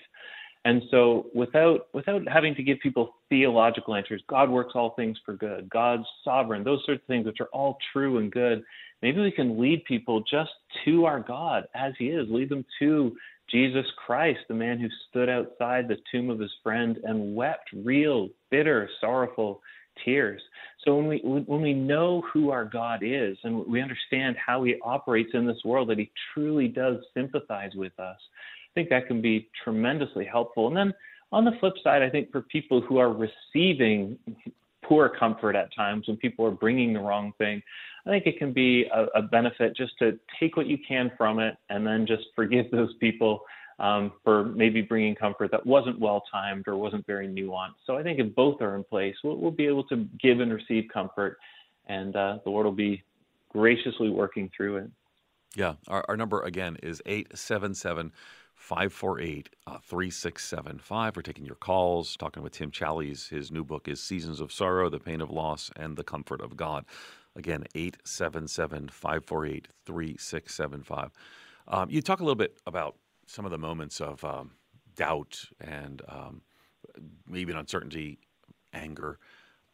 And 0.66 0.82
so 0.90 1.28
without 1.36 1.88
without 1.94 2.22
having 2.28 2.56
to 2.56 2.64
give 2.64 2.80
people 2.82 3.16
theological 3.30 3.96
answers, 3.96 4.24
God 4.28 4.50
works 4.50 4.72
all 4.74 4.96
things 4.96 5.18
for 5.26 5.36
good. 5.36 5.70
God's 5.70 6.06
sovereign, 6.24 6.64
those 6.64 6.82
sorts 6.86 7.02
of 7.02 7.08
things 7.08 7.26
which 7.26 7.40
are 7.40 7.50
all 7.54 7.78
true 7.94 8.18
and 8.18 8.32
good 8.32 8.64
maybe 9.02 9.22
we 9.22 9.32
can 9.32 9.60
lead 9.60 9.84
people 9.86 10.22
just 10.22 10.52
to 10.86 11.06
our 11.06 11.20
God 11.20 11.66
as 11.76 11.94
He 11.98 12.08
is, 12.08 12.28
lead 12.30 12.50
them 12.50 12.66
to 12.80 13.16
Jesus 13.52 13.86
Christ, 14.06 14.40
the 14.48 14.54
man 14.54 14.80
who 14.80 14.88
stood 15.10 15.30
outside 15.30 15.88
the 15.88 15.98
tomb 16.12 16.30
of 16.30 16.40
his 16.40 16.52
friend 16.64 17.00
and 17.04 17.36
wept 17.36 17.70
real, 17.74 18.30
bitter, 18.52 18.90
sorrowful 19.02 19.62
tears. 20.06 20.42
So 20.86 20.96
when 20.96 21.08
we 21.08 21.18
when 21.20 21.62
we 21.62 21.74
know 21.74 22.24
who 22.32 22.52
our 22.52 22.66
God 22.66 23.02
is 23.04 23.38
and 23.44 23.66
we 23.68 23.82
understand 23.82 24.38
how 24.44 24.64
He 24.64 24.76
operates 24.84 25.32
in 25.34 25.46
this 25.46 25.60
world, 25.66 25.90
that 25.90 26.00
He 26.00 26.12
truly 26.34 26.68
does 26.68 26.98
sympathize 27.14 27.72
with 27.76 27.98
us, 28.00 28.18
I 28.18 28.72
think 28.76 28.90
that 28.90 29.08
can 29.08 29.22
be 29.22 29.50
tremendously 29.64 30.26
helpful. 30.26 30.68
And 30.68 30.78
then 30.78 30.94
on 31.32 31.46
the 31.46 31.52
flip 31.60 31.74
side, 31.84 32.02
I 32.02 32.10
think 32.10 32.32
for 32.32 32.42
people 32.42 32.82
who 32.82 32.98
are 32.98 33.12
receiving 33.12 34.18
poor 34.84 35.10
comfort 35.10 35.56
at 35.56 35.74
times 35.76 36.08
when 36.08 36.18
people 36.18 36.46
are 36.46 36.52
bringing 36.52 36.94
the 36.94 37.00
wrong 37.00 37.34
thing, 37.38 37.62
I 38.10 38.12
think 38.12 38.26
it 38.26 38.40
can 38.40 38.52
be 38.52 38.86
a, 38.94 39.06
a 39.20 39.22
benefit 39.22 39.78
just 39.78 39.94
to 40.00 40.18
take 40.40 40.58
what 40.58 40.66
you 40.66 40.78
can 40.88 41.12
from 41.16 41.40
it 41.40 41.56
and 41.70 41.86
then 41.86 42.08
just 42.08 42.24
forgive 42.36 42.72
those 42.72 42.94
people 43.00 43.42
um, 43.78 44.12
for 44.24 44.46
maybe 44.46 44.82
bringing 44.82 45.16
comfort 45.16 45.52
that 45.52 45.66
wasn't 45.66 46.00
well 46.00 46.24
timed 46.32 46.68
or 46.68 46.76
wasn't 46.76 47.06
very 47.06 47.28
nuanced. 47.28 47.76
So 47.86 47.98
I 47.98 48.04
think 48.04 48.20
if 48.20 48.34
both 48.36 48.62
are 48.62 48.76
in 48.76 48.84
place, 48.84 49.16
we'll, 49.24 49.38
we'll 49.38 49.52
be 49.52 49.68
able 49.68 49.84
to 49.86 50.08
give 50.20 50.40
and 50.40 50.52
receive 50.52 50.90
comfort, 50.92 51.38
and 51.86 52.16
uh, 52.16 52.40
the 52.44 52.50
Lord 52.50 52.66
will 52.66 52.74
be 52.74 53.04
graciously 53.50 54.10
working 54.10 54.50
through 54.56 54.78
it. 54.78 54.92
Yeah, 55.56 55.76
our, 55.88 56.04
our 56.10 56.18
number 56.18 56.42
again 56.42 56.78
is 56.84 57.02
877 57.06 58.12
548 58.54 59.50
3675. 59.82 61.16
We're 61.16 61.22
taking 61.22 61.46
your 61.46 61.56
calls, 61.56 62.18
talking 62.18 62.44
with 62.44 62.52
Tim 62.52 62.72
Challies. 62.72 63.30
His 63.30 63.52
new 63.52 63.64
book 63.64 63.88
is 63.88 64.02
Seasons 64.02 64.42
of 64.42 64.52
Sorrow, 64.52 64.90
The 64.90 65.00
Pain 65.00 65.22
of 65.22 65.32
Loss, 65.32 65.72
and 65.78 65.96
the 65.96 66.04
Comfort 66.04 66.42
of 66.42 66.58
God. 66.58 66.86
Again, 67.36 67.66
877 67.76 68.90
548 68.90 69.68
3675. 69.86 71.12
Um, 71.68 71.90
you 71.90 72.02
talk 72.02 72.20
a 72.20 72.24
little 72.24 72.36
bit 72.36 72.58
about 72.66 72.96
some 73.28 73.46
of 73.46 73.52
the 73.52 73.58
moments 73.58 74.02
of 74.02 74.24
um, 74.26 74.52
doubt 74.96 75.46
and 75.62 76.02
um, 76.08 76.42
maybe 77.28 77.54
uncertainty, 77.54 78.20
anger, 78.74 79.20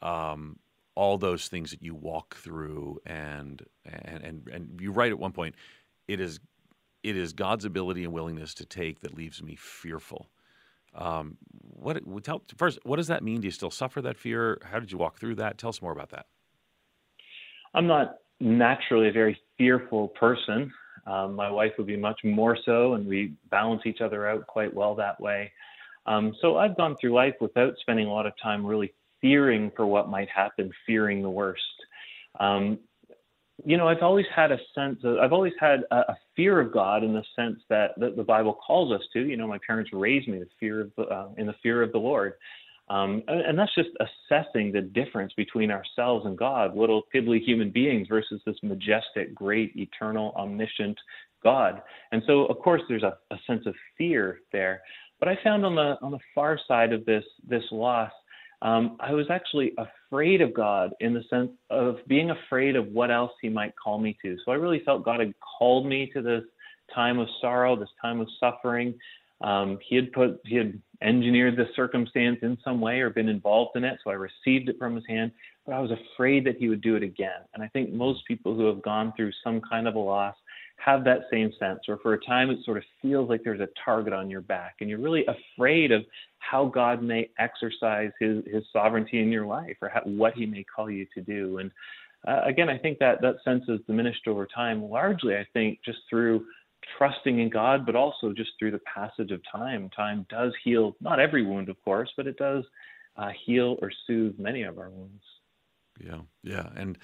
um, 0.01 0.59
all 0.95 1.17
those 1.17 1.47
things 1.47 1.71
that 1.71 1.81
you 1.81 1.93
walk 1.93 2.35
through, 2.35 2.99
and 3.05 3.63
and 3.85 4.23
and 4.23 4.47
and 4.47 4.79
you 4.81 4.91
write 4.91 5.11
at 5.11 5.19
one 5.19 5.31
point, 5.31 5.55
it 6.07 6.19
is 6.19 6.39
it 7.03 7.17
is 7.17 7.33
God's 7.33 7.65
ability 7.65 8.03
and 8.03 8.13
willingness 8.13 8.53
to 8.55 8.65
take 8.65 9.01
that 9.01 9.15
leaves 9.15 9.43
me 9.43 9.55
fearful. 9.55 10.29
Um, 10.93 11.37
what 11.61 12.01
tell 12.23 12.41
first? 12.57 12.79
What 12.83 12.95
does 12.95 13.07
that 13.07 13.23
mean? 13.23 13.41
Do 13.41 13.47
you 13.47 13.51
still 13.51 13.71
suffer 13.71 14.01
that 14.01 14.17
fear? 14.17 14.59
How 14.63 14.79
did 14.79 14.91
you 14.91 14.97
walk 14.97 15.19
through 15.19 15.35
that? 15.35 15.57
Tell 15.57 15.69
us 15.69 15.81
more 15.81 15.91
about 15.91 16.09
that. 16.11 16.27
I'm 17.75 17.87
not 17.87 18.15
naturally 18.39 19.09
a 19.09 19.11
very 19.11 19.39
fearful 19.57 20.07
person. 20.09 20.71
Um, 21.05 21.35
my 21.35 21.51
wife 21.51 21.73
would 21.77 21.87
be 21.87 21.97
much 21.97 22.19
more 22.23 22.57
so, 22.65 22.93
and 22.93 23.05
we 23.05 23.33
balance 23.51 23.81
each 23.85 24.01
other 24.01 24.27
out 24.27 24.47
quite 24.47 24.73
well 24.73 24.95
that 24.95 25.19
way. 25.19 25.51
Um, 26.07 26.33
so 26.41 26.57
I've 26.57 26.77
gone 26.77 26.95
through 26.99 27.13
life 27.13 27.35
without 27.41 27.73
spending 27.81 28.07
a 28.07 28.11
lot 28.11 28.25
of 28.25 28.33
time 28.41 28.65
really 28.65 28.93
fearing 29.21 29.71
for 29.75 29.85
what 29.85 30.09
might 30.09 30.29
happen, 30.29 30.71
fearing 30.85 31.21
the 31.21 31.29
worst. 31.29 31.61
Um, 32.39 32.79
you 33.65 33.77
know, 33.77 33.87
I've 33.87 34.01
always 34.01 34.25
had 34.35 34.51
a 34.51 34.57
sense 34.73 34.99
of, 35.03 35.17
I've 35.17 35.33
always 35.33 35.53
had 35.59 35.83
a, 35.91 35.97
a 36.11 36.17
fear 36.35 36.59
of 36.59 36.73
God 36.73 37.03
in 37.03 37.13
the 37.13 37.23
sense 37.35 37.59
that, 37.69 37.91
that 37.97 38.15
the 38.15 38.23
Bible 38.23 38.57
calls 38.65 38.91
us 38.91 39.01
to. 39.13 39.19
You 39.19 39.37
know, 39.37 39.47
my 39.47 39.59
parents 39.65 39.91
raised 39.93 40.27
me 40.27 40.39
the 40.39 40.47
fear 40.59 40.81
of, 40.81 40.91
uh, 41.11 41.27
in 41.37 41.47
the 41.47 41.55
fear 41.63 41.81
of 41.81 41.91
the 41.91 41.97
Lord. 41.97 42.33
Um, 42.87 43.23
and 43.27 43.57
that's 43.57 43.73
just 43.73 43.89
assessing 43.99 44.71
the 44.71 44.81
difference 44.81 45.33
between 45.35 45.71
ourselves 45.71 46.25
and 46.25 46.37
God, 46.37 46.77
little 46.77 47.03
piddly 47.13 47.41
human 47.43 47.71
beings 47.71 48.07
versus 48.07 48.41
this 48.45 48.57
majestic, 48.61 49.33
great, 49.33 49.75
eternal, 49.75 50.33
omniscient 50.37 50.97
God. 51.43 51.81
And 52.11 52.21
so, 52.27 52.45
of 52.45 52.59
course, 52.59 52.81
there's 52.87 53.03
a, 53.03 53.17
a 53.31 53.37
sense 53.47 53.65
of 53.65 53.73
fear 53.97 54.41
there. 54.51 54.81
But 55.19 55.29
I 55.29 55.37
found 55.43 55.65
on 55.65 55.75
the 55.75 55.97
on 56.01 56.11
the 56.11 56.19
far 56.35 56.59
side 56.67 56.93
of 56.93 57.05
this 57.05 57.23
this 57.47 57.63
loss, 57.71 58.11
um, 58.61 58.97
I 58.99 59.13
was 59.13 59.27
actually 59.29 59.73
afraid 59.77 60.41
of 60.41 60.53
God 60.53 60.91
in 60.99 61.13
the 61.13 61.23
sense 61.29 61.51
of 61.69 61.97
being 62.07 62.31
afraid 62.31 62.75
of 62.75 62.87
what 62.87 63.11
else 63.11 63.31
He 63.41 63.49
might 63.49 63.73
call 63.81 63.97
me 63.97 64.17
to. 64.23 64.37
So 64.45 64.51
I 64.51 64.55
really 64.55 64.81
felt 64.85 65.05
God 65.05 65.21
had 65.21 65.33
called 65.57 65.85
me 65.85 66.11
to 66.13 66.21
this 66.21 66.43
time 66.93 67.17
of 67.19 67.27
sorrow, 67.41 67.75
this 67.75 67.89
time 68.01 68.19
of 68.19 68.27
suffering. 68.39 68.93
Um, 69.41 69.77
he 69.87 69.95
had 69.95 70.11
put 70.11 70.39
he 70.45 70.55
had 70.55 70.79
engineered 71.01 71.57
the 71.57 71.67
circumstance 71.75 72.39
in 72.41 72.57
some 72.63 72.79
way 72.79 73.01
or 73.01 73.09
been 73.09 73.27
involved 73.27 73.75
in 73.75 73.83
it, 73.83 73.99
so 74.03 74.09
I 74.09 74.13
received 74.13 74.69
it 74.69 74.77
from 74.79 74.95
his 74.95 75.03
hand. 75.07 75.31
But 75.65 75.73
I 75.73 75.79
was 75.79 75.91
afraid 75.91 76.45
that 76.45 76.57
he 76.57 76.69
would 76.69 76.81
do 76.81 76.95
it 76.95 77.03
again. 77.03 77.41
And 77.53 77.63
I 77.63 77.67
think 77.67 77.91
most 77.91 78.25
people 78.27 78.55
who 78.55 78.65
have 78.67 78.81
gone 78.81 79.13
through 79.15 79.31
some 79.43 79.61
kind 79.61 79.87
of 79.87 79.95
a 79.95 79.99
loss 79.99 80.35
have 80.77 81.03
that 81.05 81.21
same 81.31 81.51
sense, 81.59 81.79
or 81.87 81.97
for 81.97 82.13
a 82.13 82.25
time 82.25 82.49
it 82.49 82.59
sort 82.63 82.77
of 82.77 82.83
feels 83.01 83.29
like 83.29 83.41
there's 83.43 83.61
a 83.61 83.69
target 83.83 84.13
on 84.13 84.29
your 84.29 84.41
back, 84.41 84.75
and 84.79 84.89
you're 84.89 84.99
really 84.99 85.25
afraid 85.25 85.91
of 85.91 86.03
how 86.39 86.65
God 86.65 87.01
may 87.01 87.29
exercise 87.39 88.11
His 88.19 88.43
His 88.45 88.63
sovereignty 88.71 89.21
in 89.21 89.31
your 89.31 89.45
life, 89.45 89.77
or 89.81 89.89
how, 89.89 90.01
what 90.01 90.33
He 90.33 90.45
may 90.45 90.63
call 90.63 90.89
you 90.89 91.05
to 91.13 91.21
do. 91.21 91.59
And 91.59 91.71
uh, 92.27 92.41
again, 92.45 92.69
I 92.69 92.77
think 92.77 92.99
that 92.99 93.21
that 93.21 93.35
sense 93.43 93.63
is 93.67 93.79
diminished 93.87 94.27
over 94.27 94.47
time, 94.47 94.83
largely 94.83 95.35
I 95.35 95.45
think 95.53 95.79
just 95.83 95.99
through 96.09 96.45
trusting 96.97 97.39
in 97.39 97.49
God, 97.49 97.85
but 97.85 97.95
also 97.95 98.33
just 98.33 98.51
through 98.57 98.71
the 98.71 98.79
passage 98.79 99.31
of 99.31 99.41
time. 99.51 99.89
Time 99.95 100.25
does 100.29 100.53
heal, 100.63 100.95
not 101.01 101.19
every 101.19 101.45
wound, 101.45 101.69
of 101.69 101.81
course, 101.83 102.11
but 102.15 102.27
it 102.27 102.37
does 102.37 102.63
uh, 103.17 103.29
heal 103.45 103.77
or 103.81 103.91
soothe 104.07 104.37
many 104.37 104.63
of 104.63 104.77
our 104.77 104.89
wounds. 104.89 105.23
Yeah, 105.99 106.21
yeah, 106.43 106.69
and 106.75 106.97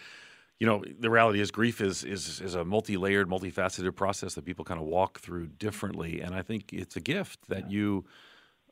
you 0.59 0.67
know 0.67 0.83
the 0.99 1.09
reality 1.09 1.39
is 1.39 1.49
grief 1.51 1.79
is 1.81 2.03
is 2.03 2.41
is 2.41 2.55
a 2.55 2.65
multi-layered, 2.65 3.29
multifaceted 3.29 3.95
process 3.95 4.33
that 4.35 4.45
people 4.45 4.65
kind 4.65 4.79
of 4.79 4.85
walk 4.85 5.19
through 5.19 5.47
differently, 5.47 6.21
and 6.21 6.35
I 6.35 6.41
think 6.41 6.73
it's 6.73 6.95
a 6.95 7.01
gift 7.01 7.47
that 7.47 7.71
yeah. 7.71 7.77
you 7.77 8.05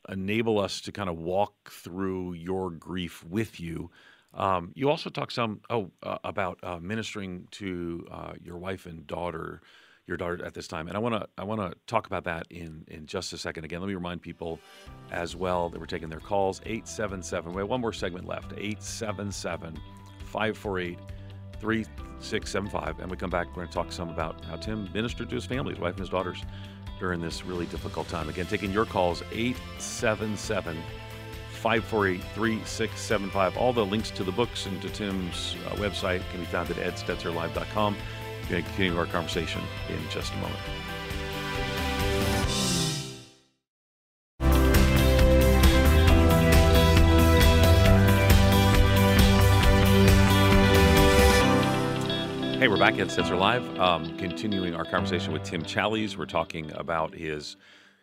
enable 0.09 0.59
us 0.59 0.81
to 0.81 0.91
kind 0.91 1.09
of 1.09 1.17
walk 1.17 1.71
through 1.71 2.33
your 2.33 2.71
grief 2.71 3.23
with 3.23 3.59
you. 3.59 3.91
Um, 4.33 4.71
you 4.75 4.89
also 4.89 5.09
talk 5.09 5.31
some 5.31 5.61
oh 5.69 5.91
uh, 6.03 6.17
about 6.23 6.59
uh, 6.63 6.79
ministering 6.79 7.47
to 7.51 8.05
uh, 8.11 8.33
your 8.43 8.57
wife 8.57 8.85
and 8.85 9.07
daughter 9.07 9.61
your 10.09 10.17
daughter 10.17 10.43
at 10.43 10.53
this 10.53 10.67
time. 10.67 10.87
And 10.87 10.97
I 10.97 10.99
want 10.99 11.15
to 11.15 11.27
I 11.37 11.43
want 11.43 11.61
to 11.61 11.77
talk 11.87 12.07
about 12.07 12.25
that 12.25 12.47
in 12.49 12.83
in 12.87 13.05
just 13.05 13.31
a 13.31 13.37
second. 13.37 13.63
Again, 13.63 13.79
let 13.79 13.87
me 13.87 13.93
remind 13.93 14.21
people 14.21 14.59
as 15.11 15.35
well 15.35 15.69
that 15.69 15.79
we're 15.79 15.85
taking 15.85 16.09
their 16.09 16.19
calls 16.19 16.59
877. 16.65 17.53
We 17.53 17.61
have 17.61 17.69
one 17.69 17.79
more 17.79 17.93
segment 17.93 18.27
left. 18.27 18.51
877 18.53 19.79
548 20.25 20.99
3675. 21.59 22.99
And 22.99 23.11
we 23.11 23.17
come 23.17 23.29
back, 23.29 23.47
we're 23.47 23.55
going 23.55 23.67
to 23.67 23.73
talk 23.73 23.91
some 23.91 24.09
about 24.09 24.43
how 24.45 24.55
Tim 24.55 24.89
ministered 24.93 25.29
to 25.29 25.35
his 25.35 25.45
family, 25.45 25.73
his 25.73 25.81
wife 25.81 25.93
and 25.93 25.99
his 25.99 26.09
daughters 26.09 26.41
during 26.99 27.21
this 27.21 27.45
really 27.45 27.65
difficult 27.67 28.07
time. 28.09 28.27
Again, 28.29 28.45
taking 28.45 28.71
your 28.71 28.85
calls 28.85 29.23
877 29.31 30.75
548 31.51 32.21
3675. 32.33 33.57
All 33.57 33.73
the 33.73 33.85
links 33.85 34.11
to 34.11 34.23
the 34.23 34.31
books 34.31 34.65
and 34.65 34.81
to 34.81 34.89
Tim's 34.89 35.55
uh, 35.67 35.75
website 35.75 36.21
can 36.31 36.39
be 36.39 36.45
found 36.45 36.69
at 36.71 36.77
edstetzerlive.com 36.77 37.95
continue 38.49 38.97
our 38.97 39.05
conversation 39.05 39.61
in 39.89 40.09
just 40.09 40.33
a 40.33 40.37
moment. 40.37 40.59
Hey, 52.57 52.67
we're 52.67 52.77
back 52.77 52.99
at 52.99 53.07
Stetzer 53.07 53.39
Live, 53.39 53.79
um, 53.79 54.17
continuing 54.17 54.75
our 54.75 54.83
conversation 54.83 55.31
with 55.31 55.43
Tim 55.43 55.63
Challies. 55.63 56.17
We're 56.17 56.25
talking 56.25 56.71
about 56.73 57.13
his 57.13 57.55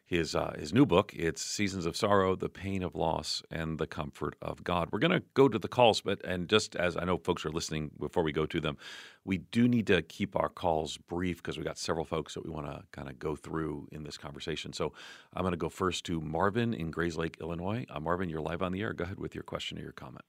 his 0.06 0.36
uh, 0.36 0.54
his 0.58 0.72
new 0.72 0.86
book. 0.86 1.12
It's 1.14 1.42
Seasons 1.42 1.84
of 1.84 1.96
Sorrow, 1.96 2.36
the 2.36 2.48
Pain 2.48 2.82
of 2.84 2.94
Loss, 2.94 3.42
and 3.50 3.78
the 3.78 3.88
Comfort 3.88 4.36
of 4.40 4.62
God. 4.62 4.88
We're 4.92 5.00
going 5.00 5.10
to 5.10 5.22
go 5.34 5.48
to 5.48 5.58
the 5.58 5.68
calls, 5.68 6.00
but 6.00 6.24
and 6.24 6.48
just 6.48 6.76
as 6.76 6.96
I 6.96 7.04
know 7.04 7.18
folks 7.18 7.44
are 7.44 7.50
listening 7.50 7.90
before 7.98 8.22
we 8.22 8.30
go 8.32 8.46
to 8.46 8.60
them, 8.60 8.78
we 9.24 9.38
do 9.38 9.66
need 9.66 9.88
to 9.88 10.02
keep 10.02 10.36
our 10.36 10.48
calls 10.48 10.96
brief 10.96 11.38
because 11.38 11.58
we 11.58 11.64
got 11.64 11.76
several 11.76 12.04
folks 12.04 12.34
that 12.34 12.44
we 12.44 12.50
want 12.50 12.66
to 12.66 12.84
kind 12.92 13.08
of 13.08 13.18
go 13.18 13.34
through 13.34 13.88
in 13.90 14.04
this 14.04 14.16
conversation. 14.16 14.72
So 14.72 14.92
I'm 15.34 15.42
going 15.42 15.52
to 15.52 15.58
go 15.58 15.68
first 15.68 16.04
to 16.06 16.20
Marvin 16.20 16.72
in 16.72 16.92
Grayslake, 16.92 17.40
Illinois. 17.40 17.84
Uh, 17.90 17.98
Marvin, 17.98 18.30
you're 18.30 18.40
live 18.40 18.62
on 18.62 18.70
the 18.70 18.82
air. 18.82 18.92
Go 18.92 19.04
ahead 19.04 19.18
with 19.18 19.34
your 19.34 19.44
question 19.44 19.76
or 19.76 19.82
your 19.82 19.92
comment. 19.92 20.22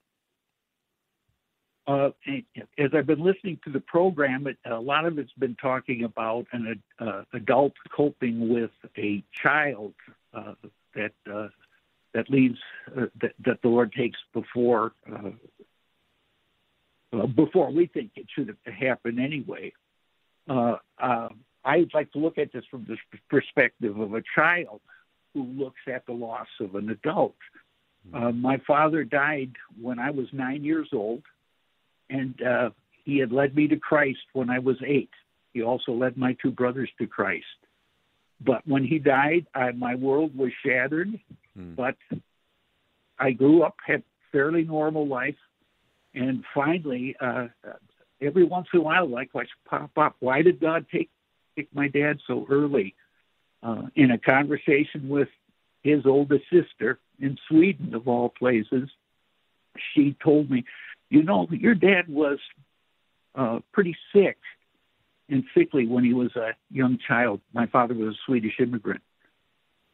Uh, 1.88 2.10
as 2.78 2.90
I've 2.94 3.08
been 3.08 3.24
listening 3.24 3.60
to 3.64 3.72
the 3.72 3.80
program, 3.80 4.46
it, 4.46 4.58
a 4.66 4.76
lot 4.76 5.06
of 5.06 5.18
it's 5.18 5.32
been 5.34 5.56
talking 5.56 6.04
about 6.04 6.46
an 6.52 6.84
uh, 7.00 7.22
adult 7.32 7.72
coping 7.96 8.50
with 8.50 8.72
a 8.98 9.24
child 9.32 9.94
uh, 10.34 10.56
that 10.96 11.14
uh, 11.34 11.48
that 12.14 12.30
leaves 12.30 12.60
uh, 12.96 13.06
that, 13.22 13.32
that, 13.46 13.62
the 13.62 13.70
Lord 13.70 13.94
takes 13.94 14.20
before 14.34 14.92
uh, 15.10 15.32
before 17.28 17.72
we 17.72 17.86
think 17.86 18.12
it 18.18 18.26
should 18.36 18.50
have 18.50 18.74
happened 18.74 19.22
anyway. 19.22 19.72
I'd 20.50 21.94
like 21.94 22.12
to 22.14 22.20
look 22.20 22.38
at 22.38 22.52
this 22.52 22.66
from 22.70 22.86
the 22.86 22.98
perspective 23.30 23.98
of 23.98 24.14
a 24.14 24.24
child 24.36 24.82
who 25.34 25.44
looks 25.44 25.82
at 25.88 26.06
the 26.06 26.14
loss 26.14 26.48
of 26.60 26.76
an 26.76 26.90
adult. 26.90 27.36
my 28.12 28.58
father 28.68 29.06
died 29.06 29.54
when 29.82 30.00
I 30.00 30.12
was 30.12 30.28
nine 30.34 30.66
years 30.66 30.90
old 30.92 31.24
and 32.10 32.41
uh, 32.41 32.70
he 33.03 33.18
had 33.18 33.32
led 33.32 33.55
me 33.55 33.68
to 33.68 33.78
Christ 33.78 34.20
when 34.34 34.49
I 34.49 34.60
was 34.60 34.78
eight. 34.86 35.10
He 35.53 35.62
also 35.64 35.91
led 35.91 36.18
my 36.18 36.36
two 36.41 36.51
brothers 36.51 36.89
to 36.99 37.08
Christ. 37.08 37.45
But 38.39 38.68
when 38.68 38.84
he 38.84 38.99
died, 38.99 39.47
I, 39.55 39.72
my 39.72 39.95
world 39.95 40.38
was 40.38 40.51
shattered. 40.66 41.20
Hmm. 41.55 41.74
But 41.74 41.95
I 43.18 43.32
grew 43.32 43.64
up, 43.64 43.76
had 43.86 44.03
fairly 44.32 44.64
normal 44.64 45.08
life, 45.08 45.36
and 46.14 46.43
finally, 46.53 47.16
uh, 47.20 47.47
every 48.22 48.43
once 48.43 48.68
in 48.74 48.80
a 48.80 48.84
while, 48.84 49.08
like 49.08 49.30
I 49.36 49.43
pop 49.66 49.91
up. 49.97 50.16
Why 50.20 50.41
did 50.41 50.60
God 50.60 50.86
take 50.91 51.10
take 51.55 51.74
my 51.74 51.88
dad 51.88 52.20
so 52.28 52.45
early? 52.49 52.95
Uh, 53.64 53.84
in 53.95 54.12
a 54.12 54.20
conversation 54.20 55.10
with 55.10 55.30
his 55.82 56.05
oldest 56.05 56.43
sister 56.51 56.99
in 57.20 57.38
Sweden, 57.47 57.95
of 57.95 58.08
all 58.08 58.30
places, 58.30 58.89
she 59.93 60.16
told 60.24 60.49
me 60.51 60.64
you 61.10 61.24
know, 61.24 61.47
your 61.51 61.76
dad 61.76 62.08
was 62.08 62.39
uh, 63.36 63.60
pretty 63.72 63.95
sick 64.14 64.38
and 65.30 65.43
sickly 65.55 65.86
when 65.86 66.03
he 66.03 66.14
was 66.14 66.36
a 66.36 66.51
young 66.72 66.97
child. 67.08 67.41
My 67.53 67.66
father 67.68 67.93
was 67.93 68.16
a 68.16 68.18
Swedish 68.26 68.60
immigrant. 68.60 69.01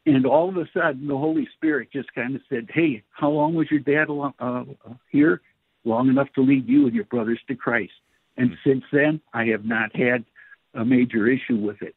And 0.05 0.25
all 0.25 0.49
of 0.49 0.57
a 0.57 0.67
sudden, 0.73 1.07
the 1.07 1.17
Holy 1.17 1.47
Spirit 1.55 1.89
just 1.91 2.13
kind 2.13 2.35
of 2.35 2.41
said, 2.49 2.69
Hey, 2.73 3.03
how 3.11 3.29
long 3.29 3.53
was 3.53 3.71
your 3.71 3.79
dad 3.79 4.07
uh, 4.39 4.63
here? 5.09 5.41
Long 5.85 6.09
enough 6.09 6.31
to 6.35 6.41
lead 6.41 6.67
you 6.67 6.85
and 6.85 6.95
your 6.95 7.05
brothers 7.05 7.39
to 7.47 7.55
Christ. 7.55 7.93
And 8.37 8.51
mm-hmm. 8.51 8.69
since 8.69 8.83
then, 8.91 9.21
I 9.33 9.45
have 9.47 9.65
not 9.65 9.95
had 9.95 10.25
a 10.73 10.83
major 10.83 11.27
issue 11.27 11.57
with 11.57 11.81
it. 11.81 11.95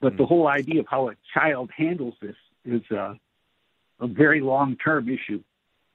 But 0.00 0.08
mm-hmm. 0.08 0.18
the 0.18 0.26
whole 0.26 0.46
idea 0.46 0.80
of 0.80 0.86
how 0.88 1.08
a 1.08 1.16
child 1.32 1.70
handles 1.76 2.14
this 2.20 2.36
is 2.64 2.82
uh, 2.90 3.14
a 4.00 4.06
very 4.06 4.40
long 4.40 4.76
term 4.76 5.08
issue. 5.08 5.42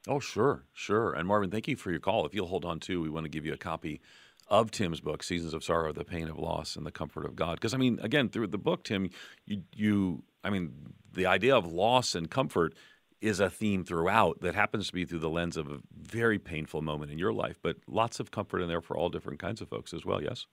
Oh, 0.07 0.19
sure, 0.19 0.63
sure. 0.73 1.13
And 1.13 1.27
Marvin, 1.27 1.51
thank 1.51 1.67
you 1.67 1.75
for 1.75 1.91
your 1.91 1.99
call. 1.99 2.25
If 2.25 2.33
you'll 2.33 2.47
hold 2.47 2.65
on 2.65 2.79
too, 2.79 3.01
we 3.01 3.09
want 3.09 3.25
to 3.25 3.29
give 3.29 3.45
you 3.45 3.53
a 3.53 3.57
copy 3.57 4.01
of 4.47 4.71
Tim's 4.71 4.99
book, 4.99 5.21
Seasons 5.23 5.53
of 5.53 5.63
Sorrow, 5.63 5.91
The 5.91 6.03
Pain 6.03 6.27
of 6.27 6.37
Loss, 6.37 6.75
and 6.75 6.85
the 6.85 6.91
Comfort 6.91 7.25
of 7.25 7.35
God. 7.35 7.55
Because, 7.55 7.73
I 7.73 7.77
mean, 7.77 7.99
again, 8.01 8.29
through 8.29 8.47
the 8.47 8.57
book, 8.57 8.83
Tim, 8.83 9.09
you, 9.45 9.61
you, 9.75 10.23
I 10.43 10.49
mean, 10.49 10.73
the 11.13 11.25
idea 11.25 11.55
of 11.55 11.71
loss 11.71 12.15
and 12.15 12.29
comfort 12.29 12.73
is 13.21 13.39
a 13.39 13.49
theme 13.49 13.83
throughout 13.83 14.39
that 14.41 14.55
happens 14.55 14.87
to 14.87 14.93
be 14.93 15.05
through 15.05 15.19
the 15.19 15.29
lens 15.29 15.57
of 15.57 15.69
a 15.69 15.79
very 15.93 16.39
painful 16.39 16.81
moment 16.81 17.11
in 17.11 17.19
your 17.19 17.33
life, 17.33 17.59
but 17.61 17.75
lots 17.87 18.19
of 18.19 18.31
comfort 18.31 18.61
in 18.61 18.69
there 18.69 18.81
for 18.81 18.95
all 18.95 19.09
different 19.09 19.39
kinds 19.39 19.61
of 19.61 19.67
folks 19.67 19.93
as 19.93 20.05
well, 20.05 20.23
yes? 20.23 20.45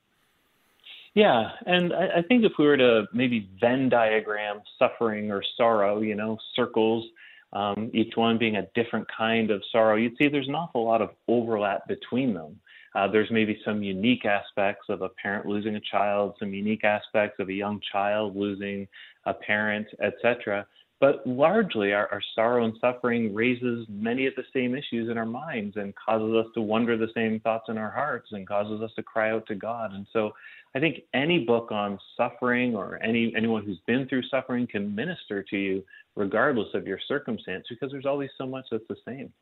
Yeah, 1.14 1.50
and 1.64 1.94
I, 1.94 2.18
I 2.18 2.22
think 2.22 2.44
if 2.44 2.52
we 2.58 2.66
were 2.66 2.76
to 2.76 3.06
maybe 3.12 3.48
Venn 3.60 3.88
diagram 3.88 4.60
suffering 4.78 5.30
or 5.30 5.42
sorrow, 5.56 6.00
you 6.00 6.14
know, 6.14 6.38
circles, 6.54 7.06
um, 7.52 7.90
each 7.94 8.16
one 8.16 8.38
being 8.38 8.56
a 8.56 8.66
different 8.74 9.06
kind 9.16 9.50
of 9.50 9.62
sorrow, 9.72 9.96
you'd 9.96 10.16
see 10.18 10.28
there's 10.28 10.48
an 10.48 10.54
awful 10.54 10.84
lot 10.84 11.02
of 11.02 11.10
overlap 11.28 11.86
between 11.88 12.34
them. 12.34 12.58
Uh, 12.94 13.06
there's 13.06 13.30
maybe 13.30 13.60
some 13.64 13.82
unique 13.82 14.24
aspects 14.24 14.86
of 14.88 15.02
a 15.02 15.10
parent 15.10 15.46
losing 15.46 15.76
a 15.76 15.80
child, 15.80 16.34
some 16.38 16.54
unique 16.54 16.82
aspects 16.82 17.38
of 17.38 17.48
a 17.48 17.52
young 17.52 17.80
child 17.92 18.34
losing 18.34 18.88
a 19.26 19.34
parent, 19.34 19.86
etc. 20.02 20.66
But 20.98 21.26
largely, 21.26 21.92
our, 21.92 22.08
our, 22.10 22.22
sorrow 22.34 22.64
and 22.64 22.72
suffering 22.80 23.34
raises 23.34 23.86
many 23.90 24.26
of 24.26 24.34
the 24.34 24.44
same 24.54 24.74
issues 24.74 25.10
in 25.10 25.18
our 25.18 25.26
minds 25.26 25.76
and 25.76 25.94
causes 25.94 26.34
us 26.34 26.46
to 26.54 26.62
wonder 26.62 26.96
the 26.96 27.10
same 27.14 27.38
thoughts 27.40 27.66
in 27.68 27.76
our 27.76 27.90
hearts 27.90 28.28
and 28.32 28.48
causes 28.48 28.80
us 28.80 28.90
to 28.96 29.02
cry 29.02 29.30
out 29.30 29.46
to 29.48 29.54
God. 29.54 29.92
And 29.92 30.06
so, 30.10 30.32
I 30.74 30.80
think 30.80 31.00
any 31.14 31.38
book 31.38 31.72
on 31.72 31.98
suffering 32.16 32.74
or 32.74 33.02
any 33.02 33.32
anyone 33.36 33.64
who's 33.64 33.80
been 33.86 34.06
through 34.08 34.22
suffering 34.24 34.66
can 34.66 34.94
minister 34.94 35.42
to 35.42 35.56
you 35.56 35.84
regardless 36.16 36.68
of 36.74 36.86
your 36.86 36.98
circumstance 37.08 37.66
because 37.68 37.90
there's 37.92 38.06
always 38.06 38.30
so 38.36 38.46
much 38.46 38.66
that's 38.70 38.86
the 38.88 38.96
same. 39.06 39.32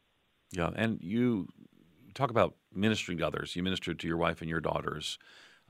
Yeah, 0.53 0.70
and 0.77 1.01
you 1.03 1.49
talk 2.14 2.31
about 2.31 2.55
ministering 2.72 3.18
to 3.18 3.27
others. 3.27 3.57
You 3.57 3.62
ministered 3.62 3.99
to 4.01 4.07
your 4.07 4.16
wife 4.16 4.41
and 4.41 4.51
your 4.51 4.61
daughters. 4.61 5.18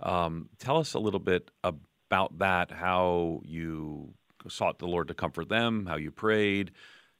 Um, 0.00 0.48
tell 0.58 0.76
us 0.78 0.94
a 0.94 0.98
little 0.98 1.20
bit 1.20 1.50
about 1.62 2.38
that. 2.38 2.70
How 2.70 3.40
you 3.44 4.14
sought 4.48 4.78
the 4.78 4.86
Lord 4.86 5.08
to 5.08 5.14
comfort 5.14 5.48
them. 5.48 5.86
How 5.86 5.96
you 5.96 6.10
prayed. 6.10 6.72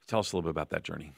Tell 0.07 0.21
us 0.21 0.33
a 0.33 0.37
little 0.37 0.49
bit 0.49 0.51
about 0.51 0.71
that 0.71 0.83
journey. 0.83 1.13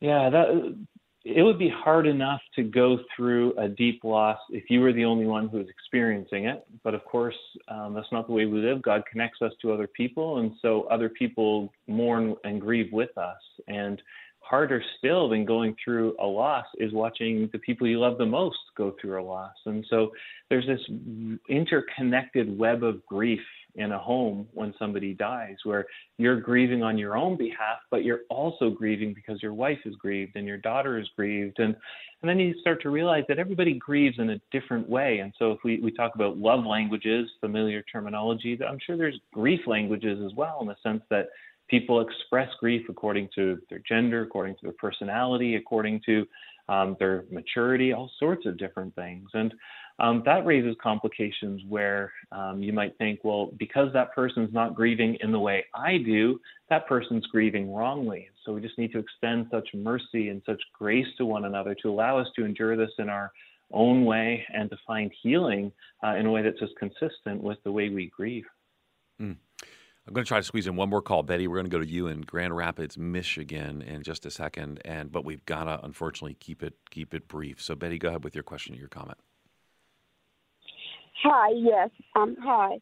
Yeah, 0.00 0.30
that 0.30 0.76
it 1.24 1.42
would 1.42 1.58
be 1.58 1.70
hard 1.70 2.06
enough 2.06 2.40
to 2.54 2.62
go 2.62 2.98
through 3.16 3.58
a 3.58 3.66
deep 3.66 4.04
loss 4.04 4.38
if 4.50 4.64
you 4.68 4.80
were 4.80 4.92
the 4.92 5.04
only 5.04 5.24
one 5.24 5.48
who 5.48 5.58
was 5.58 5.68
experiencing 5.68 6.44
it. 6.46 6.66
But 6.82 6.94
of 6.94 7.04
course, 7.04 7.36
um, 7.68 7.94
that's 7.94 8.12
not 8.12 8.26
the 8.26 8.32
way 8.32 8.44
we 8.44 8.60
live. 8.60 8.82
God 8.82 9.04
connects 9.10 9.40
us 9.40 9.52
to 9.62 9.72
other 9.72 9.86
people, 9.86 10.38
and 10.38 10.52
so 10.60 10.82
other 10.84 11.08
people 11.08 11.72
mourn 11.86 12.34
and 12.44 12.60
grieve 12.60 12.92
with 12.92 13.16
us. 13.16 13.40
And 13.68 14.02
harder 14.40 14.82
still 14.98 15.30
than 15.30 15.46
going 15.46 15.74
through 15.82 16.14
a 16.20 16.26
loss 16.26 16.66
is 16.78 16.92
watching 16.92 17.48
the 17.52 17.58
people 17.58 17.86
you 17.86 17.98
love 17.98 18.18
the 18.18 18.26
most 18.26 18.58
go 18.76 18.94
through 19.00 19.22
a 19.22 19.24
loss. 19.24 19.54
And 19.64 19.84
so 19.88 20.10
there's 20.50 20.66
this 20.66 20.80
interconnected 21.48 22.58
web 22.58 22.84
of 22.84 23.04
grief 23.06 23.40
in 23.76 23.92
a 23.92 23.98
home 23.98 24.46
when 24.52 24.72
somebody 24.78 25.14
dies 25.14 25.56
where 25.64 25.84
you're 26.16 26.40
grieving 26.40 26.82
on 26.82 26.96
your 26.96 27.16
own 27.16 27.36
behalf 27.36 27.78
but 27.90 28.04
you're 28.04 28.20
also 28.30 28.70
grieving 28.70 29.12
because 29.12 29.42
your 29.42 29.54
wife 29.54 29.78
is 29.84 29.94
grieved 29.96 30.36
and 30.36 30.46
your 30.46 30.58
daughter 30.58 30.98
is 30.98 31.08
grieved. 31.16 31.58
And 31.58 31.74
and 32.22 32.28
then 32.28 32.38
you 32.38 32.54
start 32.60 32.80
to 32.82 32.90
realize 32.90 33.24
that 33.28 33.38
everybody 33.38 33.74
grieves 33.74 34.18
in 34.18 34.30
a 34.30 34.40
different 34.50 34.88
way. 34.88 35.18
And 35.18 35.34
so 35.38 35.52
if 35.52 35.58
we, 35.62 35.78
we 35.80 35.92
talk 35.92 36.14
about 36.14 36.38
love 36.38 36.64
languages 36.64 37.28
familiar 37.40 37.82
terminology 37.82 38.58
i'm 38.66 38.78
sure 38.84 38.96
there's 38.96 39.18
grief 39.32 39.60
languages 39.66 40.20
as 40.24 40.32
well 40.34 40.58
in 40.60 40.68
the 40.68 40.76
sense 40.82 41.02
that 41.10 41.26
people 41.68 42.00
express 42.00 42.48
grief 42.60 42.86
according 42.88 43.28
to 43.34 43.58
their 43.70 43.80
gender 43.88 44.22
according 44.22 44.54
to 44.54 44.60
their 44.62 44.74
personality 44.78 45.56
according 45.56 46.00
to 46.04 46.26
um, 46.68 46.96
their 46.98 47.24
maturity 47.30 47.92
all 47.92 48.10
sorts 48.18 48.46
of 48.46 48.58
different 48.58 48.94
things. 48.94 49.28
And 49.34 49.52
um, 50.00 50.22
that 50.26 50.44
raises 50.44 50.74
complications 50.82 51.62
where 51.68 52.12
um, 52.32 52.62
you 52.62 52.72
might 52.72 52.98
think, 52.98 53.20
well, 53.22 53.50
because 53.58 53.92
that 53.92 54.12
person's 54.14 54.52
not 54.52 54.74
grieving 54.74 55.16
in 55.20 55.30
the 55.30 55.38
way 55.38 55.64
I 55.74 55.98
do, 55.98 56.40
that 56.68 56.88
person's 56.88 57.26
grieving 57.26 57.72
wrongly. 57.72 58.28
So 58.44 58.52
we 58.52 58.60
just 58.60 58.76
need 58.76 58.92
to 58.92 58.98
extend 58.98 59.46
such 59.50 59.68
mercy 59.72 60.30
and 60.30 60.42
such 60.44 60.60
grace 60.72 61.06
to 61.18 61.26
one 61.26 61.44
another 61.44 61.76
to 61.82 61.90
allow 61.90 62.18
us 62.18 62.26
to 62.36 62.44
endure 62.44 62.76
this 62.76 62.90
in 62.98 63.08
our 63.08 63.30
own 63.72 64.04
way 64.04 64.44
and 64.52 64.68
to 64.70 64.76
find 64.86 65.12
healing 65.22 65.70
uh, 66.04 66.16
in 66.16 66.26
a 66.26 66.30
way 66.30 66.42
that's 66.42 66.58
just 66.58 66.76
consistent 66.76 67.42
with 67.42 67.58
the 67.64 67.72
way 67.72 67.88
we 67.88 68.10
grieve. 68.14 68.44
Mm. 69.20 69.36
I'm 70.06 70.12
going 70.12 70.24
to 70.24 70.28
try 70.28 70.38
to 70.38 70.44
squeeze 70.44 70.66
in 70.66 70.76
one 70.76 70.90
more 70.90 71.00
call, 71.00 71.22
Betty. 71.22 71.46
We're 71.46 71.56
going 71.56 71.66
to 71.66 71.70
go 71.70 71.78
to 71.78 71.88
you 71.88 72.08
in 72.08 72.22
Grand 72.22 72.54
Rapids, 72.54 72.98
Michigan, 72.98 73.80
in 73.80 74.02
just 74.02 74.26
a 74.26 74.30
second, 74.30 74.80
and 74.84 75.10
but 75.10 75.24
we've 75.24 75.44
got 75.46 75.64
to 75.64 75.82
unfortunately 75.82 76.34
keep 76.34 76.62
it 76.62 76.74
keep 76.90 77.14
it 77.14 77.26
brief. 77.26 77.62
So, 77.62 77.74
Betty, 77.74 77.96
go 77.96 78.08
ahead 78.08 78.22
with 78.22 78.34
your 78.34 78.44
question 78.44 78.74
or 78.74 78.78
your 78.78 78.88
comment. 78.88 79.16
Hi, 81.24 81.52
yes. 81.56 81.88
Um, 82.14 82.36
hi. 82.38 82.80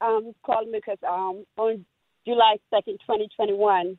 Um, 0.00 0.32
calling 0.44 0.70
because 0.72 0.98
um, 1.06 1.44
on 1.56 1.84
July 2.24 2.56
2nd, 2.72 3.00
2021, 3.00 3.98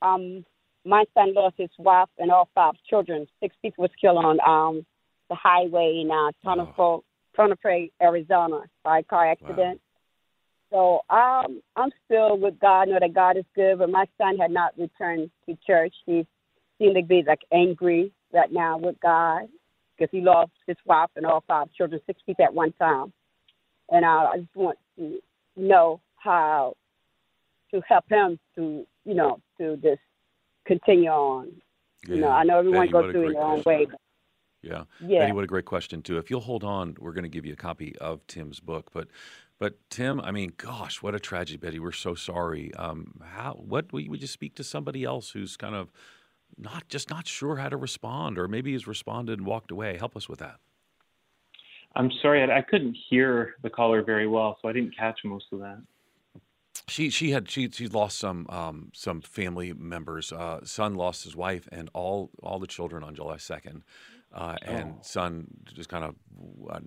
um, 0.00 0.44
my 0.86 1.04
son 1.12 1.34
lost 1.34 1.56
his 1.58 1.68
wife 1.78 2.08
and 2.18 2.30
all 2.30 2.48
five 2.54 2.74
children. 2.88 3.26
Six 3.40 3.54
people 3.60 3.82
was 3.82 3.90
killed 4.00 4.24
on 4.24 4.38
um, 4.46 4.86
the 5.28 5.36
highway 5.36 6.00
in 6.02 6.10
uh, 6.10 6.32
Tonopah, 6.42 7.00
oh. 7.38 7.88
Arizona, 8.00 8.62
by 8.82 9.00
a 9.00 9.02
car 9.02 9.30
accident. 9.30 9.80
Wow. 10.70 11.02
So 11.10 11.14
um, 11.14 11.60
I'm 11.76 11.90
still 12.06 12.38
with 12.38 12.58
God. 12.58 12.88
know 12.88 12.98
that 12.98 13.14
God 13.14 13.36
is 13.36 13.44
good, 13.54 13.78
but 13.78 13.90
my 13.90 14.06
son 14.16 14.38
had 14.38 14.50
not 14.50 14.72
returned 14.78 15.30
to 15.46 15.56
church. 15.66 15.94
He 16.06 16.26
seemed 16.78 16.96
to 16.96 17.02
be 17.02 17.22
like 17.26 17.40
angry 17.52 18.10
right 18.32 18.50
now 18.50 18.78
with 18.78 18.96
God 19.00 19.48
because 19.96 20.10
he 20.10 20.20
lost 20.20 20.52
his 20.66 20.76
wife 20.86 21.10
and 21.16 21.26
all 21.26 21.44
five 21.46 21.68
children, 21.76 22.00
six 22.06 22.20
people 22.24 22.44
at 22.44 22.54
one 22.54 22.72
time. 22.72 23.12
And 23.90 24.04
I, 24.04 24.24
I 24.24 24.38
just 24.38 24.54
want 24.54 24.78
to 24.96 25.20
know 25.56 26.00
how 26.16 26.74
to 27.70 27.80
help 27.86 28.04
him 28.08 28.38
to, 28.56 28.86
you 29.04 29.14
know, 29.14 29.40
to 29.58 29.76
just 29.76 30.00
continue 30.66 31.10
on. 31.10 31.52
Yeah. 32.06 32.14
You 32.14 32.20
know, 32.20 32.30
I 32.30 32.44
know 32.44 32.58
everyone 32.58 32.80
Betty, 32.80 32.92
goes 32.92 33.12
through 33.12 33.32
their 33.32 33.42
own 33.42 33.62
way. 33.64 33.86
But, 33.90 34.00
yeah. 34.62 34.84
yeah. 35.00 35.20
Betty, 35.20 35.32
what 35.32 35.44
a 35.44 35.48
great 35.48 35.64
question 35.64 36.02
too. 36.02 36.18
If 36.18 36.30
you'll 36.30 36.40
hold 36.40 36.64
on, 36.64 36.96
we're 37.00 37.12
going 37.12 37.24
to 37.24 37.28
give 37.28 37.46
you 37.46 37.52
a 37.52 37.56
copy 37.56 37.96
of 37.98 38.26
Tim's 38.26 38.60
book. 38.60 38.90
But, 38.92 39.08
but 39.58 39.78
Tim, 39.90 40.20
I 40.20 40.30
mean, 40.30 40.52
gosh, 40.56 41.02
what 41.02 41.14
a 41.14 41.20
tragedy, 41.20 41.56
Betty. 41.56 41.78
We're 41.78 41.92
so 41.92 42.14
sorry. 42.14 42.72
Um, 42.74 43.20
how? 43.24 43.54
What? 43.54 43.92
We 43.92 44.08
would 44.08 44.20
you 44.20 44.28
speak 44.28 44.54
to 44.56 44.64
somebody 44.64 45.04
else 45.04 45.30
who's 45.30 45.56
kind 45.56 45.74
of 45.74 45.90
not 46.56 46.88
just 46.88 47.10
not 47.10 47.26
sure 47.26 47.56
how 47.56 47.68
to 47.68 47.76
respond, 47.76 48.38
or 48.38 48.48
maybe 48.48 48.72
has 48.72 48.86
responded 48.86 49.38
and 49.38 49.46
walked 49.46 49.70
away. 49.70 49.96
Help 49.98 50.16
us 50.16 50.28
with 50.28 50.38
that. 50.38 50.58
I'm 51.96 52.10
sorry, 52.22 52.42
I, 52.42 52.58
I 52.58 52.62
couldn't 52.62 52.96
hear 53.08 53.54
the 53.62 53.70
caller 53.70 54.02
very 54.02 54.26
well, 54.26 54.58
so 54.60 54.68
I 54.68 54.72
didn't 54.72 54.96
catch 54.96 55.20
most 55.24 55.46
of 55.52 55.60
that. 55.60 55.78
She 56.86 57.10
she 57.10 57.32
had 57.32 57.50
she 57.50 57.68
she 57.70 57.86
lost 57.86 58.18
some 58.18 58.46
um, 58.48 58.90
some 58.94 59.20
family 59.20 59.72
members. 59.72 60.32
Uh, 60.32 60.60
son 60.64 60.94
lost 60.94 61.24
his 61.24 61.36
wife 61.36 61.68
and 61.70 61.90
all 61.92 62.30
all 62.42 62.58
the 62.58 62.66
children 62.66 63.02
on 63.04 63.14
July 63.14 63.36
second, 63.36 63.82
uh, 64.32 64.56
and 64.62 64.94
oh. 64.96 64.98
son 65.02 65.48
just 65.74 65.88
kind 65.88 66.04
of 66.04 66.14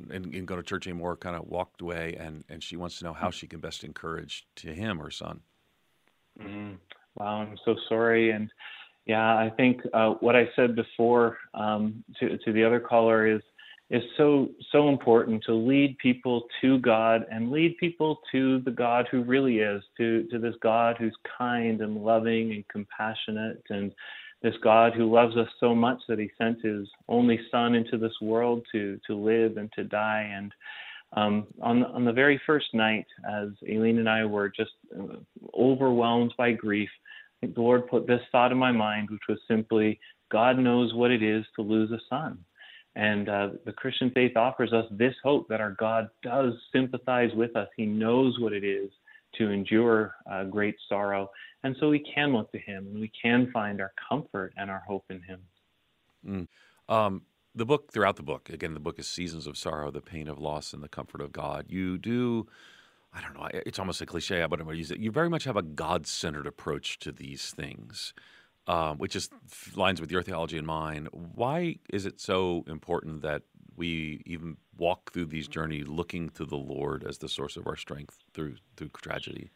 and 0.09 0.47
go 0.47 0.55
to 0.55 0.63
church 0.63 0.87
anymore. 0.87 1.17
Kind 1.17 1.35
of 1.35 1.47
walked 1.47 1.81
away, 1.81 2.15
and 2.19 2.43
and 2.49 2.63
she 2.63 2.77
wants 2.77 2.97
to 2.99 3.05
know 3.05 3.13
how 3.13 3.29
she 3.29 3.47
can 3.47 3.59
best 3.59 3.83
encourage 3.83 4.47
to 4.57 4.73
him 4.73 4.97
her 4.99 5.11
son. 5.11 5.41
Mm. 6.39 6.77
Wow, 7.17 7.41
I'm 7.41 7.57
so 7.65 7.75
sorry, 7.87 8.31
and 8.31 8.49
yeah, 9.05 9.35
I 9.35 9.51
think 9.55 9.81
uh, 9.93 10.11
what 10.19 10.35
I 10.35 10.49
said 10.55 10.75
before 10.75 11.37
um, 11.53 12.03
to 12.19 12.37
to 12.37 12.53
the 12.53 12.63
other 12.63 12.79
caller 12.79 13.27
is 13.27 13.41
is 13.91 14.01
so 14.15 14.47
so 14.71 14.87
important 14.87 15.43
to 15.43 15.53
lead 15.53 15.97
people 15.97 16.47
to 16.61 16.79
God 16.79 17.25
and 17.29 17.51
lead 17.51 17.75
people 17.77 18.19
to 18.31 18.61
the 18.61 18.71
God 18.71 19.05
who 19.11 19.21
really 19.21 19.59
is, 19.59 19.83
to 19.97 20.25
to 20.31 20.39
this 20.39 20.55
God 20.63 20.95
who's 20.97 21.15
kind 21.37 21.81
and 21.81 21.97
loving 21.97 22.53
and 22.53 22.67
compassionate 22.69 23.61
and 23.69 23.91
this 24.41 24.55
God 24.63 24.93
who 24.95 25.13
loves 25.13 25.35
us 25.35 25.49
so 25.59 25.75
much 25.75 25.99
that 26.07 26.17
he 26.17 26.31
sent 26.37 26.63
his 26.63 26.87
only 27.09 27.39
son 27.51 27.75
into 27.75 27.97
this 27.97 28.13
world 28.21 28.65
to 28.71 28.97
to 29.07 29.15
live 29.15 29.57
and 29.57 29.69
to 29.73 29.83
die. 29.83 30.31
And 30.33 30.53
um, 31.11 31.47
on 31.61 31.83
on 31.83 32.05
the 32.05 32.13
very 32.13 32.41
first 32.47 32.73
night, 32.73 33.05
as 33.29 33.49
Aileen 33.69 33.99
and 33.99 34.09
I 34.09 34.23
were 34.23 34.47
just 34.47 34.71
uh, 34.97 35.17
overwhelmed 35.53 36.33
by 36.37 36.53
grief, 36.53 36.89
I 36.97 37.45
think 37.45 37.55
the 37.55 37.61
Lord 37.61 37.89
put 37.89 38.07
this 38.07 38.21
thought 38.31 38.53
in 38.53 38.57
my 38.57 38.71
mind, 38.71 39.09
which 39.09 39.27
was 39.27 39.39
simply, 39.49 39.99
God 40.31 40.57
knows 40.57 40.93
what 40.93 41.11
it 41.11 41.21
is 41.21 41.43
to 41.57 41.61
lose 41.61 41.91
a 41.91 41.99
son 42.09 42.45
And 42.95 43.29
uh, 43.29 43.49
the 43.65 43.71
Christian 43.71 44.11
faith 44.11 44.35
offers 44.35 44.73
us 44.73 44.85
this 44.91 45.15
hope 45.23 45.47
that 45.47 45.61
our 45.61 45.71
God 45.71 46.09
does 46.23 46.53
sympathize 46.73 47.31
with 47.33 47.55
us. 47.55 47.69
He 47.77 47.85
knows 47.85 48.37
what 48.39 48.51
it 48.51 48.63
is 48.63 48.91
to 49.37 49.49
endure 49.49 50.15
uh, 50.29 50.43
great 50.43 50.75
sorrow. 50.89 51.29
And 51.63 51.75
so 51.79 51.89
we 51.89 51.99
can 51.99 52.33
look 52.33 52.51
to 52.51 52.59
Him 52.59 52.87
and 52.87 52.99
we 52.99 53.11
can 53.21 53.49
find 53.51 53.79
our 53.79 53.93
comfort 54.09 54.53
and 54.57 54.69
our 54.69 54.83
hope 54.85 55.05
in 55.09 55.21
Him. 55.21 55.39
Mm. 56.27 56.47
Um, 56.93 57.21
the 57.55 57.65
book, 57.65 57.91
throughout 57.91 58.17
the 58.17 58.23
book, 58.23 58.49
again, 58.49 58.73
the 58.73 58.79
book 58.79 58.99
is 58.99 59.07
Seasons 59.07 59.47
of 59.47 59.57
Sorrow, 59.57 59.91
the 59.91 60.01
Pain 60.01 60.27
of 60.27 60.39
Loss, 60.39 60.73
and 60.73 60.83
the 60.83 60.89
Comfort 60.89 61.21
of 61.21 61.31
God. 61.31 61.65
You 61.69 61.97
do, 61.97 62.47
I 63.13 63.21
don't 63.21 63.33
know, 63.33 63.47
it's 63.53 63.79
almost 63.79 64.01
a 64.01 64.05
cliche, 64.05 64.45
but 64.49 64.59
I'm 64.59 64.65
going 64.65 64.75
to 64.75 64.79
use 64.79 64.91
it. 64.91 64.99
You 64.99 65.11
very 65.11 65.29
much 65.29 65.45
have 65.45 65.57
a 65.57 65.61
God 65.61 66.07
centered 66.07 66.47
approach 66.47 66.99
to 66.99 67.11
these 67.11 67.51
things 67.51 68.13
um, 68.67 68.97
which 68.97 69.13
just 69.13 69.31
lines 69.75 69.99
with 69.99 70.11
your 70.11 70.23
theology 70.23 70.57
and 70.57 70.67
mine. 70.67 71.07
Why 71.11 71.77
is 71.89 72.05
it 72.05 72.19
so 72.19 72.63
important 72.67 73.21
that 73.21 73.43
we 73.75 74.21
even 74.25 74.57
walk 74.77 75.11
through 75.13 75.25
these 75.25 75.47
journeys 75.47 75.87
looking 75.87 76.29
to 76.29 76.45
the 76.45 76.57
Lord 76.57 77.03
as 77.03 77.17
the 77.17 77.29
source 77.29 77.57
of 77.57 77.67
our 77.67 77.75
strength 77.75 78.17
through 78.33 78.55
through 78.77 78.89
tragedy? 79.01 79.49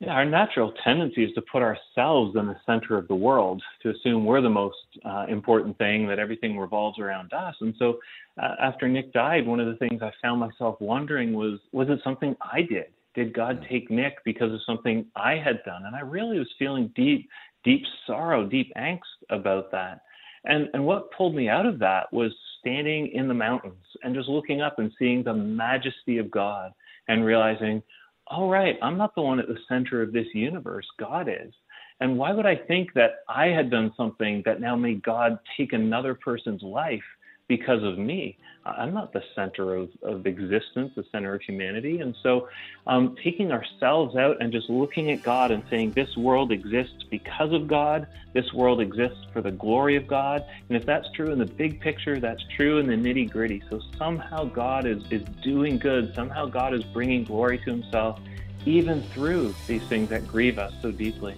Yeah, 0.00 0.12
our 0.12 0.24
natural 0.24 0.72
tendency 0.82 1.24
is 1.24 1.34
to 1.34 1.42
put 1.42 1.60
ourselves 1.60 2.34
in 2.34 2.46
the 2.46 2.56
center 2.64 2.96
of 2.96 3.06
the 3.06 3.14
world, 3.14 3.62
to 3.82 3.90
assume 3.90 4.24
we're 4.24 4.40
the 4.40 4.48
most 4.48 4.78
uh, 5.04 5.26
important 5.28 5.76
thing, 5.76 6.06
that 6.08 6.18
everything 6.18 6.58
revolves 6.58 6.98
around 6.98 7.34
us. 7.34 7.54
And 7.60 7.74
so, 7.78 7.98
uh, 8.42 8.54
after 8.62 8.88
Nick 8.88 9.12
died, 9.12 9.46
one 9.46 9.60
of 9.60 9.66
the 9.66 9.76
things 9.76 10.00
I 10.00 10.10
found 10.22 10.40
myself 10.40 10.80
wondering 10.80 11.34
was, 11.34 11.60
was 11.72 11.90
it 11.90 12.00
something 12.02 12.34
I 12.40 12.62
did? 12.62 12.86
Did 13.14 13.34
God 13.34 13.60
mm. 13.60 13.68
take 13.68 13.90
Nick 13.90 14.24
because 14.24 14.50
of 14.54 14.60
something 14.64 15.04
I 15.16 15.32
had 15.32 15.62
done? 15.64 15.84
And 15.84 15.94
I 15.94 16.00
really 16.00 16.38
was 16.38 16.48
feeling 16.58 16.90
deep 16.96 17.28
deep 17.64 17.82
sorrow, 18.06 18.46
deep 18.46 18.72
angst 18.76 19.00
about 19.30 19.70
that. 19.72 20.02
And 20.44 20.68
and 20.72 20.84
what 20.84 21.12
pulled 21.12 21.34
me 21.34 21.48
out 21.48 21.66
of 21.66 21.78
that 21.80 22.12
was 22.12 22.32
standing 22.60 23.08
in 23.08 23.28
the 23.28 23.34
mountains 23.34 23.84
and 24.02 24.14
just 24.14 24.28
looking 24.28 24.60
up 24.60 24.78
and 24.78 24.92
seeing 24.98 25.22
the 25.22 25.34
majesty 25.34 26.18
of 26.18 26.30
God 26.30 26.72
and 27.08 27.24
realizing, 27.24 27.82
all 28.26 28.48
right, 28.48 28.76
I'm 28.82 28.96
not 28.96 29.14
the 29.14 29.22
one 29.22 29.40
at 29.40 29.48
the 29.48 29.58
center 29.68 30.02
of 30.02 30.12
this 30.12 30.26
universe. 30.34 30.86
God 30.98 31.28
is. 31.28 31.52
And 32.00 32.16
why 32.16 32.32
would 32.32 32.46
I 32.46 32.56
think 32.56 32.94
that 32.94 33.16
I 33.28 33.46
had 33.46 33.70
done 33.70 33.92
something 33.96 34.42
that 34.46 34.60
now 34.60 34.76
made 34.76 35.02
God 35.02 35.38
take 35.56 35.72
another 35.72 36.14
person's 36.14 36.62
life 36.62 37.02
because 37.50 37.82
of 37.82 37.98
me. 37.98 38.38
I'm 38.64 38.94
not 38.94 39.12
the 39.12 39.24
center 39.34 39.74
of, 39.74 39.88
of 40.04 40.24
existence, 40.24 40.92
the 40.94 41.04
center 41.10 41.34
of 41.34 41.42
humanity. 41.42 41.98
And 41.98 42.14
so, 42.22 42.48
um, 42.86 43.16
taking 43.24 43.50
ourselves 43.50 44.14
out 44.14 44.36
and 44.40 44.52
just 44.52 44.70
looking 44.70 45.10
at 45.10 45.24
God 45.24 45.50
and 45.50 45.64
saying, 45.68 45.90
This 45.92 46.16
world 46.16 46.52
exists 46.52 47.02
because 47.10 47.52
of 47.52 47.66
God, 47.66 48.06
this 48.34 48.52
world 48.52 48.80
exists 48.80 49.26
for 49.32 49.40
the 49.42 49.50
glory 49.50 49.96
of 49.96 50.06
God. 50.06 50.44
And 50.68 50.76
if 50.76 50.86
that's 50.86 51.10
true 51.12 51.32
in 51.32 51.40
the 51.40 51.46
big 51.46 51.80
picture, 51.80 52.20
that's 52.20 52.44
true 52.54 52.78
in 52.78 52.86
the 52.86 52.94
nitty 52.94 53.28
gritty. 53.28 53.64
So, 53.68 53.80
somehow 53.98 54.44
God 54.44 54.86
is, 54.86 55.02
is 55.10 55.22
doing 55.42 55.76
good, 55.76 56.14
somehow 56.14 56.46
God 56.46 56.72
is 56.72 56.84
bringing 56.84 57.24
glory 57.24 57.58
to 57.58 57.64
Himself, 57.64 58.20
even 58.64 59.02
through 59.02 59.56
these 59.66 59.82
things 59.88 60.08
that 60.10 60.28
grieve 60.28 60.58
us 60.58 60.72
so 60.82 60.92
deeply. 60.92 61.34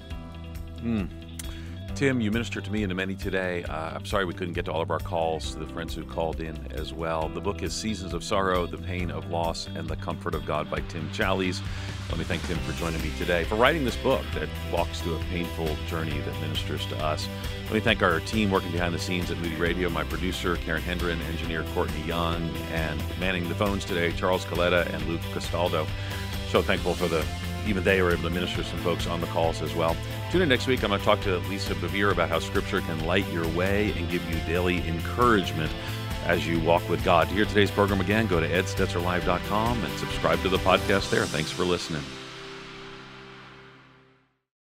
Mm. 0.81 1.22
Tim, 1.95 2.21
you 2.21 2.31
ministered 2.31 2.65
to 2.65 2.73
me 2.73 2.83
and 2.83 2.91
to 2.91 2.95
many 2.95 3.15
today. 3.15 3.65
Uh, 3.65 3.93
I'm 3.95 4.07
sorry 4.07 4.25
we 4.25 4.35
couldn't 4.35 4.55
get 4.55 4.65
to 4.65 4.73
all 4.73 4.81
of 4.81 4.91
our 4.91 4.99
calls, 4.99 5.53
to 5.53 5.59
the 5.59 5.67
friends 5.67 5.95
who 5.95 6.03
called 6.05 6.41
in 6.41 6.59
as 6.73 6.93
well. 6.93 7.29
The 7.29 7.41
book 7.41 7.63
is 7.63 7.73
Seasons 7.75 8.15
of 8.15 8.25
Sorrow, 8.25 8.67
The 8.67 8.79
Pain 8.79 9.11
of 9.11 9.31
Loss, 9.31 9.69
and 9.75 9.87
the 9.87 9.97
Comfort 9.97 10.35
of 10.35 10.47
God 10.47 10.71
by 10.71 10.81
Tim 10.89 11.09
Challies. 11.11 11.61
Let 12.09 12.19
me 12.19 12.25
thank 12.25 12.43
Tim 12.47 12.59
for 12.59 12.73
joining 12.73 13.01
me 13.03 13.13
today, 13.19 13.45
for 13.45 13.57
writing 13.57 13.85
this 13.85 13.97
book 13.97 14.25
that 14.35 14.49
walks 14.73 15.01
through 15.01 15.17
a 15.17 15.25
painful 15.25 15.69
journey 15.87 16.19
that 16.19 16.41
ministers 16.41 16.85
to 16.87 16.97
us. 17.05 17.29
Let 17.65 17.75
me 17.75 17.81
thank 17.81 18.03
our 18.03 18.21
team 18.21 18.51
working 18.51 18.73
behind 18.73 18.95
the 18.95 18.99
scenes 18.99 19.31
at 19.31 19.37
Moody 19.39 19.57
Radio, 19.57 19.89
my 19.89 20.05
producer, 20.05 20.57
Karen 20.57 20.83
Hendren, 20.83 21.21
engineer 21.23 21.65
Courtney 21.75 22.03
Young, 22.03 22.43
and 22.73 23.03
manning 23.21 23.49
the 23.49 23.55
phones 23.55 23.85
today, 23.85 24.13
Charles 24.13 24.45
Coletta 24.47 24.87
and 24.93 25.07
Luke 25.07 25.23
Castaldo. 25.33 25.87
So 26.49 26.63
thankful 26.63 26.95
for 26.95 27.09
the 27.09 27.25
even 27.67 27.83
they 27.85 28.03
were 28.03 28.13
able 28.13 28.25
to 28.25 28.31
minister 28.31 28.63
some 28.63 28.79
folks 28.81 29.07
on 29.07 29.21
the 29.21 29.27
calls 29.29 29.63
as 29.63 29.75
well. 29.75 29.97
Tune 30.31 30.43
in 30.43 30.49
next 30.49 30.67
week. 30.67 30.83
I'm 30.83 30.89
going 30.89 31.01
to 31.01 31.05
talk 31.05 31.21
to 31.23 31.39
Lisa 31.49 31.75
Bevere 31.75 32.13
about 32.13 32.29
how 32.29 32.39
Scripture 32.39 32.81
can 32.81 33.05
light 33.07 33.31
your 33.33 33.47
way 33.49 33.93
and 33.97 34.11
give 34.11 34.25
you 34.31 34.37
daily 34.47 34.87
encouragement 34.89 35.73
as 36.25 36.47
you 36.47 36.61
walk 36.61 36.89
with 36.89 37.05
God. 37.05 37.29
To 37.29 37.35
hear 37.35 37.45
today's 37.45 37.71
program 37.71 38.01
again, 38.01 38.27
go 38.27 38.41
to 38.41 38.49
edstetzerlive.com 38.49 39.85
and 39.85 39.99
subscribe 39.99 40.41
to 40.43 40.49
the 40.49 40.59
podcast 40.59 41.11
there. 41.11 41.27
Thanks 41.27 41.51
for 41.51 41.65
listening. 41.65 42.03